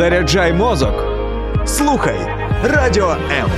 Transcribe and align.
Заряджай 0.00 0.52
мозок. 0.52 0.94
Слухай 1.66 2.18
радіо 2.62 3.10
М. 3.10 3.50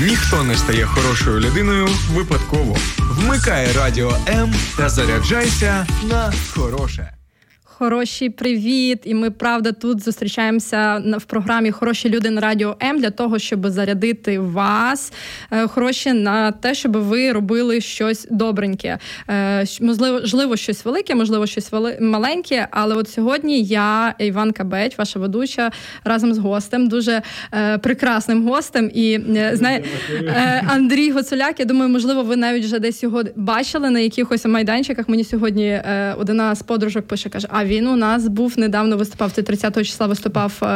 Ніхто 0.00 0.42
не 0.42 0.54
стає 0.54 0.86
хорошою 0.86 1.40
людиною 1.40 1.88
випадково. 2.12 2.76
Вмикай 2.98 3.72
радіо 3.72 4.12
М 4.28 4.54
та 4.76 4.88
заряджайся 4.88 5.86
на 6.02 6.32
хороше. 6.54 7.19
Хороші, 7.82 8.30
привіт! 8.30 9.00
І 9.04 9.14
ми 9.14 9.30
правда 9.30 9.72
тут 9.72 10.04
зустрічаємося 10.04 11.02
в 11.16 11.24
програмі 11.24 11.70
Хороші 11.70 12.08
люди 12.08 12.30
на 12.30 12.40
радіо 12.40 12.76
М 12.82 12.98
для 12.98 13.10
того, 13.10 13.38
щоб 13.38 13.70
зарядити 13.70 14.38
вас 14.38 15.12
е, 15.50 15.66
хороші 15.66 16.12
на 16.12 16.52
те, 16.52 16.74
щоб 16.74 16.96
ви 16.96 17.32
робили 17.32 17.80
щось 17.80 18.26
добреньке. 18.30 18.98
Е, 19.30 19.64
можливо, 19.80 20.56
щось 20.56 20.84
велике, 20.84 21.14
можливо, 21.14 21.46
щось 21.46 21.72
маленьке. 22.00 22.68
Але 22.70 22.94
от 22.94 23.08
сьогодні 23.08 23.62
я, 23.62 24.14
Іванка 24.18 24.64
Беть, 24.64 24.98
ваша 24.98 25.18
ведуча, 25.18 25.70
разом 26.04 26.34
з 26.34 26.38
гостем, 26.38 26.88
дуже 26.88 27.22
е, 27.54 27.78
прекрасним 27.78 28.48
гостем. 28.48 28.90
І 28.94 29.20
знає 29.52 29.84
Андрій 30.66 31.10
Гоцуляк. 31.10 31.60
Я 31.60 31.64
думаю, 31.64 31.90
можливо, 31.90 32.22
ви 32.22 32.36
навіть 32.36 32.64
вже 32.64 32.78
десь 32.78 33.02
його 33.02 33.22
бачили 33.36 33.90
на 33.90 34.00
якихось 34.00 34.46
майданчиках. 34.46 35.08
Мені 35.08 35.24
сьогодні 35.24 35.80
одна 36.18 36.54
з 36.54 36.62
подружок 36.62 37.06
пише, 37.06 37.28
каже: 37.28 37.48
А 37.50 37.69
він 37.70 37.86
у 37.86 37.96
нас 37.96 38.28
був 38.28 38.58
недавно 38.58 38.96
виступав. 38.96 39.32
Це 39.32 39.42
30-го 39.42 39.84
числа 39.84 40.06
виступав 40.06 40.52
е, 40.62 40.66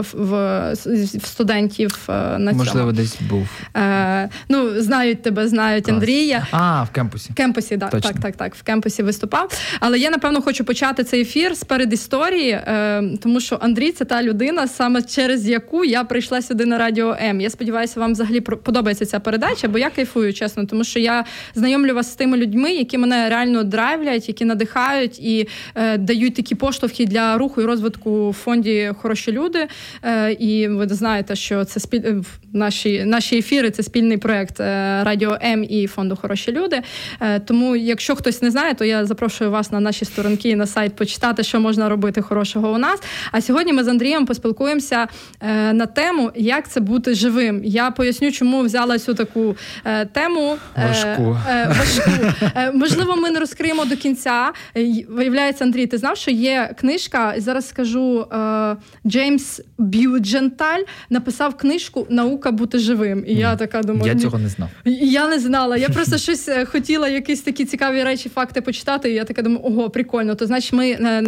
в, 0.00 0.14
в, 0.14 0.72
в 1.18 1.26
студентів 1.26 1.98
е, 2.08 2.12
на 2.38 2.50
цьому. 2.50 2.64
Можливо, 2.64 2.92
десь 2.92 3.18
був. 3.30 3.48
Е, 3.76 4.28
Ну, 4.48 4.80
знають 4.82 5.22
тебе, 5.22 5.48
знають 5.48 5.84
Клас. 5.84 5.94
Андрія. 5.94 6.46
А, 6.50 6.82
в 6.82 6.90
кемпусі. 6.90 7.30
В 7.32 7.34
кемпусі, 7.34 7.76
да, 7.76 7.88
так, 7.88 8.20
так, 8.22 8.36
так. 8.36 8.54
В 8.54 8.62
кемпусі 8.62 9.02
виступав. 9.02 9.50
Але 9.80 9.98
я 9.98 10.10
напевно 10.10 10.42
хочу 10.42 10.64
почати 10.64 11.04
цей 11.04 11.20
ефір 11.20 11.54
з 11.54 11.64
передісторії, 11.64 12.50
е, 12.50 13.02
тому 13.22 13.40
що 13.40 13.58
Андрій 13.60 13.92
це 13.92 14.04
та 14.04 14.22
людина, 14.22 14.66
саме 14.68 15.02
через 15.02 15.48
яку 15.48 15.84
я 15.84 16.04
прийшла 16.04 16.42
сюди 16.42 16.66
на 16.66 16.78
радіо 16.78 17.16
М. 17.22 17.40
Я 17.40 17.50
сподіваюся, 17.50 18.00
вам 18.00 18.12
взагалі 18.12 18.40
подобається 18.40 19.06
ця 19.06 19.20
передача, 19.20 19.68
бо 19.68 19.78
я 19.78 19.90
кайфую, 19.90 20.32
чесно, 20.32 20.66
тому 20.66 20.84
що 20.84 20.98
я 20.98 21.24
знайомлю 21.54 21.94
вас 21.94 22.12
з 22.12 22.14
тими 22.14 22.36
людьми, 22.36 22.72
які 22.72 22.98
мене 22.98 23.28
реально 23.28 23.64
драйвлять, 23.64 24.28
які 24.28 24.44
надихають 24.44 25.18
і 25.18 25.48
е, 25.74 25.98
дають 25.98 26.29
дають 26.30 26.36
такі 26.36 26.54
поштовхи 26.54 27.06
для 27.06 27.38
руху 27.38 27.62
і 27.62 27.64
розвитку 27.64 28.30
в 28.30 28.32
фонді 28.32 28.92
хороші 28.98 29.32
люди. 29.32 29.68
Е, 30.02 30.32
і 30.32 30.68
ви 30.68 30.88
знаєте, 30.88 31.36
що 31.36 31.64
це 31.64 31.80
спіль... 31.80 32.00
Е, 32.04 32.22
наші 32.52 33.04
наші 33.04 33.38
ефіри 33.38 33.70
це 33.70 33.82
спільний 33.82 34.16
проект 34.16 34.60
е, 34.60 35.04
Радіо 35.04 35.38
М 35.42 35.64
і 35.64 35.86
фонду 35.86 36.16
Хороші 36.16 36.52
люди. 36.52 36.82
Тому, 37.44 37.76
якщо 37.76 38.16
хтось 38.16 38.42
не 38.42 38.50
знає, 38.50 38.74
то 38.74 38.84
я 38.84 39.04
запрошую 39.04 39.50
вас 39.50 39.72
на 39.72 39.80
наші 39.80 40.04
сторонки 40.04 40.48
і 40.48 40.56
на 40.56 40.66
сайт 40.66 40.96
почитати, 40.96 41.42
що 41.42 41.60
можна 41.60 41.88
робити 41.88 42.22
хорошого 42.22 42.72
у 42.72 42.78
нас. 42.78 43.02
А 43.32 43.40
сьогодні 43.40 43.72
ми 43.72 43.84
з 43.84 43.88
Андрієм 43.88 44.26
поспілкуємося 44.26 45.08
на 45.72 45.86
тему, 45.86 46.30
як 46.34 46.68
це 46.68 46.80
бути 46.80 47.14
живим. 47.14 47.62
Я 47.64 47.90
поясню, 47.90 48.32
чому 48.32 48.62
взяла 48.62 48.98
цю 48.98 49.14
таку 49.14 49.56
тему 50.12 50.56
важку. 50.76 51.36
важку. 51.52 52.16
Можливо, 52.74 53.16
ми 53.16 53.30
не 53.30 53.40
розкриємо 53.40 53.84
до 53.84 53.96
кінця. 53.96 54.52
Виявляється, 55.08 55.64
Андрій, 55.64 55.86
ти 55.86 55.98
знав, 55.98 56.16
що 56.20 56.30
є 56.30 56.74
книжка, 56.80 57.34
зараз 57.38 57.68
скажу 57.68 58.26
е, 58.32 58.76
Джеймс 59.06 59.60
Б'юдженталь 59.78 60.80
написав 61.10 61.56
книжку 61.56 62.06
Наука 62.10 62.50
бути 62.50 62.78
живим. 62.78 63.24
І 63.26 63.34
я 63.34 63.56
така 63.56 63.82
думаю, 63.82 64.12
я 64.12 64.20
цього 64.20 64.38
не 64.38 64.48
знав. 64.48 64.68
Я 65.02 65.28
не 65.28 65.38
знала. 65.38 65.76
Я 65.76 65.88
просто 65.88 66.18
щось 66.18 66.48
е, 66.48 66.64
хотіла, 66.64 67.08
якісь 67.08 67.40
такі 67.40 67.64
цікаві 67.64 68.04
речі, 68.04 68.28
факти 68.28 68.60
почитати. 68.60 69.10
І 69.10 69.14
я 69.14 69.24
така 69.24 69.42
думаю, 69.42 69.60
ого, 69.64 69.90
прикольно. 69.90 70.34
То 70.34 70.46
значить, 70.46 70.72
ми 70.72 70.90
е, 70.90 71.22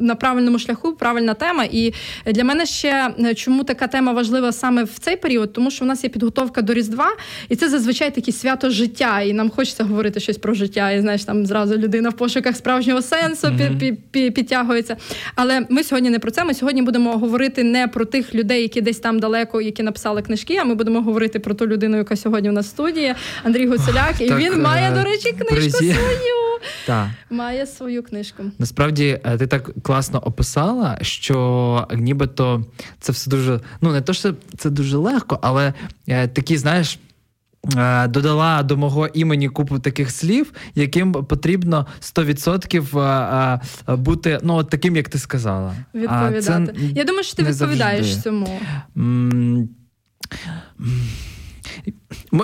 на 0.00 0.14
правильному 0.14 0.58
шляху, 0.58 0.92
правильна 0.92 1.34
тема. 1.34 1.64
І 1.72 1.92
для 2.26 2.44
мене 2.44 2.66
ще 2.66 3.10
чому 3.36 3.64
така 3.64 3.86
тема 3.86 4.12
важлива 4.12 4.52
саме 4.52 4.84
в 4.84 4.98
цей 4.98 5.16
період, 5.16 5.52
тому 5.52 5.70
що 5.70 5.84
в 5.84 5.88
нас 5.88 6.04
є 6.04 6.10
підготовка 6.10 6.62
до 6.62 6.74
Різдва, 6.74 7.08
і 7.48 7.56
це 7.56 7.68
зазвичай 7.68 8.14
таке 8.14 8.32
свято 8.32 8.70
життя. 8.70 9.20
І 9.20 9.32
нам 9.32 9.50
хочеться 9.50 9.84
говорити 9.84 10.20
щось 10.20 10.38
про 10.38 10.54
життя. 10.54 10.90
І 10.90 11.00
знаєш, 11.00 11.24
там 11.24 11.46
зразу 11.46 11.76
людина 11.76 12.08
в 12.08 12.16
пошуках 12.16 12.56
справжнього 12.56 13.02
сенсу. 13.02 13.46
Mm-hmm 13.46 13.96
підтягується. 14.30 14.96
Але 15.34 15.66
ми 15.70 15.84
сьогодні 15.84 16.10
не 16.10 16.18
про 16.18 16.30
це. 16.30 16.44
Ми 16.44 16.54
сьогодні 16.54 16.82
будемо 16.82 17.18
говорити 17.18 17.64
не 17.64 17.88
про 17.88 18.04
тих 18.04 18.34
людей, 18.34 18.62
які 18.62 18.80
десь 18.80 18.98
там 18.98 19.18
далеко, 19.18 19.60
які 19.60 19.82
написали 19.82 20.22
книжки. 20.22 20.56
А 20.56 20.64
ми 20.64 20.74
будемо 20.74 21.02
говорити 21.02 21.38
про 21.38 21.54
ту 21.54 21.66
людину, 21.66 21.96
яка 21.96 22.16
сьогодні 22.16 22.50
в 22.50 22.52
нас 22.52 22.66
в 22.66 22.68
студії, 22.68 23.14
Андрій 23.44 23.66
Гуцуляк. 23.66 24.20
І 24.20 24.28
так, 24.28 24.38
він 24.38 24.62
має, 24.62 24.90
до 24.90 25.02
речі, 25.02 25.32
книжку 25.32 25.54
призі... 25.54 25.92
свою. 25.92 26.38
Так. 26.86 27.06
Має 27.30 27.66
свою 27.66 28.02
книжку. 28.02 28.42
Насправді 28.58 29.20
е, 29.24 29.38
ти 29.38 29.46
так 29.46 29.70
класно 29.82 30.18
описала, 30.18 30.98
що 31.02 31.88
нібито 31.94 32.64
це 33.00 33.12
все 33.12 33.30
дуже. 33.30 33.60
Ну 33.80 33.92
не 33.92 34.00
то, 34.00 34.12
що 34.12 34.34
це 34.58 34.70
дуже 34.70 34.96
легко, 34.96 35.38
але 35.42 35.72
е, 36.08 36.28
такі, 36.28 36.56
знаєш. 36.56 36.98
Е, 37.76 38.08
додала 38.08 38.62
до 38.62 38.76
мого 38.76 39.06
імені 39.06 39.48
купу 39.48 39.78
таких 39.78 40.10
слів, 40.10 40.52
яким 40.74 41.12
потрібно 41.12 41.86
100% 42.00 42.98
е, 42.98 43.60
е, 43.88 43.96
бути 43.96 44.38
ну, 44.42 44.54
от 44.54 44.70
таким, 44.70 44.96
як 44.96 45.08
ти 45.08 45.18
сказала. 45.18 45.74
Відповідати. 45.94 46.42
Це 46.42 46.66
Я 46.94 47.04
думаю, 47.04 47.24
що 47.24 47.36
ти 47.36 47.42
відповідаєш 47.42 48.06
завжди. 48.06 48.22
цьому. 48.22 48.60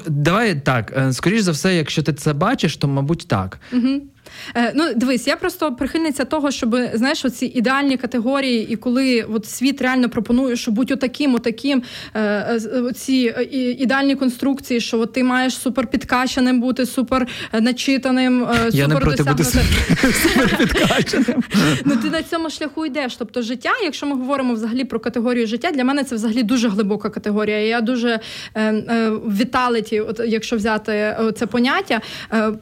Давай 0.07 0.61
так. 0.61 1.07
Скоріш 1.13 1.41
за 1.41 1.53
все, 1.53 1.77
якщо 1.77 2.03
ти 2.03 2.13
це 2.13 2.33
бачиш, 2.33 2.77
то 2.77 2.89
мабуть 2.89 3.29
так. 3.29 3.61
Угу. 3.73 4.01
Е, 4.57 4.73
ну, 4.75 4.95
дивись, 4.97 5.27
я 5.27 5.37
просто 5.37 5.73
прихильниця 5.73 6.25
того, 6.25 6.51
щоб 6.51 6.77
знаєш, 6.95 7.25
оці 7.25 7.47
ідеальні 7.47 7.97
категорії, 7.97 8.69
і 8.73 8.77
коли 8.77 9.23
от 9.23 9.47
світ 9.47 9.83
реально 9.83 10.09
пропонує, 10.09 10.57
що 10.57 10.71
будь 10.71 10.91
отаким, 10.91 11.35
отаким, 11.35 11.83
е, 12.17 12.61
ці 12.95 13.35
ідеальні 13.79 14.15
конструкції, 14.15 14.81
що 14.81 15.01
от 15.01 15.13
ти 15.13 15.25
маєш 15.25 15.59
супер 15.59 15.87
підкачаним 15.87 16.61
бути, 16.61 16.87
супер 16.87 17.27
начитаним, 17.61 18.49
я 18.71 18.71
супер 18.71 18.89
не 18.89 18.97
проти 18.97 19.23
бути 19.23 19.45
супер 19.45 20.57
підкачаним. 20.59 21.43
Ну 21.85 21.97
ти 21.97 22.11
на 22.11 22.23
цьому 22.23 22.51
шляху 22.51 22.87
йдеш. 22.87 23.17
Тобто, 23.17 23.43
життя, 23.43 23.71
якщо 23.85 24.07
ми 24.07 24.17
говоримо 24.17 24.55
взагалі 24.55 24.85
про 24.85 25.01
категорію 25.01 25.47
життя, 25.47 25.71
для 25.71 25.85
мене 25.85 26.05
це 26.05 26.15
взагалі 26.15 26.43
дуже 26.43 26.69
глибока 26.69 27.11
категорія. 27.11 27.59
Я 27.59 27.81
дуже 27.81 28.21
віталіті, 29.27 30.01
от 30.01 30.21
якщо 30.27 30.57
взяти 30.57 31.17
це 31.37 31.47
поняття 31.47 32.01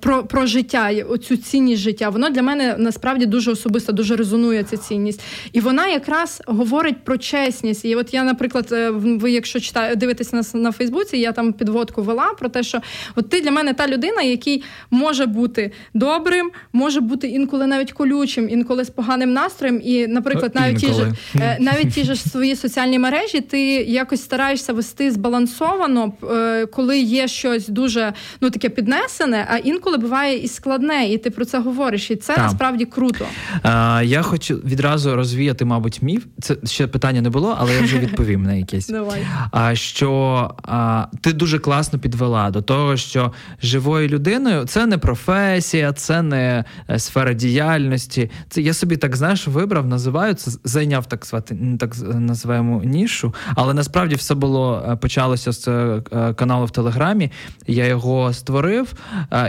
про, 0.00 0.24
про 0.24 0.46
життя, 0.46 0.90
оцю 1.08 1.36
цінність 1.36 1.71
життя. 1.80 2.08
Воно 2.08 2.30
для 2.30 2.42
мене 2.42 2.74
насправді 2.78 3.26
дуже 3.26 3.50
особисто, 3.50 3.92
дуже 3.92 4.16
резонує 4.16 4.64
ця 4.64 4.76
цінність. 4.76 5.20
І 5.52 5.60
вона 5.60 5.88
якраз 5.88 6.42
говорить 6.46 7.04
про 7.04 7.18
чесність. 7.18 7.84
І 7.84 7.94
от 7.94 8.14
я, 8.14 8.22
наприклад, 8.24 8.68
е, 8.72 8.90
ви, 8.90 9.30
якщо 9.30 9.60
читаю, 9.60 9.96
дивитесь 9.96 10.32
на 10.32 10.42
на 10.54 10.72
Фейсбуці, 10.72 11.16
я 11.16 11.32
там 11.32 11.52
підводку 11.52 12.02
вела 12.02 12.34
про 12.38 12.48
те, 12.48 12.62
що 12.62 12.80
от 13.16 13.28
ти 13.28 13.40
для 13.40 13.50
мене 13.50 13.74
та 13.74 13.88
людина, 13.88 14.22
який 14.22 14.64
може 14.90 15.26
бути 15.26 15.72
добрим, 15.94 16.50
може 16.72 17.00
бути 17.00 17.28
інколи 17.28 17.66
навіть 17.66 17.92
колючим, 17.92 18.48
інколи 18.48 18.84
з 18.84 18.90
поганим 18.90 19.32
настроєм. 19.32 19.80
І, 19.84 20.06
наприклад, 20.06 20.52
навіть 20.54 20.78
ті 20.78 20.86
ж 20.86 21.12
е, 21.36 21.56
навіть 21.60 21.94
ті 21.94 22.04
ж 22.04 22.16
свої 22.16 22.56
соціальні 22.56 22.98
мережі, 22.98 23.40
ти 23.40 23.60
якось 23.74 24.22
стараєшся 24.22 24.72
вести 24.72 25.10
збалансовано, 25.10 26.12
е, 26.32 26.66
коли 26.66 26.98
є 26.98 27.28
щось 27.28 27.68
дуже 27.68 28.12
ну 28.40 28.50
таке 28.50 28.68
піднесене, 28.68 29.46
а 29.50 29.56
інколи 29.56 29.96
буває 29.96 30.38
і 30.38 30.48
складне, 30.48 31.08
і 31.08 31.18
ти 31.18 31.30
про 31.30 31.44
це 31.44 31.58
говориш, 31.62 32.10
і 32.10 32.16
це 32.16 32.34
Там. 32.34 32.44
насправді 32.44 32.84
круто. 32.84 33.26
А, 33.62 34.02
Я 34.04 34.22
хочу 34.22 34.54
відразу 34.54 35.16
розвіяти, 35.16 35.64
мабуть, 35.64 36.02
міф. 36.02 36.24
Це 36.40 36.56
ще 36.64 36.86
питання 36.86 37.20
не 37.20 37.30
було, 37.30 37.56
але 37.58 37.74
я 37.74 37.82
вже 37.82 37.98
відповім 37.98 38.42
на 38.42 38.54
якесь. 38.54 38.88
Давай. 38.88 39.26
А 39.50 39.74
що 39.74 40.50
а, 40.62 41.06
ти 41.20 41.32
дуже 41.32 41.58
класно 41.58 41.98
підвела 41.98 42.50
до 42.50 42.62
того, 42.62 42.96
що 42.96 43.32
живою 43.62 44.08
людиною 44.08 44.64
це 44.64 44.86
не 44.86 44.98
професія, 44.98 45.92
це 45.92 46.22
не 46.22 46.64
е, 46.90 46.98
сфера 46.98 47.34
діяльності. 47.34 48.30
Це 48.48 48.62
я 48.62 48.74
собі 48.74 48.96
так 48.96 49.16
знаєш, 49.16 49.48
вибрав, 49.48 49.86
називаю 49.86 50.34
це, 50.34 50.50
зайняв 50.64 51.06
так 51.06 51.26
звати, 51.26 51.56
так 51.78 51.96
називаємо 52.14 52.82
нішу. 52.84 53.34
Але 53.54 53.74
насправді 53.74 54.14
все 54.14 54.34
було 54.34 54.86
е, 54.88 54.96
почалося 54.96 55.52
з 55.52 55.68
е, 55.68 56.34
каналу 56.34 56.66
в 56.66 56.70
Телеграмі. 56.70 57.30
Я 57.66 57.86
його 57.86 58.32
створив 58.32 58.92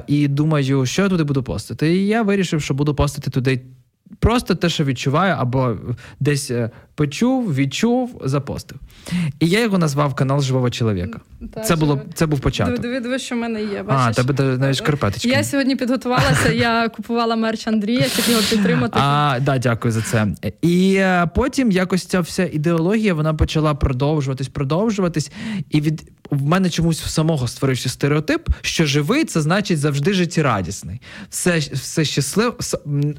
і 0.07 0.27
думаю, 0.27 0.86
що 0.86 1.01
я 1.01 1.09
туди 1.09 1.24
буду 1.24 1.44
постити. 1.44 1.95
Я 2.08 2.22
вирішив, 2.22 2.62
що 2.62 2.74
буду 2.74 2.96
постити 2.96 3.32
туди. 3.32 3.62
Просто 4.20 4.56
те, 4.56 4.70
що 4.70 4.84
відчуваю, 4.84 5.36
або 5.38 5.78
десь 6.20 6.52
почув, 6.95 7.56
відчув, 7.56 8.22
запостив. 8.25 8.80
І 9.40 9.50
я 9.50 9.62
його 9.62 9.78
назвав 9.78 10.16
канал 10.16 10.42
живого 10.42 10.69
чоловіка. 10.69 11.19
Так, 11.54 11.66
Це 11.66 11.75
було 11.75 12.01
це 12.13 12.25
був 12.25 12.40
початок. 12.40 12.80
Диви, 12.80 13.00
диви, 13.00 13.19
що 13.19 13.36
в 13.36 13.38
мене 13.38 13.62
є. 13.62 13.84
Бачиш? 13.84 14.18
А, 14.19 14.24
тебе 14.24 14.57
навіть 14.57 14.75
шкарпеточки. 14.75 15.30
Я 15.30 15.44
сьогодні 15.44 15.75
підготувалася, 15.75 16.51
я 16.51 16.90
купувала 16.95 17.36
мерч 17.36 17.68
Андрія, 17.68 18.04
щоб 18.04 18.25
його 18.30 18.42
підтримати. 18.50 19.00
А, 19.01 19.40
да, 19.42 19.57
Дякую 19.57 19.92
за 19.92 20.01
це. 20.01 20.28
І 20.62 20.95
е, 20.95 21.30
потім 21.36 21.72
якось 21.72 22.06
ця 22.06 22.19
вся 22.19 22.50
ідеологія 22.54 23.13
вона 23.13 23.34
почала 23.34 23.75
продовжуватись, 23.75 24.48
продовжуватись. 24.48 25.31
І 25.69 25.81
від 25.81 26.04
в 26.34 26.45
мене 26.45 26.69
чомусь 26.69 27.04
самого 27.04 27.48
створився 27.48 27.90
стереотип, 27.90 28.50
що 28.62 28.86
живий 28.86 29.25
це 29.25 29.42
значить 29.42 29.80
завжди 29.80 30.13
життєрадісний. 30.13 31.01
Все 31.30 31.57
все 31.57 32.06
щасливо. 32.06 32.57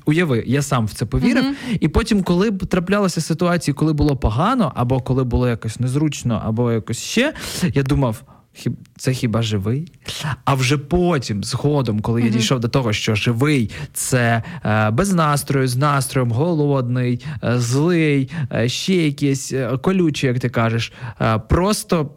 Уяви, 0.05 0.45
я 0.47 0.63
сам 0.63 0.87
в 0.87 0.93
це 0.93 1.07
повірив. 1.07 1.45
Mm-hmm. 1.45 1.79
І 1.81 1.89
потім, 1.89 2.23
коли 2.23 2.51
траплялися 2.51 3.21
ситуації, 3.65 3.75
коли 3.75 3.93
було 3.93 4.17
погано, 4.17 4.73
або 4.75 5.01
коли 5.01 5.25
було 5.25 5.49
якось 5.49 5.81
незручно, 5.81 6.43
або 6.45 6.73
якось 6.73 6.99
ще, 6.99 7.35
я 7.75 7.83
думав. 7.83 8.23
Це 8.97 9.13
хіба 9.13 9.43
живий? 9.43 9.93
А 10.45 10.55
вже 10.55 10.79
потім, 10.79 11.45
згодом, 11.45 12.01
коли 12.01 12.23
я 12.23 12.29
дійшов 12.29 12.61
до 12.61 12.69
того, 12.69 12.93
що 12.93 13.15
живий 13.15 13.71
це 13.93 14.43
е, 14.65 14.91
без 14.91 15.13
настрою, 15.13 15.69
з 15.69 15.77
настроєм, 15.77 16.33
голодний, 16.33 17.27
е, 17.45 17.59
злий, 17.59 18.31
е, 18.53 18.69
ще 18.69 18.95
якийсь 18.95 19.53
е, 19.53 19.79
колючий, 19.83 20.29
як 20.29 20.41
ти 20.41 20.49
кажеш, 20.49 20.93
е, 21.21 21.39
просто 21.39 22.11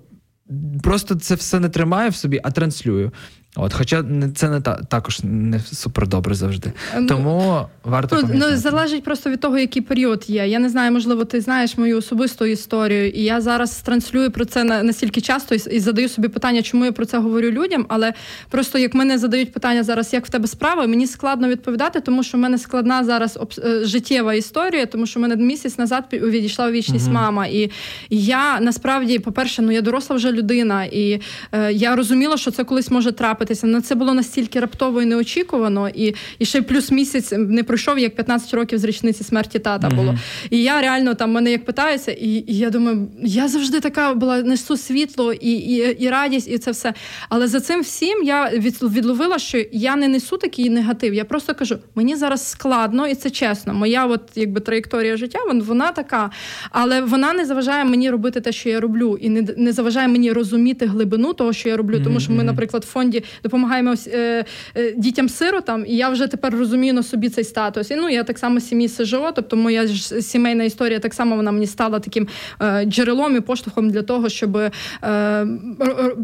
просто 0.83 1.15
це 1.15 1.35
все 1.35 1.59
не 1.59 1.69
тримаю 1.69 2.09
в 2.09 2.15
собі, 2.15 2.39
а 2.43 2.51
транслюю. 2.51 3.11
От, 3.59 3.73
Хоча 3.73 4.03
це 4.35 4.49
не 4.49 4.61
та 4.61 4.75
також 4.75 5.19
не 5.23 5.59
супер 5.59 6.07
добре 6.07 6.35
завжди. 6.35 6.71
Ну, 6.97 7.07
Тому 7.07 7.65
варто 7.83 8.19
ну, 8.21 8.29
ну 8.33 8.57
залежить 8.57 9.03
просто 9.03 9.29
від 9.29 9.39
того, 9.39 9.57
який 9.57 9.81
період 9.81 10.23
є. 10.27 10.47
Я 10.47 10.59
не 10.59 10.69
знаю, 10.69 10.91
можливо, 10.91 11.25
ти 11.25 11.41
знаєш 11.41 11.77
мою 11.77 11.97
особисту 11.97 12.45
історію, 12.45 13.09
і 13.09 13.23
я 13.23 13.41
зараз 13.41 13.81
транслюю 13.81 14.31
про 14.31 14.45
це 14.45 14.63
настільки 14.63 15.21
часто 15.21 15.55
і, 15.55 15.61
і 15.71 15.79
задаю 15.79 16.09
собі 16.09 16.27
питання, 16.27 16.61
чому 16.61 16.85
я 16.85 16.91
про 16.91 17.05
це 17.05 17.17
говорю 17.17 17.51
людям. 17.51 17.85
Але 17.89 18.13
просто 18.49 18.77
як 18.77 18.93
мене 18.93 19.17
задають 19.17 19.53
питання 19.53 19.83
зараз, 19.83 20.13
як 20.13 20.25
в 20.25 20.29
тебе 20.29 20.47
справи, 20.47 20.87
мені 20.87 21.07
складно 21.07 21.47
відповідати, 21.47 22.01
тому 22.01 22.23
що 22.23 22.37
в 22.37 22.41
мене 22.41 22.57
складна 22.57 23.03
зараз 23.03 23.37
об, 23.37 23.53
е, 23.57 23.85
життєва 23.85 24.33
історія, 24.33 24.85
тому 24.85 25.05
що 25.05 25.19
в 25.19 25.21
мене 25.23 25.35
місяць 25.35 25.77
назад 25.77 26.03
відійшла 26.11 26.67
у 26.67 26.71
вічність 26.71 27.09
uh 27.09 27.11
мама. 27.11 27.47
І, 27.47 27.71
і 28.09 28.25
я 28.25 28.59
насправді, 28.59 29.19
по-перше, 29.19 29.61
ну 29.61 29.71
я 29.71 29.81
доросла 29.81 30.15
вже 30.15 30.31
людина, 30.31 30.83
і 30.83 31.21
е, 31.51 31.73
я 31.73 31.95
розуміла, 31.95 32.37
що 32.37 32.51
це 32.51 32.63
колись 32.63 32.91
може 32.91 33.11
трапити 33.11 33.36
трапитися. 33.37 33.67
Ну 33.67 33.81
це 33.81 33.95
було 33.95 34.13
настільки 34.13 34.59
раптово 34.59 35.01
і 35.01 35.05
неочікувано, 35.05 35.89
і 35.89 36.15
і 36.39 36.45
ще 36.45 36.61
плюс 36.61 36.91
місяць 36.91 37.33
не 37.37 37.63
пройшов, 37.63 37.99
як 37.99 38.15
15 38.15 38.53
років 38.53 38.79
з 38.79 38.83
річниці 38.83 39.23
смерті 39.23 39.59
тата 39.59 39.89
було. 39.89 40.11
Uh-huh. 40.11 40.47
І 40.49 40.63
я 40.63 40.81
реально 40.81 41.13
там 41.13 41.31
мене 41.31 41.51
як 41.51 41.65
питаються, 41.65 42.11
і, 42.11 42.27
і 42.27 42.57
я 42.57 42.69
думаю, 42.69 43.07
я 43.23 43.47
завжди 43.47 43.79
така 43.79 44.13
була 44.13 44.41
несу 44.41 44.77
світло 44.77 45.33
і, 45.33 45.51
і, 45.51 46.03
і 46.03 46.09
радість, 46.09 46.47
і 46.47 46.57
це 46.57 46.71
все. 46.71 46.93
Але 47.29 47.47
за 47.47 47.59
цим 47.59 47.81
всім 47.81 48.23
я 48.23 48.49
відловила, 48.83 49.39
що 49.39 49.63
я 49.71 49.95
не 49.95 50.07
несу 50.07 50.37
такий 50.37 50.69
негатив. 50.69 51.13
Я 51.13 51.25
просто 51.25 51.53
кажу, 51.53 51.77
мені 51.95 52.15
зараз 52.15 52.49
складно, 52.49 53.07
і 53.07 53.15
це 53.15 53.29
чесно. 53.29 53.73
Моя 53.73 54.05
от 54.05 54.21
якби 54.35 54.61
траєкторія 54.61 55.17
життя, 55.17 55.39
вона 55.53 55.91
така, 55.91 56.31
але 56.71 57.01
вона 57.01 57.33
не 57.33 57.45
заважає 57.45 57.85
мені 57.85 58.09
робити 58.09 58.41
те, 58.41 58.51
що 58.51 58.69
я 58.69 58.79
роблю, 58.79 59.17
і 59.21 59.29
не 59.29 59.41
не 59.57 59.71
заважає 59.71 60.07
мені 60.07 60.31
розуміти 60.31 60.85
глибину 60.85 61.33
того, 61.33 61.53
що 61.53 61.69
я 61.69 61.77
роблю. 61.77 62.01
Тому 62.03 62.19
що 62.19 62.31
ми, 62.31 62.43
наприклад, 62.43 62.83
в 62.83 62.87
фонді 62.87 63.23
допомагаємо 63.43 63.95
е, 64.07 64.45
е, 64.75 64.91
дітям-сиротам, 64.97 65.85
і 65.87 65.95
я 65.95 66.09
вже 66.09 66.27
тепер 66.27 66.55
розумію 66.55 66.93
на 66.93 67.03
собі 67.03 67.29
цей 67.29 67.43
статус. 67.43 67.91
І 67.91 67.95
ну 67.95 68.09
я 68.09 68.23
так 68.23 68.39
само 68.39 68.59
сім'ї 68.59 68.87
СЖО, 68.87 69.31
тобто 69.35 69.55
моя 69.55 69.87
ж 69.87 70.21
сімейна 70.21 70.63
історія 70.63 70.99
так 70.99 71.13
само 71.13 71.35
вона 71.35 71.51
мені 71.51 71.67
стала 71.67 71.99
таким 71.99 72.27
е, 72.61 72.85
джерелом 72.85 73.35
і 73.35 73.39
поштовхом 73.39 73.89
для 73.89 74.01
того, 74.01 74.29
щоб 74.29 74.57
е, 74.57 74.71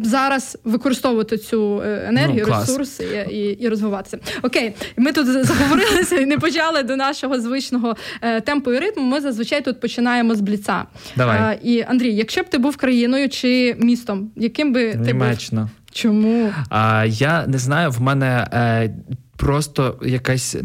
зараз 0.03 0.57
використовувати 0.63 1.38
цю 1.38 1.81
е, 1.81 2.05
енергію, 2.07 2.45
ну, 2.47 2.55
ресурс 2.59 3.00
і, 3.00 3.35
і, 3.35 3.39
і 3.39 3.69
розвиватися. 3.69 4.17
Окей, 4.41 4.73
ми 4.97 5.11
тут 5.11 5.27
заговорилися 5.27 6.15
і 6.15 6.25
не 6.25 6.38
почали 6.38 6.83
до 6.83 6.95
нашого 6.95 7.39
звичного 7.39 7.95
е, 8.21 8.41
темпу 8.41 8.73
і 8.73 8.79
ритму. 8.79 9.03
Ми 9.03 9.21
зазвичай 9.21 9.61
тут 9.61 9.79
починаємо 9.79 10.35
з 10.35 10.41
бліца. 10.41 10.85
Давай. 11.15 11.59
І 11.63 11.81
Андрій, 11.88 12.15
якщо 12.15 12.41
б 12.41 12.49
ти 12.49 12.57
був 12.57 12.77
країною 12.77 13.29
чи 13.29 13.75
містом, 13.79 14.31
яким 14.35 14.73
би 14.73 14.91
ти 15.06 15.13
був? 15.13 15.73
Чому? 15.94 16.51
А, 16.69 17.06
Я 17.06 17.48
не 17.48 17.57
знаю, 17.57 17.92
в 17.92 18.01
мене. 18.01 18.48
Е, 18.54 18.95
Просто 19.36 20.00
якась 20.06 20.57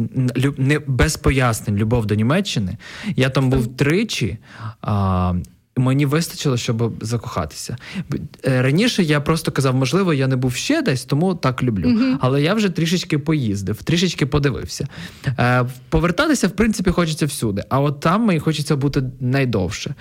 не 0.57 0.79
без 0.79 1.17
пояснень 1.17 1.77
любов 1.77 2.07
до 2.07 2.15
Німеччини. 2.15 2.77
Я 3.17 3.31
там 3.31 3.51
був 3.51 3.77
тричі, 3.77 4.39
а, 4.83 5.35
мені 5.77 6.07
вистачило, 6.07 6.57
щоб 6.57 6.95
закохатися. 7.01 7.77
Е, 8.47 8.63
раніше 8.63 9.03
я 9.03 9.21
просто 9.21 9.53
казав, 9.53 9.75
можливо, 9.75 10.15
я 10.15 10.27
не 10.27 10.37
був 10.37 10.55
ще 10.55 10.83
десь, 10.83 11.05
тому 11.05 11.35
так 11.35 11.63
люблю. 11.63 11.89
Mm-hmm. 11.89 12.17
Але 12.21 12.43
я 12.43 12.55
вже 12.55 12.69
трішечки 12.69 13.19
поїздив, 13.19 13.83
трішечки 13.83 14.27
подивився. 14.27 14.89
Е, 15.27 15.65
Повертатися, 15.89 16.49
в 16.49 16.51
принципі, 16.51 16.91
хочеться 16.91 17.27
всюди. 17.27 17.63
А 17.69 17.81
от 17.81 18.01
там 18.01 18.25
мені 18.25 18.41
хочеться 18.41 18.77
бути 18.77 19.03
найдовше 19.21 19.95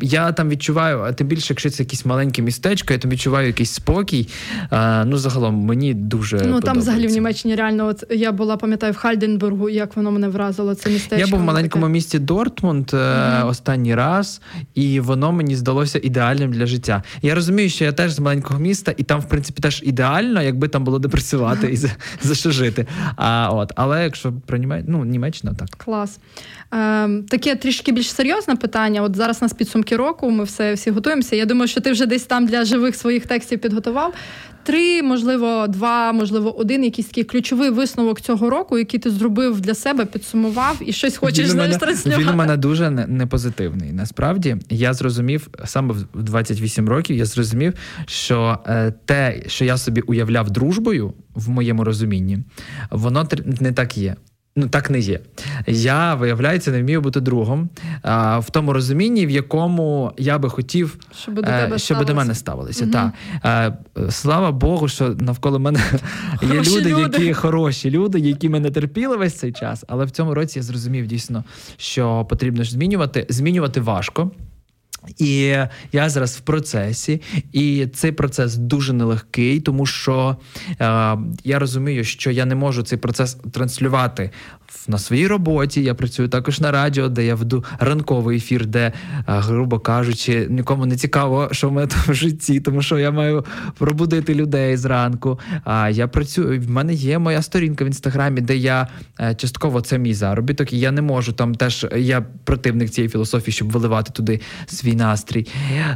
я 0.00 0.32
там 0.32 0.48
відчуваю, 0.48 1.00
а 1.00 1.12
тим 1.12 1.26
більше, 1.26 1.46
якщо 1.52 1.70
це 1.70 1.82
якесь 1.82 2.06
маленьке 2.06 2.42
містечко, 2.42 2.92
я 2.92 2.98
там 2.98 3.10
відчуваю 3.10 3.46
якийсь 3.46 3.72
спокій. 3.72 4.28
А, 4.70 5.04
Ну, 5.04 5.18
загалом 5.18 5.54
мені 5.54 5.94
дуже. 5.94 6.36
Ну 6.46 6.60
там 6.60 6.78
взагалі 6.78 7.06
в 7.06 7.10
Німеччині 7.10 7.54
реально, 7.54 7.86
от 7.86 8.04
я 8.10 8.32
була, 8.32 8.56
пам'ятаю, 8.56 8.92
в 8.92 8.96
Хальденбургу, 8.96 9.68
як 9.68 9.96
воно 9.96 10.10
мене 10.10 10.28
вразило. 10.28 10.74
Це 10.74 10.90
містечко. 10.90 11.26
Я 11.26 11.26
був 11.26 11.40
в 11.40 11.42
маленькому 11.42 11.84
таке. 11.84 11.92
місті 11.92 12.18
Дортмунд 12.18 12.86
mm-hmm. 12.86 13.48
останній 13.48 13.94
раз, 13.94 14.40
і 14.74 15.00
воно 15.00 15.32
мені 15.32 15.56
здалося 15.56 16.00
ідеальним 16.02 16.52
для 16.52 16.66
життя. 16.66 17.02
Я 17.22 17.34
розумію, 17.34 17.70
що 17.70 17.84
я 17.84 17.92
теж 17.92 18.12
з 18.12 18.18
маленького 18.18 18.60
міста, 18.60 18.94
і 18.96 19.02
там, 19.02 19.20
в 19.20 19.28
принципі, 19.28 19.62
теж 19.62 19.82
ідеально, 19.86 20.42
якби 20.42 20.68
там 20.68 20.84
було 20.84 20.98
де 20.98 21.08
працювати 21.08 21.68
і 21.72 21.76
за, 21.76 21.88
за 22.22 22.34
що 22.34 22.50
жити. 22.50 22.86
А 23.16 23.50
от, 23.52 23.72
але 23.76 24.04
якщо 24.04 24.32
про 24.46 24.58
Німеччину, 24.58 24.98
ну, 24.98 25.04
Німеччина, 25.04 25.54
так 25.54 25.68
клас. 25.68 26.18
Ем, 26.72 27.22
Таке 27.22 27.56
трішки 27.56 27.92
більш 27.92 28.12
серйозне 28.12 28.56
питання. 28.56 29.02
От 29.02 29.16
зараз 29.16 29.42
нас 29.42 29.52
підсумки 29.82 29.96
року, 29.96 30.30
ми 30.30 30.44
все 30.44 30.74
всі 30.74 30.90
готуємося. 30.90 31.36
Я 31.36 31.46
думаю, 31.46 31.68
що 31.68 31.80
ти 31.80 31.92
вже 31.92 32.06
десь 32.06 32.24
там 32.24 32.46
для 32.46 32.64
живих 32.64 32.96
своїх 32.96 33.26
текстів 33.26 33.58
підготував. 33.58 34.14
Три, 34.64 35.02
можливо, 35.02 35.66
два, 35.68 36.12
можливо, 36.12 36.58
один 36.58 36.84
якийсь 36.84 37.06
такий 37.06 37.24
ключовий 37.24 37.70
висновок 37.70 38.20
цього 38.20 38.50
року, 38.50 38.78
який 38.78 39.00
ти 39.00 39.10
зробив 39.10 39.60
для 39.60 39.74
себе, 39.74 40.04
підсумував 40.04 40.78
і 40.86 40.92
щось 40.92 41.16
хочеш 41.16 41.48
знаєш, 41.48 41.76
транслювати. 41.76 42.22
Він 42.22 42.28
у 42.28 42.36
мене 42.36 42.56
дуже 42.56 42.90
непозитивний. 42.90 43.92
Насправді 43.92 44.56
я 44.70 44.94
зрозумів 44.94 45.48
саме 45.64 45.94
в 46.14 46.22
28 46.22 46.88
років. 46.88 47.16
Я 47.16 47.24
зрозумів, 47.24 47.74
що 48.06 48.58
е, 48.66 48.92
те, 49.04 49.42
що 49.46 49.64
я 49.64 49.76
собі 49.76 50.00
уявляв 50.00 50.50
дружбою 50.50 51.12
в 51.34 51.48
моєму 51.48 51.84
розумінні, 51.84 52.38
воно 52.90 53.28
не 53.60 53.72
так 53.72 53.98
є. 53.98 54.16
Ну, 54.56 54.68
так 54.68 54.90
не 54.90 54.98
є. 54.98 55.20
Я, 55.66 56.14
виявляється, 56.14 56.70
не 56.70 56.82
вмію 56.82 57.00
бути 57.00 57.20
другом 57.20 57.68
а, 58.02 58.38
в 58.38 58.50
тому 58.50 58.72
розумінні, 58.72 59.26
в 59.26 59.30
якому 59.30 60.12
я 60.18 60.38
би 60.38 60.50
хотів, 60.50 60.98
щоб 61.20 61.34
до 61.34 61.42
тебе 61.42 61.78
щоб 61.78 62.04
до 62.04 62.14
мене 62.14 62.34
ставилися. 62.34 62.84
Угу. 62.84 62.92
Та. 62.92 63.12
А, 63.42 63.70
слава 64.10 64.52
Богу, 64.52 64.88
що 64.88 65.08
навколо 65.08 65.58
мене 65.58 65.80
є 66.42 66.60
люди, 66.60 66.90
люди, 66.90 67.18
які 67.18 67.32
хороші 67.32 67.90
люди, 67.90 68.18
які 68.18 68.48
мене 68.48 68.70
терпіли 68.70 69.16
весь 69.16 69.34
цей 69.34 69.52
час. 69.52 69.84
Але 69.88 70.04
в 70.04 70.10
цьому 70.10 70.34
році 70.34 70.58
я 70.58 70.62
зрозумів 70.62 71.06
дійсно, 71.06 71.44
що 71.76 72.24
потрібно 72.24 72.62
ж 72.62 72.70
змінювати. 72.70 73.26
Змінювати 73.28 73.80
важко. 73.80 74.30
І 75.18 75.56
я 75.92 76.08
зараз 76.08 76.36
в 76.36 76.40
процесі, 76.40 77.20
і 77.52 77.86
цей 77.86 78.12
процес 78.12 78.56
дуже 78.56 78.92
нелегкий, 78.92 79.60
тому 79.60 79.86
що 79.86 80.36
е, 80.68 80.74
я 81.44 81.58
розумію, 81.58 82.04
що 82.04 82.30
я 82.30 82.44
не 82.44 82.54
можу 82.54 82.82
цей 82.82 82.98
процес 82.98 83.34
транслювати 83.52 84.30
на 84.88 84.98
своїй 84.98 85.26
роботі. 85.26 85.82
Я 85.82 85.94
працюю 85.94 86.28
також 86.28 86.60
на 86.60 86.70
радіо, 86.70 87.08
де 87.08 87.24
я 87.24 87.34
веду 87.34 87.64
ранковий 87.78 88.36
ефір, 88.36 88.66
де, 88.66 88.80
е, 88.80 88.92
грубо 89.26 89.78
кажучи, 89.78 90.46
нікому 90.50 90.86
не 90.86 90.96
цікаво, 90.96 91.48
що 91.52 91.68
в 91.68 91.72
мене 91.72 91.86
там 91.86 92.00
в 92.08 92.14
житті, 92.14 92.60
тому 92.60 92.82
що 92.82 92.98
я 92.98 93.10
маю 93.10 93.44
пробудити 93.78 94.34
людей 94.34 94.76
зранку. 94.76 95.40
А 95.64 95.90
я 95.90 96.08
працюю. 96.08 96.60
В 96.60 96.70
мене 96.70 96.94
є 96.94 97.18
моя 97.18 97.42
сторінка 97.42 97.84
в 97.84 97.86
інстаграмі, 97.86 98.40
де 98.40 98.56
я 98.56 98.88
е, 99.20 99.34
частково 99.34 99.80
це 99.80 99.98
мій 99.98 100.14
заробіток, 100.14 100.72
і 100.72 100.78
я 100.78 100.90
не 100.90 101.02
можу 101.02 101.32
там 101.32 101.54
теж. 101.54 101.86
Я 101.96 102.26
противник 102.44 102.90
цієї 102.90 103.08
філософії, 103.08 103.52
щоб 103.52 103.70
виливати 103.70 104.12
туди 104.12 104.40
свій 104.66 104.94
настрій. 104.94 105.46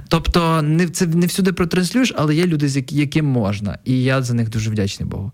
Тобто, 0.08 0.62
не 0.62 0.88
це 0.88 1.06
не 1.06 1.26
всюди 1.26 1.52
протранслюєш, 1.52 2.14
але 2.16 2.34
є 2.34 2.46
люди, 2.46 2.68
з 2.68 2.84
яким 2.90 3.26
можна, 3.26 3.78
і 3.84 4.02
я 4.02 4.22
за 4.22 4.34
них 4.34 4.50
дуже 4.50 4.70
вдячний 4.70 5.08
Богу. 5.08 5.32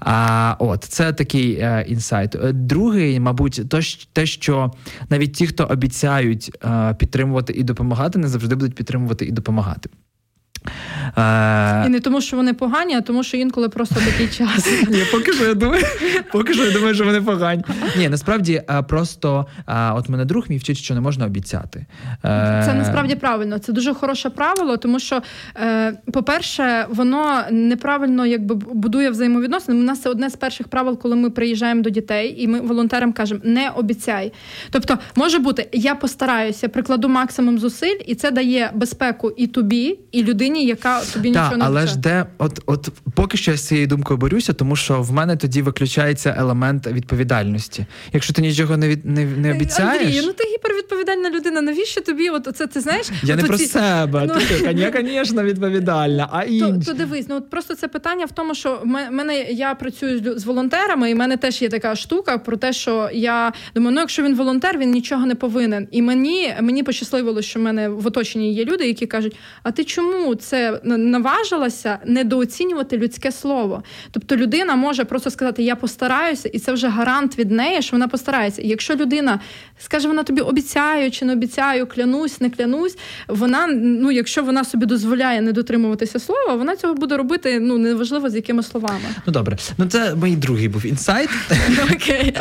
А 0.00 0.56
от 0.58 0.84
це 0.84 1.12
такий 1.12 1.52
е, 1.52 1.84
інсайт. 1.88 2.36
Другий, 2.74 3.20
мабуть, 3.20 3.62
то 3.68 3.80
те, 4.12 4.26
що 4.26 4.72
навіть 5.10 5.32
ті, 5.32 5.46
хто 5.46 5.64
обіцяють 5.64 6.58
е, 6.64 6.94
підтримувати 6.94 7.52
і 7.52 7.62
допомагати, 7.62 8.18
не 8.18 8.28
завжди 8.28 8.54
будуть 8.54 8.74
підтримувати 8.74 9.24
і 9.24 9.30
допомагати. 9.30 9.90
І 11.86 11.88
не 11.88 12.00
тому, 12.00 12.20
що 12.20 12.36
вони 12.36 12.54
погані, 12.54 12.94
а 12.94 13.00
тому, 13.00 13.22
що 13.22 13.36
інколи 13.36 13.68
просто 13.68 13.94
такий 13.94 14.28
час. 14.28 14.68
Ні, 14.88 15.02
Поки 15.12 15.32
що 15.32 15.44
я 15.44 15.54
думаю, 15.54 15.84
поки 16.32 16.54
що 16.54 16.64
я 16.64 16.72
думаю, 16.72 16.94
що 16.94 17.04
вони 17.04 17.20
погані. 17.20 17.64
Ні, 17.96 18.08
насправді 18.08 18.62
просто 18.88 19.46
от 19.94 20.08
мене 20.08 20.24
друг 20.24 20.44
мій 20.48 20.56
вчить, 20.56 20.76
що 20.76 20.94
не 20.94 21.00
можна 21.00 21.26
обіцяти. 21.26 21.86
Це 22.22 22.74
насправді 22.74 23.14
правильно. 23.14 23.58
Це 23.58 23.72
дуже 23.72 23.94
хороше 23.94 24.30
правило, 24.30 24.76
тому 24.76 24.98
що, 24.98 25.22
по-перше, 26.12 26.86
воно 26.88 27.42
неправильно 27.50 28.26
якби 28.26 28.54
будує 28.54 29.10
взаємовідносини. 29.10 29.78
У 29.78 29.82
нас 29.82 30.02
це 30.02 30.10
одне 30.10 30.30
з 30.30 30.36
перших 30.36 30.68
правил, 30.68 30.98
коли 30.98 31.16
ми 31.16 31.30
приїжджаємо 31.30 31.82
до 31.82 31.90
дітей, 31.90 32.34
і 32.38 32.48
ми 32.48 32.60
волонтерам 32.60 33.12
кажемо 33.12 33.40
не 33.44 33.70
обіцяй. 33.70 34.32
Тобто, 34.70 34.98
може 35.16 35.38
бути, 35.38 35.68
я 35.72 35.94
постараюся, 35.94 36.68
прикладу 36.68 37.08
максимум 37.08 37.58
зусиль, 37.58 37.98
і 38.06 38.14
це 38.14 38.30
дає 38.30 38.70
безпеку 38.74 39.32
і 39.36 39.46
тобі, 39.46 39.98
і 40.12 40.22
людині, 40.22 40.53
яка 40.62 41.00
тобі 41.00 41.32
Та, 41.32 41.40
нічого 41.40 41.56
не 41.56 41.64
але 41.64 41.86
ж 41.86 41.98
де, 41.98 42.26
от, 42.38 42.60
от 42.66 42.88
поки 43.14 43.36
що 43.36 43.50
я 43.50 43.56
з 43.56 43.66
цією 43.66 43.86
думкою 43.86 44.18
борюся, 44.18 44.52
тому 44.52 44.76
що 44.76 45.02
в 45.02 45.12
мене 45.12 45.36
тоді 45.36 45.62
виключається 45.62 46.34
елемент 46.38 46.86
відповідальності. 46.86 47.86
Якщо 48.12 48.32
ти 48.32 48.42
нічого 48.42 48.76
не 48.76 48.88
від 48.88 49.06
не, 49.06 49.24
не 49.24 49.50
обіцяєш... 49.52 50.02
Андрій, 50.02 50.20
ну 50.26 50.32
ти 50.32 50.44
гіпервідповідальна 50.44 51.30
людина. 51.30 51.60
Навіщо 51.60 52.00
тобі? 52.00 52.28
От 52.28 52.48
це 52.56 52.66
ти 52.66 52.80
знаєш? 52.80 53.10
Я 53.22 53.34
от 53.34 53.42
не 53.42 53.48
про 53.48 53.58
себе. 53.58 54.24
Ну... 54.28 54.34
Ти, 54.34 54.72
я, 54.72 54.92
звісно, 55.00 55.42
відповідальна. 55.42 56.28
А 56.32 56.44
інші. 56.44 56.86
То, 56.86 56.92
то 56.92 56.92
дивись, 56.92 57.26
ну 57.28 57.36
от 57.36 57.50
просто 57.50 57.74
це 57.74 57.88
питання 57.88 58.24
в 58.24 58.32
тому, 58.32 58.54
що 58.54 58.80
мене 58.84 59.40
я 59.50 59.74
працюю 59.74 60.38
з 60.38 60.44
волонтерами, 60.44 61.10
і 61.10 61.14
в 61.14 61.16
мене 61.16 61.36
теж 61.36 61.62
є 61.62 61.68
така 61.68 61.96
штука 61.96 62.38
про 62.38 62.56
те, 62.56 62.72
що 62.72 63.10
я 63.12 63.52
думаю, 63.74 63.94
ну 63.94 64.00
якщо 64.00 64.22
він 64.22 64.34
волонтер, 64.34 64.78
він 64.78 64.90
нічого 64.90 65.26
не 65.26 65.34
повинен. 65.34 65.88
І 65.90 66.02
мені 66.02 66.54
мені 66.60 66.82
пощасливило, 66.82 67.42
що 67.42 67.60
в 67.60 67.62
мене 67.62 67.88
в 67.88 68.06
оточенні 68.06 68.54
є 68.54 68.64
люди, 68.64 68.86
які 68.86 69.06
кажуть: 69.06 69.36
а 69.62 69.70
ти 69.70 69.84
чому 69.84 70.34
це 70.44 70.80
наважилася 70.84 71.98
недооцінювати 72.06 72.98
людське 72.98 73.32
слово? 73.32 73.82
Тобто 74.10 74.36
людина 74.36 74.76
може 74.76 75.04
просто 75.04 75.30
сказати 75.30 75.62
Я 75.62 75.76
постараюся, 75.76 76.48
і 76.48 76.58
це 76.58 76.72
вже 76.72 76.88
гарант 76.88 77.38
від 77.38 77.50
неї, 77.50 77.82
що 77.82 77.92
вона 77.92 78.08
постарається. 78.08 78.62
І 78.62 78.68
якщо 78.68 78.94
людина 78.94 79.40
скаже, 79.78 80.08
вона 80.08 80.22
тобі 80.22 80.40
обіцяю 80.40 81.10
чи 81.10 81.24
не 81.24 81.32
обіцяю, 81.32 81.86
клянусь, 81.86 82.40
не 82.40 82.50
клянусь, 82.50 82.98
вона 83.28 83.66
ну, 83.66 84.10
якщо 84.10 84.42
вона 84.42 84.64
собі 84.64 84.86
дозволяє 84.86 85.40
не 85.40 85.52
дотримуватися 85.52 86.18
слова, 86.18 86.54
вона 86.54 86.76
цього 86.76 86.94
буде 86.94 87.16
робити 87.16 87.60
ну 87.60 87.78
неважливо 87.78 88.30
з 88.30 88.34
якими 88.34 88.62
словами. 88.62 89.04
Ну 89.26 89.32
добре, 89.32 89.56
ну 89.78 89.86
це 89.86 90.14
мій 90.14 90.36
другий 90.36 90.68
був 90.68 90.86
інсайт. 90.86 91.30
Окей. 91.94 92.36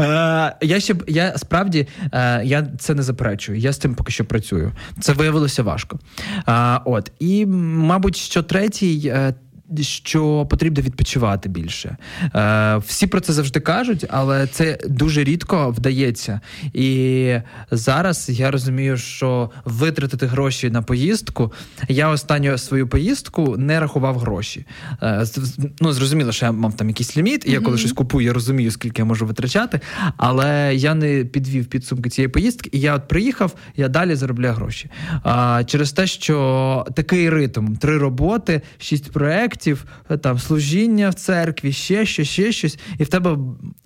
Е, 0.00 0.56
я 0.60 0.80
ще 0.80 0.94
я 1.06 1.38
справді 1.38 1.86
е, 2.12 2.40
я 2.44 2.66
це 2.78 2.94
не 2.94 3.02
заперечую. 3.02 3.58
Я 3.58 3.72
з 3.72 3.78
цим 3.78 3.94
поки 3.94 4.12
що 4.12 4.24
працюю. 4.24 4.72
Це 5.00 5.12
виявилося 5.12 5.62
важко. 5.62 5.98
Е, 6.48 6.80
от 6.84 7.12
і 7.26 7.46
мабуть, 7.46 8.16
що 8.16 8.42
третій 8.42 9.14
що 9.80 10.46
потрібно 10.50 10.82
відпочивати 10.82 11.48
більше. 11.48 11.96
Е, 12.34 12.76
Всі 12.86 13.06
про 13.06 13.20
це 13.20 13.32
завжди 13.32 13.60
кажуть, 13.60 14.06
але 14.10 14.46
це 14.46 14.78
дуже 14.88 15.24
рідко 15.24 15.70
вдається. 15.70 16.40
І 16.72 17.34
зараз 17.70 18.28
я 18.28 18.50
розумію, 18.50 18.96
що 18.96 19.50
витратити 19.64 20.26
гроші 20.26 20.70
на 20.70 20.82
поїздку. 20.82 21.52
Я 21.88 22.08
останню 22.08 22.58
свою 22.58 22.88
поїздку 22.88 23.56
не 23.56 23.80
рахував 23.80 24.18
гроші. 24.18 24.66
Е, 25.02 25.24
Ну, 25.80 25.92
зрозуміло, 25.92 26.32
що 26.32 26.46
я 26.46 26.52
мав 26.52 26.76
там 26.76 26.88
якийсь 26.88 27.16
ліміт, 27.16 27.44
і 27.46 27.50
я 27.50 27.60
коли 27.60 27.78
щось 27.78 27.92
купую, 27.92 28.26
я 28.26 28.32
розумію, 28.32 28.70
скільки 28.70 29.02
я 29.02 29.06
можу 29.06 29.26
витрачати. 29.26 29.80
Але 30.16 30.74
я 30.74 30.94
не 30.94 31.24
підвів 31.24 31.66
підсумки 31.66 32.10
цієї 32.10 32.28
поїздки, 32.28 32.70
і 32.72 32.80
я 32.80 32.94
от 32.94 33.08
приїхав, 33.08 33.54
я 33.76 33.88
далі 33.88 34.14
заробляю 34.14 34.54
гроші. 34.54 34.90
А, 35.22 35.62
Через 35.66 35.92
те, 35.92 36.06
що 36.06 36.86
такий 36.94 37.30
ритм: 37.30 37.74
три 37.76 37.98
роботи, 37.98 38.60
шість 38.78 39.12
проєктів, 39.12 39.55
проєктів, 39.56 39.84
там 40.20 40.38
служіння 40.38 41.10
в 41.10 41.14
церкві, 41.14 41.72
ще 41.72 42.06
щось, 42.06 42.28
ще 42.28 42.52
щось, 42.52 42.78
і 42.98 43.04
в 43.04 43.08
тебе 43.08 43.36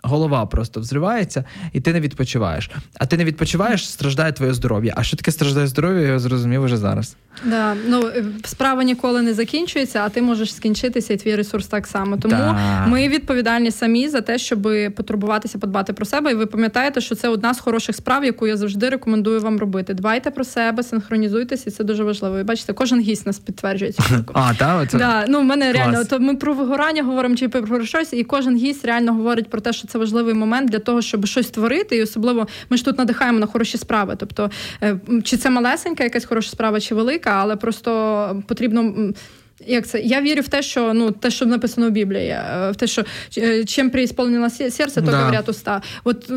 голова 0.02 0.46
просто 0.46 0.80
взривається, 0.80 1.44
і 1.72 1.80
ти 1.80 1.92
не 1.92 2.00
відпочиваєш. 2.00 2.70
А 2.94 3.06
ти 3.06 3.16
не 3.16 3.24
відпочиваєш, 3.24 3.88
страждає 3.88 4.32
твоє 4.32 4.54
здоров'я. 4.54 4.94
А 4.96 5.02
що 5.02 5.16
таке 5.16 5.32
страждає 5.32 5.66
здоров'я, 5.66 6.00
я 6.00 6.18
зрозумів 6.18 6.62
уже 6.62 6.76
зараз. 6.76 7.16
Да, 7.44 7.74
ну 7.88 8.08
е, 8.08 8.24
справа 8.44 8.84
ніколи 8.84 9.22
не 9.22 9.34
закінчується, 9.34 10.02
а 10.04 10.08
ти 10.08 10.22
можеш 10.22 10.54
скінчитися, 10.54 11.12
і 11.12 11.16
твій 11.16 11.36
ресурс 11.36 11.66
так 11.66 11.86
само. 11.86 12.16
Тому 12.16 12.34
да. 12.34 12.86
ми 12.86 13.08
відповідальні 13.08 13.70
самі 13.70 14.08
за 14.08 14.20
те, 14.20 14.38
щоб 14.38 14.68
потурбуватися, 14.96 15.58
подбати 15.58 15.92
про 15.92 16.04
себе. 16.04 16.30
І 16.30 16.34
ви 16.34 16.46
пам'ятаєте, 16.46 17.00
що 17.00 17.14
це 17.14 17.28
одна 17.28 17.54
з 17.54 17.60
хороших 17.60 17.96
справ, 17.96 18.24
яку 18.24 18.46
я 18.46 18.56
завжди 18.56 18.88
рекомендую 18.88 19.40
вам 19.40 19.58
робити. 19.58 19.94
Дбайте 19.94 20.30
про 20.30 20.44
себе, 20.44 20.82
синхронізуйтеся, 20.82 21.64
і 21.66 21.70
це 21.70 21.84
дуже 21.84 22.04
важливо. 22.04 22.38
І 22.38 22.42
бачите, 22.42 22.72
кожен 22.72 23.00
гість 23.00 23.26
нас 23.26 23.38
підтверджує 23.38 23.92
цю 23.92 24.02
штуку. 24.14 24.32
А, 24.36 24.54
та, 24.54 24.76
оце... 24.76 24.98
да, 24.98 25.24
ну, 25.28 25.42
мене 25.60 25.72
Клас. 25.72 25.86
реально, 25.86 26.04
то 26.04 26.18
ми 26.20 26.34
про 26.34 26.54
вигорання 26.54 27.02
говоримо 27.02 27.36
чи 27.36 27.48
про 27.48 27.84
щось, 27.84 28.12
і 28.12 28.24
кожен 28.24 28.56
гість 28.56 28.84
реально 28.84 29.14
говорить 29.14 29.50
про 29.50 29.60
те, 29.60 29.72
що 29.72 29.88
це 29.88 29.98
важливий 29.98 30.34
момент 30.34 30.70
для 30.70 30.78
того, 30.78 31.02
щоб 31.02 31.26
щось 31.26 31.46
створити. 31.46 31.96
І 31.96 32.02
особливо 32.02 32.46
ми 32.70 32.76
ж 32.76 32.84
тут 32.84 32.98
надихаємо 32.98 33.38
на 33.38 33.46
хороші 33.46 33.78
справи. 33.78 34.14
Тобто, 34.18 34.50
е, 34.82 34.96
чи 35.24 35.36
це 35.36 35.50
малесенька, 35.50 36.04
якась 36.04 36.24
хороша 36.24 36.50
справа, 36.50 36.80
чи 36.80 36.94
велика, 36.94 37.30
але 37.30 37.56
просто 37.56 38.42
потрібно 38.46 39.12
як 39.66 39.86
це? 39.86 40.00
Я 40.00 40.20
вірю 40.20 40.42
в 40.42 40.48
те, 40.48 40.62
що 40.62 40.94
ну 40.94 41.10
те, 41.10 41.30
що 41.30 41.46
написано 41.46 41.88
в 41.88 41.90
Біблії, 41.90 42.28
е, 42.28 42.70
в 42.70 42.76
те, 42.76 42.86
що 42.86 43.04
е, 43.38 43.64
чим 43.64 43.90
приісполнило 43.90 44.50
серце, 44.50 44.94
то 44.94 45.00
да. 45.00 45.18
говорять 45.18 45.48
уста. 45.48 45.82
От 46.04 46.32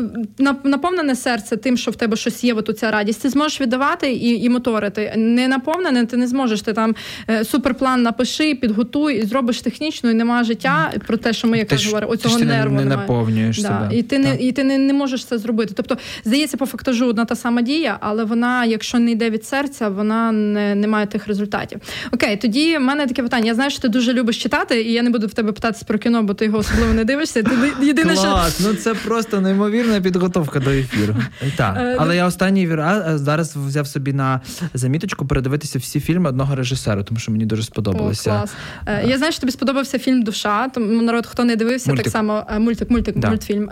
наповнене 0.64 1.16
серце 1.16 1.56
тим, 1.56 1.76
що 1.76 1.90
в 1.90 1.96
тебе 1.96 2.16
щось 2.16 2.44
є, 2.44 2.54
от 2.54 2.78
ця 2.78 2.90
радість, 2.90 3.22
ти 3.22 3.28
зможеш 3.28 3.60
віддавати 3.60 4.12
і 4.12 4.44
і 4.44 4.48
моторити. 4.48 5.12
Не 5.16 5.48
наповнене, 5.48 6.06
ти 6.06 6.16
не 6.16 6.26
зможеш. 6.26 6.62
Ти 6.62 6.72
там 6.72 6.94
е, 7.30 7.44
суперплан 7.44 8.02
напиши, 8.02 8.54
підготуй 8.54 9.18
і 9.18 9.26
зробиш 9.26 9.60
технічно, 9.60 10.10
і 10.10 10.14
немає 10.14 10.44
життя 10.44 10.92
про 11.06 11.16
те, 11.16 11.32
що 11.32 11.48
ми 11.48 11.58
якраз 11.58 11.86
говоримо, 11.86 12.12
оцього 12.12 12.38
ти 12.38 12.44
нерву 12.44 12.76
не, 12.76 12.84
не 12.84 12.96
наповнюєш 12.96 13.62
да. 13.62 13.68
себе. 13.68 13.88
І 13.92 14.02
ти 14.02 14.18
не 14.18 14.36
і 14.36 14.52
ти 14.52 14.64
не, 14.64 14.78
не 14.78 14.92
можеш 14.92 15.24
це 15.24 15.38
зробити. 15.38 15.72
Тобто, 15.76 15.96
здається, 16.24 16.56
по 16.56 16.66
фактажу 16.66 17.06
одна 17.06 17.24
та 17.24 17.36
сама 17.36 17.62
дія, 17.62 17.96
але 18.00 18.24
вона, 18.24 18.64
якщо 18.64 18.98
не 18.98 19.10
йде 19.10 19.30
від 19.30 19.44
серця, 19.44 19.88
вона 19.88 20.32
не, 20.32 20.74
не 20.74 20.86
має 20.86 21.06
тих 21.06 21.26
результатів. 21.28 21.80
Окей, 22.12 22.36
тоді 22.36 22.78
в 22.78 22.80
мене 22.80 23.06
таке 23.14 23.22
питання. 23.22 23.46
Я 23.46 23.54
знаю, 23.54 23.70
що 23.70 23.80
ти 23.80 23.88
дуже 23.88 24.12
любиш 24.12 24.42
читати, 24.42 24.82
і 24.82 24.92
я 24.92 25.02
не 25.02 25.10
буду 25.10 25.26
в 25.26 25.34
тебе 25.34 25.52
питатися 25.52 25.84
про 25.84 25.98
кіно, 25.98 26.22
бо 26.22 26.34
ти 26.34 26.44
його 26.44 26.58
особливо 26.58 26.94
не 26.94 27.04
дивишся. 27.04 27.42
Ти 27.42 27.50
єдине, 27.86 28.14
Клас, 28.14 28.54
що... 28.60 28.68
ну 28.68 28.74
це 28.74 28.94
просто 28.94 29.40
неймовірна 29.40 30.00
підготовка 30.00 30.60
до 30.60 30.70
ефіру. 30.70 31.14
Так, 31.56 31.76
е, 31.76 31.96
але 31.98 32.08
ну- 32.08 32.14
я 32.14 32.26
останній 32.26 32.74
раз 32.74 33.20
зараз 33.20 33.56
взяв 33.56 33.86
собі 33.86 34.12
на 34.12 34.40
заміточку 34.74 35.26
передивитися 35.26 35.78
всі 35.78 36.00
фільми 36.00 36.28
одного 36.28 36.54
режисера, 36.54 37.02
тому 37.02 37.20
що 37.20 37.32
мені 37.32 37.46
дуже 37.46 37.62
сподобалося. 37.62 38.30
О, 38.30 38.38
клас. 38.38 38.52
Е, 38.86 39.06
я 39.08 39.18
знаю, 39.18 39.32
що 39.32 39.40
тобі 39.40 39.52
сподобався 39.52 39.98
фільм 39.98 40.22
Душа. 40.22 40.68
Тому 40.68 41.02
народ, 41.02 41.26
хто 41.26 41.44
не 41.44 41.56
дивився, 41.56 41.90
мультик. 41.90 42.04
так 42.04 42.12
само 42.12 42.46
е, 42.50 42.58
мультик, 42.58 42.90
мультик, 42.90 43.18
да. 43.18 43.28
мультфільм. 43.28 43.70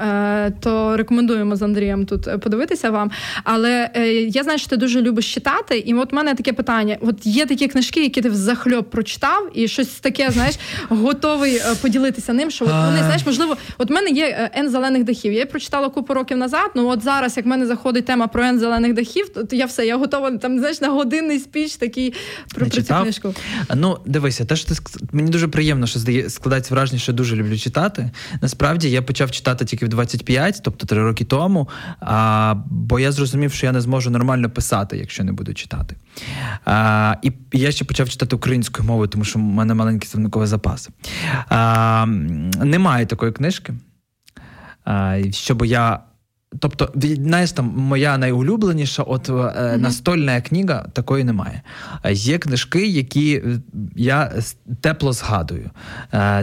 То 0.61 0.97
рекомендуємо 0.97 1.57
з 1.57 1.63
Андрієм 1.63 2.07
тут 2.07 2.41
подивитися 2.41 2.91
вам. 2.91 3.11
Але 3.45 3.91
я 4.29 4.43
знаю, 4.43 4.59
що 4.59 4.69
ти 4.69 4.77
дуже 4.77 5.01
любиш 5.01 5.35
читати, 5.35 5.79
і 5.79 5.95
от 5.95 6.13
в 6.13 6.15
мене 6.15 6.35
таке 6.35 6.53
питання: 6.53 6.97
от 7.01 7.27
є 7.27 7.47
такі 7.47 7.69
книжки, 7.69 8.03
які 8.03 8.23
ти 8.23 8.31
взахльоб 8.31 8.91
прочитав, 8.91 9.32
і 9.55 9.69
щось 9.69 9.89
таке, 9.89 10.31
знаєш, 10.31 10.59
готовий 10.89 11.57
е, 11.57 11.75
поділитися 11.83 12.33
ним. 12.33 12.51
Що 12.51 12.65
от 12.65 12.71
вони 12.71 12.99
знаєш, 12.99 13.27
можливо, 13.27 13.57
от 13.79 13.91
в 13.91 13.93
мене 13.93 14.11
є 14.11 14.51
Н 14.57 14.71
зелених 14.71 15.05
дахів. 15.05 15.33
Я 15.33 15.39
її 15.39 15.47
прочитала 15.47 15.89
купу 15.89 16.15
років 16.15 16.39
назад. 16.39 16.71
Ну 16.75 16.89
от 16.89 17.03
зараз, 17.03 17.37
як 17.37 17.47
в 17.47 17.49
мене 17.49 17.67
заходить 17.67 18.05
тема 18.07 18.27
про 18.27 18.43
Н 18.43 18.59
зелених 18.59 18.95
дахів, 18.95 19.29
то 19.29 19.57
я 19.57 19.67
все, 19.67 19.87
я 19.87 19.97
готова 19.97 20.31
там, 20.31 20.59
знаєш, 20.59 20.81
на 20.81 20.89
годинний 20.89 21.39
спіч 21.39 21.77
такий 21.77 22.15
про, 22.55 22.67
про 22.67 22.83
цю 22.83 22.95
книжку. 22.95 23.35
Ну, 23.75 23.99
дивися, 24.07 24.45
те, 24.45 24.57
що 24.57 24.69
ти 24.69 24.75
мені 25.13 25.31
дуже 25.31 25.49
приємно, 25.49 25.87
що 25.87 26.01
складається 26.29 26.75
враження, 26.75 26.99
що 26.99 27.13
я 27.13 27.17
дуже 27.17 27.37
люблю 27.37 27.59
читати. 27.59 28.11
Насправді 28.41 28.91
я 28.91 29.03
почав 29.03 29.31
читати 29.31 29.65
тільки 29.65 29.87
в 29.87 29.89
25, 29.89 30.61
тобто 30.65 30.87
три 30.87 31.03
роки 31.03 31.25
тому. 31.25 31.69
А, 32.01 32.55
Бо 32.71 33.01
я 33.01 33.13
зрозумів, 33.13 33.53
що 33.53 33.67
я 33.67 33.73
не 33.73 33.81
зможу 33.81 34.11
нормально 34.11 34.51
писати, 34.51 34.97
якщо 34.97 35.25
не 35.25 35.33
буду 35.33 35.55
читати. 35.55 35.97
А, 36.65 37.15
І 37.23 37.33
я 37.53 37.73
ще 37.73 37.85
почав 37.85 38.09
читати 38.09 38.37
українською 38.37 38.89
мовою, 38.89 39.09
тому 39.09 39.22
що 39.25 39.39
в 39.39 39.43
мене 39.43 39.75
маленький 39.75 40.09
словниковий 40.09 40.49
запас. 40.49 40.91
А, 41.49 42.07
Немає 42.63 43.07
такої 43.07 43.33
книжки, 43.33 43.75
а, 44.85 45.19
щоб 45.31 45.65
я. 45.65 46.01
Тобто, 46.59 46.93
знаєш, 46.95 47.53
там 47.53 47.75
моя 47.77 48.19
найулюбленіша, 48.19 49.03
от 49.03 49.29
mm-hmm. 49.29 49.77
настольна 49.77 50.41
книга 50.41 50.87
такої 50.93 51.25
немає. 51.25 51.63
Є 52.11 52.39
книжки, 52.39 52.87
які 52.87 53.43
я 53.97 54.33
тепло 54.81 55.13
згадую. 55.13 55.71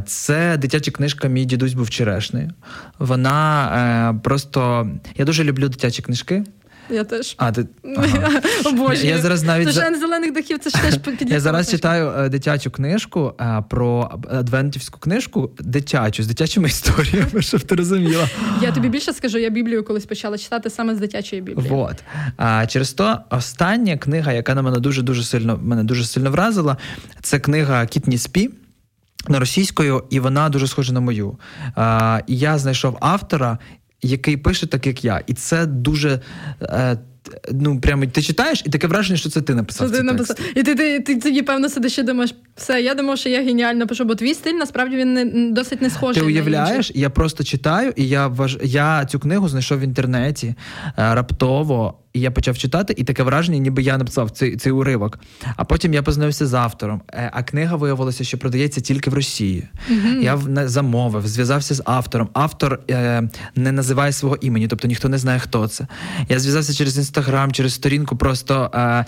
Це 0.05 0.57
дитяча 0.57 0.91
книжка 0.91 1.27
Мій 1.27 1.45
дідусь 1.45 1.73
був 1.73 1.89
черешнею. 1.89 2.51
Вона 2.99 4.19
просто 4.23 4.89
я 5.17 5.25
дуже 5.25 5.43
люблю 5.43 5.69
дитячі 5.69 6.01
книжки. 6.01 6.43
Я 6.89 7.03
теж. 7.03 7.35
А, 7.37 7.51
ти... 7.51 7.67
Ага. 7.97 8.41
Я 9.03 9.17
зараз 9.17 9.43
навіть 9.43 9.73
Це 9.73 9.93
ж 9.93 9.99
зелених 9.99 10.33
дахів, 10.33 10.59
це 10.59 10.69
ж 10.69 10.75
теж 10.81 10.97
підліткова 10.97 11.31
Я 11.33 11.39
зараз 11.39 11.69
читаю 11.71 12.13
е, 12.17 12.29
дитячу 12.29 12.71
книжку 12.71 13.33
е, 13.41 13.63
про 13.69 14.19
адвентівську 14.29 14.99
книжку 14.99 15.51
дитячу 15.59 16.23
з 16.23 16.27
дитячими 16.27 16.67
історіями, 16.67 17.29
щоб 17.41 17.61
ти 17.61 17.75
розуміла. 17.75 18.29
Я 18.61 18.71
тобі 18.71 18.89
більше 18.89 19.13
скажу, 19.13 19.37
я 19.37 19.49
Біблію 19.49 19.83
колись 19.83 20.05
почала 20.05 20.37
читати 20.37 20.69
саме 20.69 20.95
з 20.95 20.99
дитячої 20.99 21.41
Біблії. 21.41 21.69
Вот. 21.69 21.95
А 22.37 22.67
через 22.67 22.93
то 22.93 23.17
остання 23.29 23.97
книга, 23.97 24.33
яка 24.33 24.55
на 24.55 24.61
мене 24.61 24.79
дуже 24.79 25.01
дуже 25.01 25.23
сильно 25.23 25.59
мене 25.63 25.83
дуже 25.83 26.05
сильно 26.05 26.31
вразила, 26.31 26.77
це 27.21 27.39
книга 27.39 27.85
Кітні 27.85 28.17
Спі. 28.17 28.49
На 29.27 29.39
російською, 29.39 30.03
і 30.09 30.19
вона 30.19 30.49
дуже 30.49 30.67
схожа 30.67 30.93
на 30.93 30.99
мою. 30.99 31.39
А, 31.75 32.21
І 32.27 32.37
я 32.37 32.57
знайшов 32.57 32.97
автора, 33.01 33.57
який 34.01 34.37
пише 34.37 34.67
так, 34.67 34.87
як 34.87 35.03
я. 35.05 35.21
І 35.27 35.33
це 35.33 35.65
дуже. 35.65 36.19
Е, 36.61 36.97
Ну, 37.51 37.81
прямо 37.81 38.05
ти 38.05 38.21
читаєш, 38.21 38.63
і 38.65 38.69
таке 38.69 38.87
враження, 38.87 39.17
що 39.17 39.29
це 39.29 39.41
ти 39.41 39.55
написав. 39.55 39.89
Це 39.89 39.97
ти 39.97 40.03
написав. 40.03 40.37
І 40.55 40.63
ти, 40.63 40.75
ти, 40.75 40.99
ти, 40.99 41.15
ти, 41.15 41.43
певно, 41.43 41.69
сидиш 41.69 41.97
і 41.97 42.03
думаєш, 42.03 42.35
все, 42.55 42.81
я 42.81 42.95
думав, 42.95 43.17
що 43.17 43.29
я 43.29 43.43
геніально 43.43 43.87
пишу, 43.87 44.05
бо 44.05 44.15
твій 44.15 44.33
стиль 44.33 44.53
насправді 44.53 44.95
він 44.95 45.13
не 45.13 45.51
досить 45.51 45.81
не 45.81 45.89
схожий. 45.89 46.21
Ти 46.23 46.27
уявляєш, 46.27 46.91
я 46.95 47.09
просто 47.09 47.43
читаю, 47.43 47.93
і 47.95 48.07
я 48.07 48.27
важ... 48.27 48.57
я 48.63 49.05
цю 49.05 49.19
книгу 49.19 49.49
знайшов 49.49 49.79
в 49.79 49.81
інтернеті 49.81 50.47
е, 50.47 50.93
раптово. 50.97 51.99
І 52.13 52.19
я 52.19 52.31
почав 52.31 52.57
читати, 52.57 52.93
і 52.97 53.03
таке 53.03 53.23
враження, 53.23 53.57
ніби 53.57 53.81
я 53.81 53.97
написав 53.97 54.29
цей 54.29 54.57
цей 54.57 54.71
уривок. 54.71 55.19
А 55.55 55.63
потім 55.63 55.93
я 55.93 56.03
познайомився 56.03 56.47
з 56.47 56.53
автором. 56.53 57.01
Е, 57.13 57.31
а 57.33 57.43
книга 57.43 57.75
виявилася, 57.75 58.23
що 58.23 58.37
продається 58.37 58.81
тільки 58.81 59.09
в 59.09 59.13
Росії. 59.13 59.67
Mm-hmm. 59.91 60.23
Я 60.23 60.67
замовив, 60.67 61.27
зв'язався 61.27 61.75
з 61.75 61.81
автором. 61.85 62.29
Автор 62.33 62.79
е, 62.89 63.29
не 63.55 63.71
називає 63.71 64.11
свого 64.11 64.35
імені, 64.35 64.67
тобто 64.67 64.87
ніхто 64.87 65.09
не 65.09 65.17
знає, 65.17 65.39
хто 65.39 65.67
це. 65.67 65.87
Я 66.29 66.39
зв'язався 66.39 66.73
через 66.73 66.97
інстаграм, 66.97 67.51
через 67.51 67.73
сторінку 67.73 68.15
просто 68.15 68.71
е, 68.73 69.05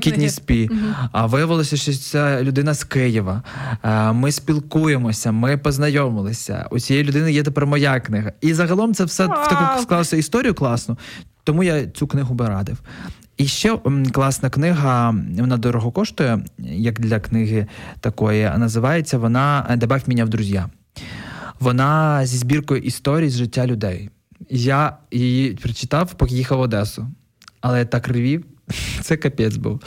Кітні 0.00 0.30
Спі. 0.30 0.68
Mm-hmm. 0.68 1.08
А 1.12 1.26
виявилося, 1.26 1.76
що 1.76 1.92
ця 1.92 2.42
людина 2.42 2.74
з 2.74 2.84
Києва. 2.84 3.42
Е, 3.84 4.12
ми 4.12 4.32
спілкуємося, 4.32 5.32
ми 5.32 5.56
познайомилися. 5.56 6.66
У 6.70 6.80
цієї 6.80 7.04
людини 7.04 7.32
є 7.32 7.42
тепер 7.42 7.66
моя 7.66 8.00
книга. 8.00 8.32
І 8.40 8.54
загалом 8.54 8.94
це 8.94 9.04
все 9.04 9.26
wow. 9.26 9.44
в 9.44 9.48
таку 9.48 9.82
склалося 9.82 10.16
історію 10.16 10.54
класну. 10.54 10.96
Тому 11.44 11.62
я 11.62 11.86
цю 11.86 12.06
книгу 12.06 12.34
би 12.34 12.48
радив. 12.48 12.80
І 13.36 13.46
ще 13.46 13.78
класна 14.12 14.50
книга, 14.50 15.14
вона 15.38 15.56
дорого 15.56 15.90
коштує, 15.90 16.44
як 16.58 17.00
для 17.00 17.20
книги 17.20 17.66
такої, 18.00 18.44
а 18.44 18.58
називається 18.58 19.18
вона 19.18 19.76
Добавь 19.76 20.02
мене 20.06 20.24
в 20.24 20.28
друзі. 20.28 20.62
Вона 21.60 22.26
зі 22.26 22.36
збіркою 22.36 22.80
історій 22.80 23.28
з 23.28 23.36
життя 23.36 23.66
людей. 23.66 24.10
Я 24.50 24.96
її 25.10 25.54
прочитав, 25.54 26.14
поки 26.14 26.34
їхав 26.34 26.58
в 26.58 26.60
Одесу. 26.60 27.06
Але 27.60 27.78
я 27.78 27.84
так 27.84 28.08
ревів, 28.08 28.44
це 29.00 29.16
капець 29.16 29.56
був. 29.56 29.80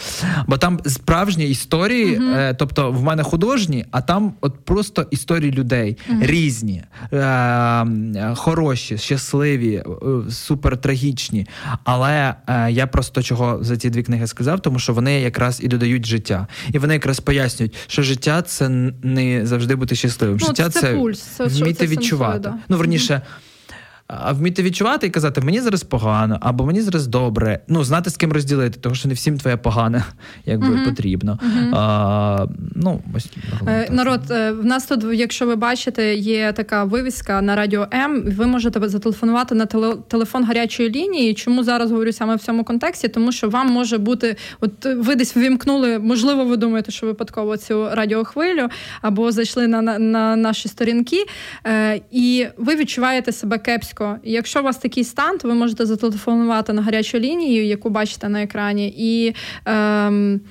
Бо 0.47 0.57
там 0.57 0.79
справжні 0.85 1.49
історії, 1.49 2.19
uh-huh. 2.19 2.37
е, 2.37 2.53
тобто 2.53 2.91
в 2.91 3.03
мене 3.03 3.23
художні, 3.23 3.85
а 3.91 4.01
там 4.01 4.33
от 4.41 4.65
просто 4.65 5.07
історії 5.11 5.51
людей 5.51 5.97
uh-huh. 6.09 6.25
різні, 6.25 6.83
е, 7.13 8.35
хороші, 8.35 8.97
щасливі, 8.97 9.75
е, 9.75 9.83
супер 10.31 10.77
трагічні. 10.77 11.47
Але 11.83 12.35
е, 12.47 12.71
я 12.71 12.87
просто 12.87 13.21
чого 13.21 13.57
за 13.61 13.77
ці 13.77 13.89
дві 13.89 14.03
книги 14.03 14.27
сказав, 14.27 14.59
тому 14.59 14.79
що 14.79 14.93
вони 14.93 15.21
якраз 15.21 15.59
і 15.63 15.67
додають 15.67 16.05
життя. 16.05 16.47
І 16.71 16.79
вони 16.79 16.93
якраз 16.93 17.19
пояснюють, 17.19 17.75
що 17.87 18.03
життя 18.03 18.41
це 18.41 18.69
не 19.03 19.45
завжди 19.45 19.75
бути 19.75 19.95
щасливим. 19.95 20.37
Ну, 20.41 20.47
життя 20.47 20.69
це, 20.69 20.81
це 20.81 20.93
пульс, 20.93 21.21
це, 21.21 21.45
вміти 21.45 21.73
це 21.73 21.87
відчувати. 21.87 22.33
сенсує, 22.33 22.57
да. 22.57 22.63
Ну, 22.69 22.77
верніше. 22.77 23.13
Uh-huh. 23.13 23.44
А 24.07 24.31
вміти 24.31 24.63
відчувати 24.63 25.07
і 25.07 25.09
казати, 25.09 25.41
мені 25.41 25.61
зараз 25.61 25.83
погано, 25.83 26.37
або 26.41 26.65
мені 26.65 26.81
зараз 26.81 27.07
добре. 27.07 27.59
Ну, 27.67 27.83
знати 27.83 28.09
з 28.09 28.17
ким 28.17 28.33
розділити, 28.33 28.79
тому 28.81 28.95
що 28.95 29.07
не 29.07 29.13
всім 29.13 29.37
твоє 29.37 29.57
погане 29.57 30.03
якби 30.45 30.67
uh-huh. 30.67 30.85
потрібно. 30.85 31.39
Uh-huh. 31.43 31.75
А, 31.75 32.47
ну, 32.75 33.01
ось, 33.15 33.27
е, 33.67 33.87
Народ, 33.91 34.21
е, 34.31 34.51
в 34.51 34.65
нас 34.65 34.85
тут, 34.85 35.03
якщо 35.13 35.45
ви 35.45 35.55
бачите, 35.55 36.15
є 36.15 36.51
така 36.51 36.83
вивіска 36.83 37.41
на 37.41 37.55
радіо 37.55 37.87
М. 37.93 38.23
Ви 38.37 38.45
можете 38.45 38.89
зателефонувати 38.89 39.55
на 39.55 39.65
телефон 40.07 40.43
гарячої 40.43 40.89
лінії. 40.89 41.33
Чому 41.33 41.63
зараз 41.63 41.91
говорю 41.91 42.11
саме 42.11 42.35
в 42.35 42.39
цьому 42.39 42.63
контексті? 42.63 43.07
Тому 43.07 43.31
що 43.31 43.49
вам 43.49 43.71
може 43.71 43.97
бути, 43.97 44.35
от 44.59 44.85
ви 44.85 45.15
десь 45.15 45.35
ввімкнули, 45.37 45.99
можливо, 45.99 46.45
ви 46.45 46.57
думаєте, 46.57 46.91
що 46.91 47.05
випадково 47.05 47.57
цю 47.57 47.89
радіохвилю, 47.91 48.69
або 49.01 49.31
зайшли 49.31 49.67
на, 49.67 49.81
на, 49.81 49.99
на 49.99 50.35
наші 50.35 50.67
сторінки, 50.67 51.25
е, 51.67 52.01
і 52.11 52.47
ви 52.57 52.75
відчуваєте 52.75 53.31
себе 53.31 53.57
кепсько. 53.57 53.94
І 54.23 54.31
якщо 54.31 54.59
у 54.59 54.63
вас 54.63 54.77
такий 54.77 55.03
стан, 55.03 55.37
то 55.37 55.47
ви 55.47 55.53
можете 55.53 55.85
зателефонувати 55.85 56.73
на 56.73 56.81
гарячу 56.81 57.19
лінію, 57.19 57.65
яку 57.65 57.89
бачите 57.89 58.29
на 58.29 58.43
екрані, 58.43 58.93
і 58.97 59.35
ем, 59.65 60.41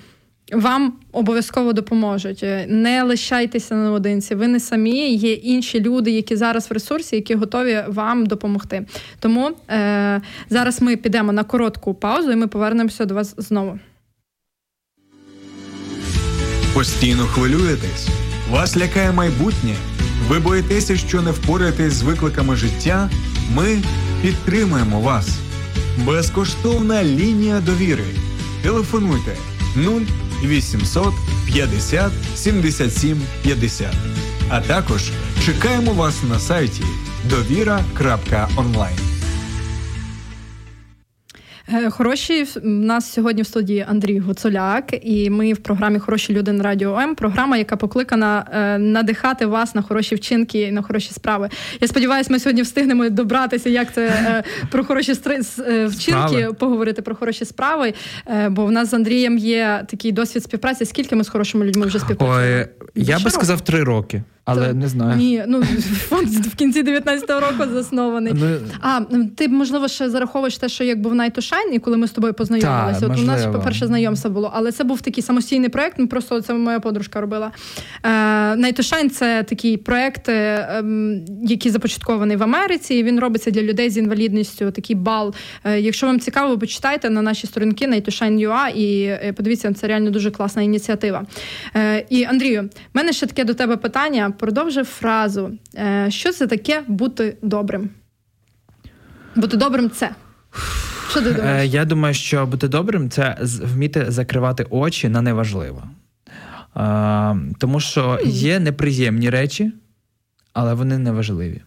вам 0.53 0.93
обов'язково 1.13 1.73
допоможуть. 1.73 2.45
Не 2.69 3.03
лишайтеся 3.03 3.75
наодинці. 3.75 4.35
Ви 4.35 4.49
не 4.49 4.61
самі, 4.61 5.15
є 5.15 5.33
інші 5.33 5.81
люди, 5.81 6.11
які 6.11 6.37
зараз 6.37 6.71
в 6.71 6.73
ресурсі, 6.73 7.17
які 7.17 7.35
готові 7.35 7.85
вам 7.89 8.27
допомогти. 8.27 8.87
Тому 9.21 9.51
е, 9.71 10.21
зараз 10.51 10.83
ми 10.83 10.97
підемо 10.97 11.33
на 11.33 11.45
коротку 11.45 11.95
паузу, 11.95 12.33
і 12.33 12.37
ми 12.37 12.47
повернемося 12.47 13.05
до 13.05 13.15
вас 13.15 13.35
знову. 13.39 13.79
Постійно 16.75 17.23
хвилюєтесь. 17.23 18.09
Вас 18.51 18.77
лякає 18.77 19.13
майбутнє. 19.13 19.75
Ви 20.29 20.39
боїтеся, 20.39 20.97
що 20.97 21.23
не 21.23 21.31
впораєтесь 21.31 21.93
з 21.93 22.03
викликами 22.03 22.57
життя. 22.57 23.11
Ми 23.51 23.83
підтримуємо 24.23 25.01
вас. 25.01 25.29
Безкоштовна 25.99 27.05
лінія 27.05 27.61
довіри. 27.61 28.05
Телефонуйте 28.63 29.37
0800 30.43 31.15
50 31.47 32.13
77 32.37 33.21
50. 33.43 33.95
А 34.49 34.61
також 34.61 35.11
чекаємо 35.45 35.93
вас 35.93 36.23
на 36.31 36.39
сайті 36.39 36.83
довіра.онлайн. 37.31 39.14
Е, 41.73 41.91
хороші 41.91 42.47
у 42.63 42.69
нас 42.69 43.13
сьогодні 43.13 43.43
в 43.43 43.47
студії 43.47 43.87
Андрій 43.89 44.19
Гуцуляк, 44.19 44.95
і 45.03 45.31
ми 45.31 45.53
в 45.53 45.59
програмі 45.59 45.99
Хороші 45.99 46.33
люди 46.33 46.53
на 46.53 46.65
радіо 46.65 46.99
М. 46.99 47.15
Програма, 47.15 47.57
яка 47.57 47.77
покликана 47.77 48.47
е, 48.53 48.79
надихати 48.79 49.47
вас 49.47 49.75
на 49.75 49.83
хороші 49.83 50.15
вчинки 50.15 50.61
і 50.61 50.73
на 50.73 50.83
хороші 50.83 51.13
справи. 51.13 51.49
Я 51.81 51.89
сподіваюся, 51.89 52.33
ми 52.33 52.39
сьогодні 52.39 52.63
встигнемо 52.63 53.09
добратися, 53.09 53.71
як 53.71 53.93
це 53.93 54.07
е, 54.07 54.43
про 54.71 54.85
хороші 54.85 55.13
вчинки 55.13 55.93
справи. 55.99 56.53
поговорити 56.53 57.03
про 57.03 57.15
хороші 57.15 57.45
справи. 57.45 57.95
Бо 58.49 58.67
в 58.67 58.73
нас 58.73 58.91
з 58.91 58.95
Андрієм 58.95 59.39
є 59.39 59.85
такий 59.91 60.13
досвід 60.13 60.43
співпраці. 60.43 60.85
Скільки 60.85 61.17
ми 61.17 61.25
з 61.25 61.29
хорошими 61.29 61.65
людьми 61.65 61.87
вже 61.87 61.99
співпрацюємо? 61.99 62.65
Ой, 62.81 62.95
Я 62.95 63.19
би 63.19 63.31
сказав 63.31 63.61
три 63.61 63.85
роки. 63.85 64.23
Але 64.45 64.69
то, 64.69 64.75
не 64.75 64.89
знаю. 64.89 65.17
Ні, 65.17 65.45
ну 65.49 65.63
фонд 66.09 66.29
в 66.29 66.55
кінці 66.55 66.83
19-го 66.83 67.41
року 67.41 67.73
заснований. 67.73 68.33
Ну, 68.37 68.57
а 68.81 69.01
ти 69.37 69.49
можливо 69.49 69.89
ще 69.89 70.11
зараховуєш 70.11 70.59
те, 70.59 70.69
що 70.69 70.85
як 70.85 71.01
був 71.01 71.15
Night 71.15 71.37
to 71.37 71.53
Shine, 71.53 71.73
і 71.73 71.79
коли 71.79 71.97
ми 71.97 72.07
з 72.07 72.11
тобою 72.11 72.35
познайомилися. 72.35 73.01
Та, 73.01 73.07
От 73.07 73.19
у 73.19 73.23
нас 73.23 73.47
перше 73.65 73.87
знайомство 73.87 74.31
було, 74.31 74.51
але 74.55 74.73
це 74.73 74.85
був 74.85 75.01
такий 75.01 75.23
самостійний 75.23 75.69
проект. 75.69 75.99
Ну 75.99 76.09
просто 76.09 76.41
це 76.41 76.55
моя 76.55 76.81
подружка 76.81 77.21
робила. 77.21 77.51
Е, 78.03 78.09
Night 78.55 78.79
to 78.79 78.93
Shine– 78.93 79.09
це 79.11 79.43
такий 79.43 79.77
проект, 79.77 80.29
е, 80.29 80.85
який 81.43 81.73
започаткований 81.73 82.37
в 82.37 82.43
Америці. 82.43 82.95
і 82.95 83.03
Він 83.03 83.21
робиться 83.21 83.51
для 83.51 83.63
людей 83.63 83.91
з 83.91 83.99
інвалідністю. 83.99 84.71
Такий 84.71 84.97
бал. 84.97 85.35
Е, 85.65 85.81
якщо 85.81 86.07
вам 86.07 86.21
цікаво, 86.21 86.59
почитайте 86.59 87.11
на 87.11 87.23
наші 87.23 87.47
сторінки 87.47 87.87
Night 87.87 88.09
to 88.09 88.23
Shine 88.23 88.49
UA 88.49 88.77
і 88.77 89.33
подивіться, 89.33 89.73
це 89.73 89.87
реально 89.87 90.11
дуже 90.11 90.31
класна 90.31 90.63
ініціатива. 90.63 91.27
І 92.09 92.25
Андрію, 92.25 92.63
в 92.63 92.97
мене 92.97 93.13
ще 93.13 93.27
таке 93.27 93.45
до 93.45 93.55
тебе 93.55 93.77
питання 93.77 94.34
продовжив 94.39 94.87
фразу. 94.87 95.53
Е, 95.75 96.07
що 96.11 96.33
це 96.33 96.47
таке 96.47 96.83
бути 96.89 97.37
добрим? 97.43 97.91
Бути 99.37 99.57
добрим 99.57 99.91
це. 99.91 100.11
Що 101.11 101.23
ти 101.23 101.33
думаєш? 101.33 101.65
Е, 101.65 101.67
я 101.67 101.85
думаю, 101.85 102.15
що 102.15 102.47
бути 102.47 102.69
добрим 102.69 103.11
це 103.11 103.39
вміти 103.43 104.05
закривати 104.09 104.67
очі 104.71 105.09
на 105.09 105.23
неважливо. 105.23 105.83
Е, 106.77 107.37
тому 107.59 107.81
що 107.81 108.19
є 108.25 108.61
неприємні 108.61 109.31
речі, 109.31 109.73
але 110.53 110.75
вони 110.75 110.99
неважливі. 110.99 111.63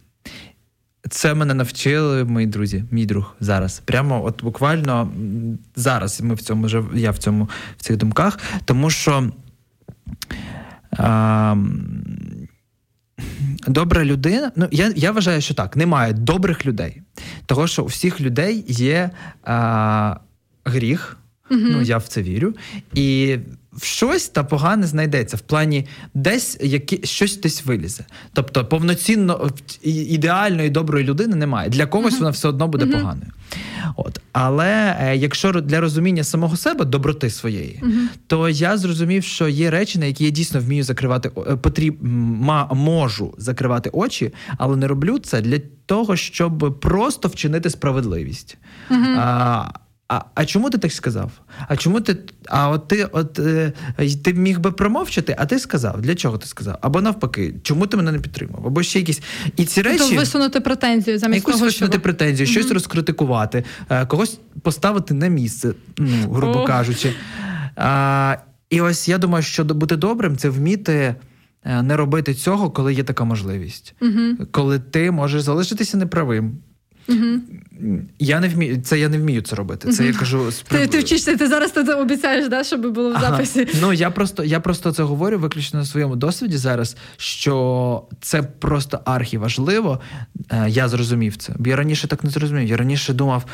Це 1.09 1.33
мене 1.33 1.53
навчили 1.53 2.23
мої 2.23 2.47
друзі, 2.47 2.83
мій 2.91 3.05
друг 3.05 3.35
зараз. 3.39 3.79
Прямо, 3.85 4.25
от 4.25 4.43
буквально 4.43 5.11
зараз 5.75 6.21
ми 6.21 6.35
в 6.35 6.41
цьому 6.41 6.67
я 6.95 7.11
в 7.11 7.17
цьому 7.17 7.49
в 7.77 7.81
цих 7.81 7.97
думках, 7.97 8.39
тому 8.65 8.89
що. 8.89 9.31
А, 10.97 11.55
добра 13.67 14.05
людина. 14.05 14.51
Ну 14.55 14.67
я 14.71 14.91
я 14.95 15.11
вважаю, 15.11 15.41
що 15.41 15.53
так, 15.53 15.75
немає 15.75 16.13
добрих 16.13 16.65
людей. 16.65 17.01
Того, 17.45 17.67
що 17.67 17.83
у 17.83 17.85
всіх 17.85 18.21
людей 18.21 18.65
є 18.67 19.09
е, 19.47 20.15
гріх, 20.65 21.17
угу. 21.51 21.61
ну 21.63 21.81
я 21.81 21.97
в 21.97 22.07
це 22.07 22.21
вірю. 22.21 22.53
І 22.93 23.37
щось 23.81 24.29
та 24.29 24.43
погане 24.43 24.87
знайдеться 24.87 25.37
в 25.37 25.39
плані 25.39 25.87
десь 26.13 26.57
які, 26.61 26.99
щось 27.03 27.37
десь 27.37 27.65
вилізе. 27.65 28.05
Тобто 28.33 28.65
повноцінно 28.65 29.51
ідеальної 29.83 30.69
доброї 30.69 31.05
людини 31.05 31.35
немає. 31.35 31.69
Для 31.69 31.85
когось 31.85 32.13
uh-huh. 32.13 32.19
вона 32.19 32.29
все 32.29 32.47
одно 32.47 32.67
буде 32.67 32.85
uh-huh. 32.85 32.91
поганою. 32.91 33.31
От. 33.95 34.21
Але 34.31 34.97
е, 34.99 35.17
якщо 35.17 35.51
для 35.51 35.79
розуміння 35.79 36.23
самого 36.23 36.57
себе, 36.57 36.85
доброти 36.85 37.29
своєї, 37.29 37.79
Мгм. 37.83 38.09
то 38.27 38.49
я 38.49 38.77
зрозумів, 38.77 39.23
що 39.23 39.47
є 39.47 39.71
речі, 39.71 39.99
на 39.99 40.05
які 40.05 40.25
я 40.25 40.29
дійсно 40.29 40.59
вмію 40.59 40.83
закривати 40.83 41.31
е, 41.47 41.55
потріб, 41.55 41.97
ма, 42.01 42.69
можу 42.73 43.33
закривати 43.37 43.89
очі, 43.93 44.33
але 44.57 44.77
не 44.77 44.87
роблю 44.87 45.19
це 45.19 45.41
для 45.41 45.59
того, 45.85 46.15
щоб 46.15 46.79
просто 46.81 47.27
вчинити 47.27 47.69
справедливість. 47.69 48.57
А, 48.89 49.65
а, 50.09 50.21
а 50.35 50.45
чому 50.45 50.69
ти 50.69 50.77
так 50.77 50.91
сказав? 50.91 51.31
А 51.67 51.77
чому 51.77 52.01
ти. 52.01 52.17
А 52.49 52.69
от 52.69 52.87
ти 52.87 53.03
от 53.05 53.39
е, 53.39 53.73
ти 54.23 54.33
міг 54.33 54.59
би 54.59 54.71
промовчати, 54.71 55.35
а 55.39 55.45
ти 55.45 55.59
сказав. 55.59 56.01
Для 56.01 56.15
чого 56.15 56.37
ти 56.37 56.47
сказав? 56.47 56.77
Або 56.81 57.01
навпаки, 57.01 57.55
чому 57.63 57.87
ти 57.87 57.97
мене 57.97 58.11
не 58.11 58.19
підтримав? 58.19 58.67
Або 58.67 58.83
ще 58.83 58.99
якісь. 58.99 59.21
І 59.55 59.65
ці 59.65 59.83
То 59.83 59.89
речі. 59.89 60.17
висунути 60.17 60.59
претензію 60.59 61.19
замість 61.19 61.37
Якусь 61.37 61.53
того, 61.55 61.65
висунути 61.65 61.93
щоб... 61.93 62.03
претензію, 62.03 62.47
щось 62.47 62.65
Мгм. 62.65 62.73
розкритикувати, 62.73 63.63
е, 63.89 64.05
когось 64.05 64.39
поставити 64.61 65.13
на 65.13 65.27
місце, 65.27 65.73
ну, 65.97 66.31
грубо 66.31 66.59
Ох. 66.59 66.67
кажучи. 66.67 67.13
А, 67.75 68.37
і 68.69 68.81
ось 68.81 69.07
я 69.09 69.17
думаю, 69.17 69.43
що 69.43 69.65
бути 69.65 69.95
добрим 69.95 70.37
це 70.37 70.49
вміти 70.49 71.15
е, 71.63 71.81
не 71.81 71.97
робити 71.97 72.33
цього, 72.33 72.71
коли 72.71 72.93
є 72.93 73.03
така 73.03 73.23
можливість. 73.23 73.95
Мгм. 74.01 74.37
Коли 74.51 74.79
ти 74.79 75.11
можеш 75.11 75.41
залишитися 75.41 75.97
неправим. 75.97 76.57
Мгм. 77.07 77.41
Я 78.19 78.39
не 78.39 78.47
вмію, 78.49 78.81
це 78.81 78.99
я 78.99 79.09
не 79.09 79.17
вмію 79.17 79.41
це 79.41 79.55
робити. 79.55 79.91
Це 79.91 80.05
я 80.05 80.13
кажу 80.13 80.51
з 80.51 80.61
Ти, 80.61 80.87
ти 80.87 80.99
вчишся, 80.99 81.37
ти 81.37 81.47
зараз 81.47 81.71
ти 81.71 81.81
обіцяєш, 81.81 82.47
да, 82.49 82.63
щоб 82.63 82.93
було 82.93 83.09
в 83.11 83.13
Ага. 83.15 83.29
записі. 83.31 83.67
Ну 83.81 83.93
я 83.93 84.09
просто 84.11 84.43
я 84.43 84.59
просто 84.59 84.91
це 84.91 85.03
говорю 85.03 85.39
виключно 85.39 85.79
на 85.79 85.85
своєму 85.85 86.15
досвіді 86.15 86.57
зараз, 86.57 86.95
що 87.17 88.03
це 88.21 88.43
просто 88.43 88.99
архіважливо. 89.05 90.01
Е, 90.51 90.65
Я 90.69 90.89
зрозумів 90.89 91.37
це. 91.37 91.53
Бо 91.59 91.69
я 91.69 91.75
раніше 91.75 92.07
так 92.07 92.23
не 92.23 92.29
зрозумів. 92.29 92.67
Я 92.69 92.77
раніше 92.77 93.13
думав, 93.13 93.45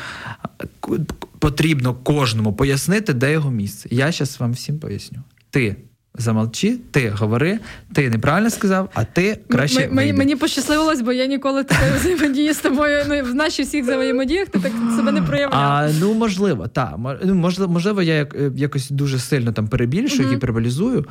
потрібно 1.38 1.94
кожному 1.94 2.52
пояснити, 2.52 3.12
де 3.12 3.32
його 3.32 3.50
місце. 3.50 3.88
Я 3.92 4.12
зараз 4.12 4.40
вам 4.40 4.52
всім 4.52 4.78
поясню. 4.78 5.18
Ти 5.50 5.76
замовчи, 6.18 6.78
ти 6.90 7.08
говори, 7.18 7.58
ти 7.94 8.10
неправильно 8.10 8.50
сказав, 8.50 8.90
а 8.94 9.04
ти 9.04 9.38
краще. 9.50 9.80
М- 9.82 9.94
мені, 9.94 10.12
мені 10.12 10.36
пощасливилось, 10.36 11.00
бо 11.00 11.12
я 11.12 11.26
ніколи 11.26 11.64
такої 11.64 11.90
взаємодії 12.00 12.52
з 12.52 12.58
тобою. 12.58 13.04
Ну, 13.08 13.22
в 13.24 13.34
наші 13.34 13.62
всіх 13.62 13.82
взаємодіях 13.84 14.48
ти 14.48 14.58
так 14.58 14.72
себе 14.96 15.12
не 15.12 15.22
проявляв. 15.22 15.60
А, 15.62 15.90
ну 16.00 16.14
можливо, 16.14 16.68
так. 16.68 16.94
Ну, 17.24 17.34
можливо, 17.34 17.72
можливо, 17.72 18.02
я 18.02 18.14
як, 18.14 18.34
е, 18.34 18.50
якось 18.56 18.90
дуже 18.90 19.18
сильно 19.18 19.52
там 19.52 19.68
перебільшую, 19.68 20.22
Мгм. 20.22 20.34
гіперболізую 20.36 21.04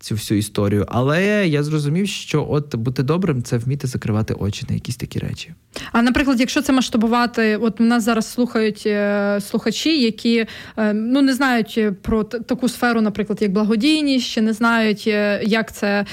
цю 0.00 0.14
всю 0.14 0.38
історію. 0.38 0.86
Але 0.88 1.48
я 1.48 1.62
зрозумів, 1.62 2.08
що 2.08 2.46
от 2.50 2.74
бути 2.74 3.02
добрим 3.02 3.42
це 3.42 3.58
вміти 3.58 3.86
закривати 3.86 4.34
очі 4.34 4.66
на 4.68 4.74
якісь 4.74 4.96
такі 4.96 5.18
речі. 5.18 5.54
А 5.92 6.02
наприклад, 6.02 6.40
якщо 6.40 6.62
це 6.62 6.72
масштабувати, 6.72 7.56
от 7.56 7.80
нас 7.80 8.04
зараз 8.04 8.32
слухають 8.32 8.82
е, 8.86 9.40
слухачі, 9.40 10.02
які 10.02 10.46
е, 10.76 10.92
ну 10.92 11.22
не 11.22 11.34
знають 11.34 11.74
е, 11.78 11.92
про 11.92 12.24
таку 12.24 12.68
сферу, 12.68 13.00
наприклад, 13.00 13.38
як 13.42 13.52
благодійність, 13.52 14.26
чи 14.26 14.40
не 14.40 14.52
знають, 14.52 15.06
як 15.42 15.72
це 15.74 16.06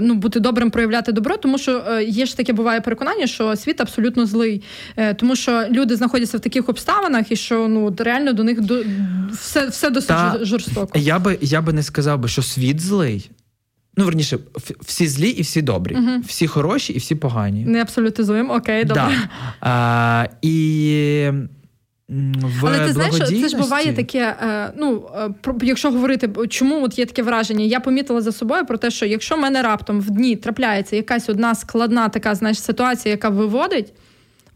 ну 0.00 0.14
бути 0.14 0.40
добрим, 0.40 0.70
проявляти 0.70 1.12
добро, 1.12 1.36
тому 1.36 1.58
що 1.58 2.00
є 2.08 2.26
ж 2.26 2.36
таке 2.36 2.52
буває 2.52 2.80
переконання, 2.80 3.26
що 3.26 3.56
світ 3.56 3.80
абсолютно 3.80 4.26
злий, 4.26 4.62
тому 5.16 5.36
що 5.36 5.64
люди 5.70 5.96
знаходяться 5.96 6.36
в 6.36 6.40
таких 6.40 6.68
обставинах, 6.68 7.32
і 7.32 7.36
що 7.36 7.68
ну 7.68 7.94
реально 7.98 8.32
до 8.32 8.44
них 8.44 8.60
до 8.60 8.82
все, 9.32 9.66
все 9.66 9.90
досить 9.90 10.08
Та- 10.08 10.38
жорстоко. 10.42 10.98
Я 10.98 11.18
би 11.18 11.38
я 11.40 11.60
би 11.60 11.72
не 11.72 11.82
сказав 11.82 12.18
би, 12.18 12.28
що 12.28 12.42
світ 12.42 12.80
злий. 12.80 13.30
Ну, 13.96 14.04
верніше, 14.04 14.38
всі 14.80 15.06
злі 15.06 15.28
і 15.28 15.42
всі 15.42 15.62
добрі, 15.62 15.96
Мгм. 15.96 16.22
всі 16.26 16.46
хороші 16.46 16.92
і 16.92 16.98
всі 16.98 17.14
погані. 17.14 17.64
Не 17.64 17.82
абсолютизуємо, 17.82 18.54
окей, 18.54 18.84
добре. 18.84 19.02
Да. 19.04 19.28
А, 19.60 20.26
і 20.42 21.30
в 22.08 22.66
Але 22.66 22.86
ти 22.86 22.92
знаєш, 22.92 23.14
це 23.18 23.48
ж 23.48 23.56
буває 23.56 23.92
таке. 23.92 24.36
е, 24.42 24.72
Ну 24.76 25.08
е, 25.16 25.30
якщо 25.62 25.90
говорити, 25.90 26.30
чому 26.48 26.84
от 26.84 26.98
є 26.98 27.06
таке 27.06 27.22
враження, 27.22 27.64
я 27.64 27.80
помітила 27.80 28.20
за 28.20 28.32
собою 28.32 28.66
про 28.66 28.78
те, 28.78 28.90
що 28.90 29.06
якщо 29.06 29.36
в 29.36 29.40
мене 29.40 29.62
раптом 29.62 30.00
в 30.00 30.10
дні 30.10 30.36
трапляється 30.36 30.96
якась 30.96 31.28
одна 31.28 31.54
складна 31.54 32.08
така 32.08 32.34
знаєш, 32.34 32.60
ситуація, 32.62 33.12
яка 33.12 33.28
виводить, 33.28 33.92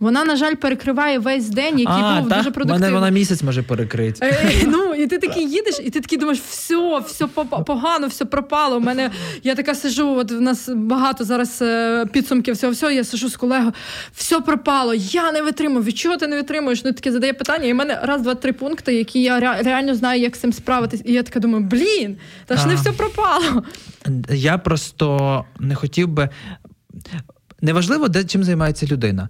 вона, 0.01 0.25
на 0.25 0.37
жаль, 0.37 0.55
перекриває 0.55 1.19
весь 1.19 1.49
день, 1.49 1.79
який 1.79 2.03
а, 2.03 2.21
був 2.21 2.29
та? 2.29 2.37
дуже 2.43 2.65
Мене 2.65 2.91
вона 2.91 3.09
місяць 3.09 3.43
може 3.43 3.63
перекрити. 3.63 4.27
Е, 4.27 4.29
е, 4.29 4.67
Ну, 4.67 4.95
і 4.95 5.07
ти 5.07 5.19
такий 5.19 5.51
їдеш, 5.51 5.81
і 5.85 5.91
ти 5.91 6.01
такий 6.01 6.19
думаєш, 6.19 6.41
все, 6.41 6.99
все 7.07 7.27
погано, 7.67 8.07
все 8.07 8.25
пропало. 8.25 8.77
У 8.77 8.81
мене 8.81 9.11
я 9.43 9.55
така 9.55 9.75
сижу, 9.75 10.17
от 10.17 10.33
в 10.33 10.41
нас 10.41 10.69
багато 10.69 11.25
зараз 11.25 11.59
е, 11.63 12.07
підсумків 12.07 12.55
всього 12.55 12.73
всього. 12.73 12.93
Я 12.93 13.05
сижу 13.05 13.29
з 13.29 13.37
колегою, 13.37 13.73
все 14.15 14.41
пропало, 14.41 14.95
я 14.95 15.33
не 15.33 15.43
витримую. 15.43 15.85
Від 15.85 15.99
чого 15.99 16.17
ти 16.17 16.27
не 16.27 16.37
витримуєш? 16.37 16.85
Ну 16.85 16.93
таке 16.93 17.13
задає 17.13 17.33
питання. 17.33 17.65
І 17.65 17.73
в 17.73 17.77
мене 17.77 18.01
раз, 18.03 18.23
два, 18.23 18.35
три 18.35 18.53
пункти, 18.53 18.95
які 18.95 19.23
я 19.23 19.41
реально 19.63 19.95
знаю, 19.95 20.21
як 20.21 20.37
з 20.37 20.39
цим 20.39 20.53
справитись. 20.53 21.03
І 21.05 21.13
я 21.13 21.23
така 21.23 21.41
думаю, 21.41 21.65
блін, 21.65 22.17
та 22.47 22.57
ж 22.57 22.67
не 22.67 22.75
все 22.75 22.93
пропало. 22.93 23.63
Я 24.31 24.59
просто 24.59 25.45
не 25.59 25.75
хотів 25.75 26.09
би. 26.09 26.29
Неважливо, 27.65 28.09
де 28.09 28.25
чим 28.25 28.45
займається 28.45 28.87
людина. 28.87 29.29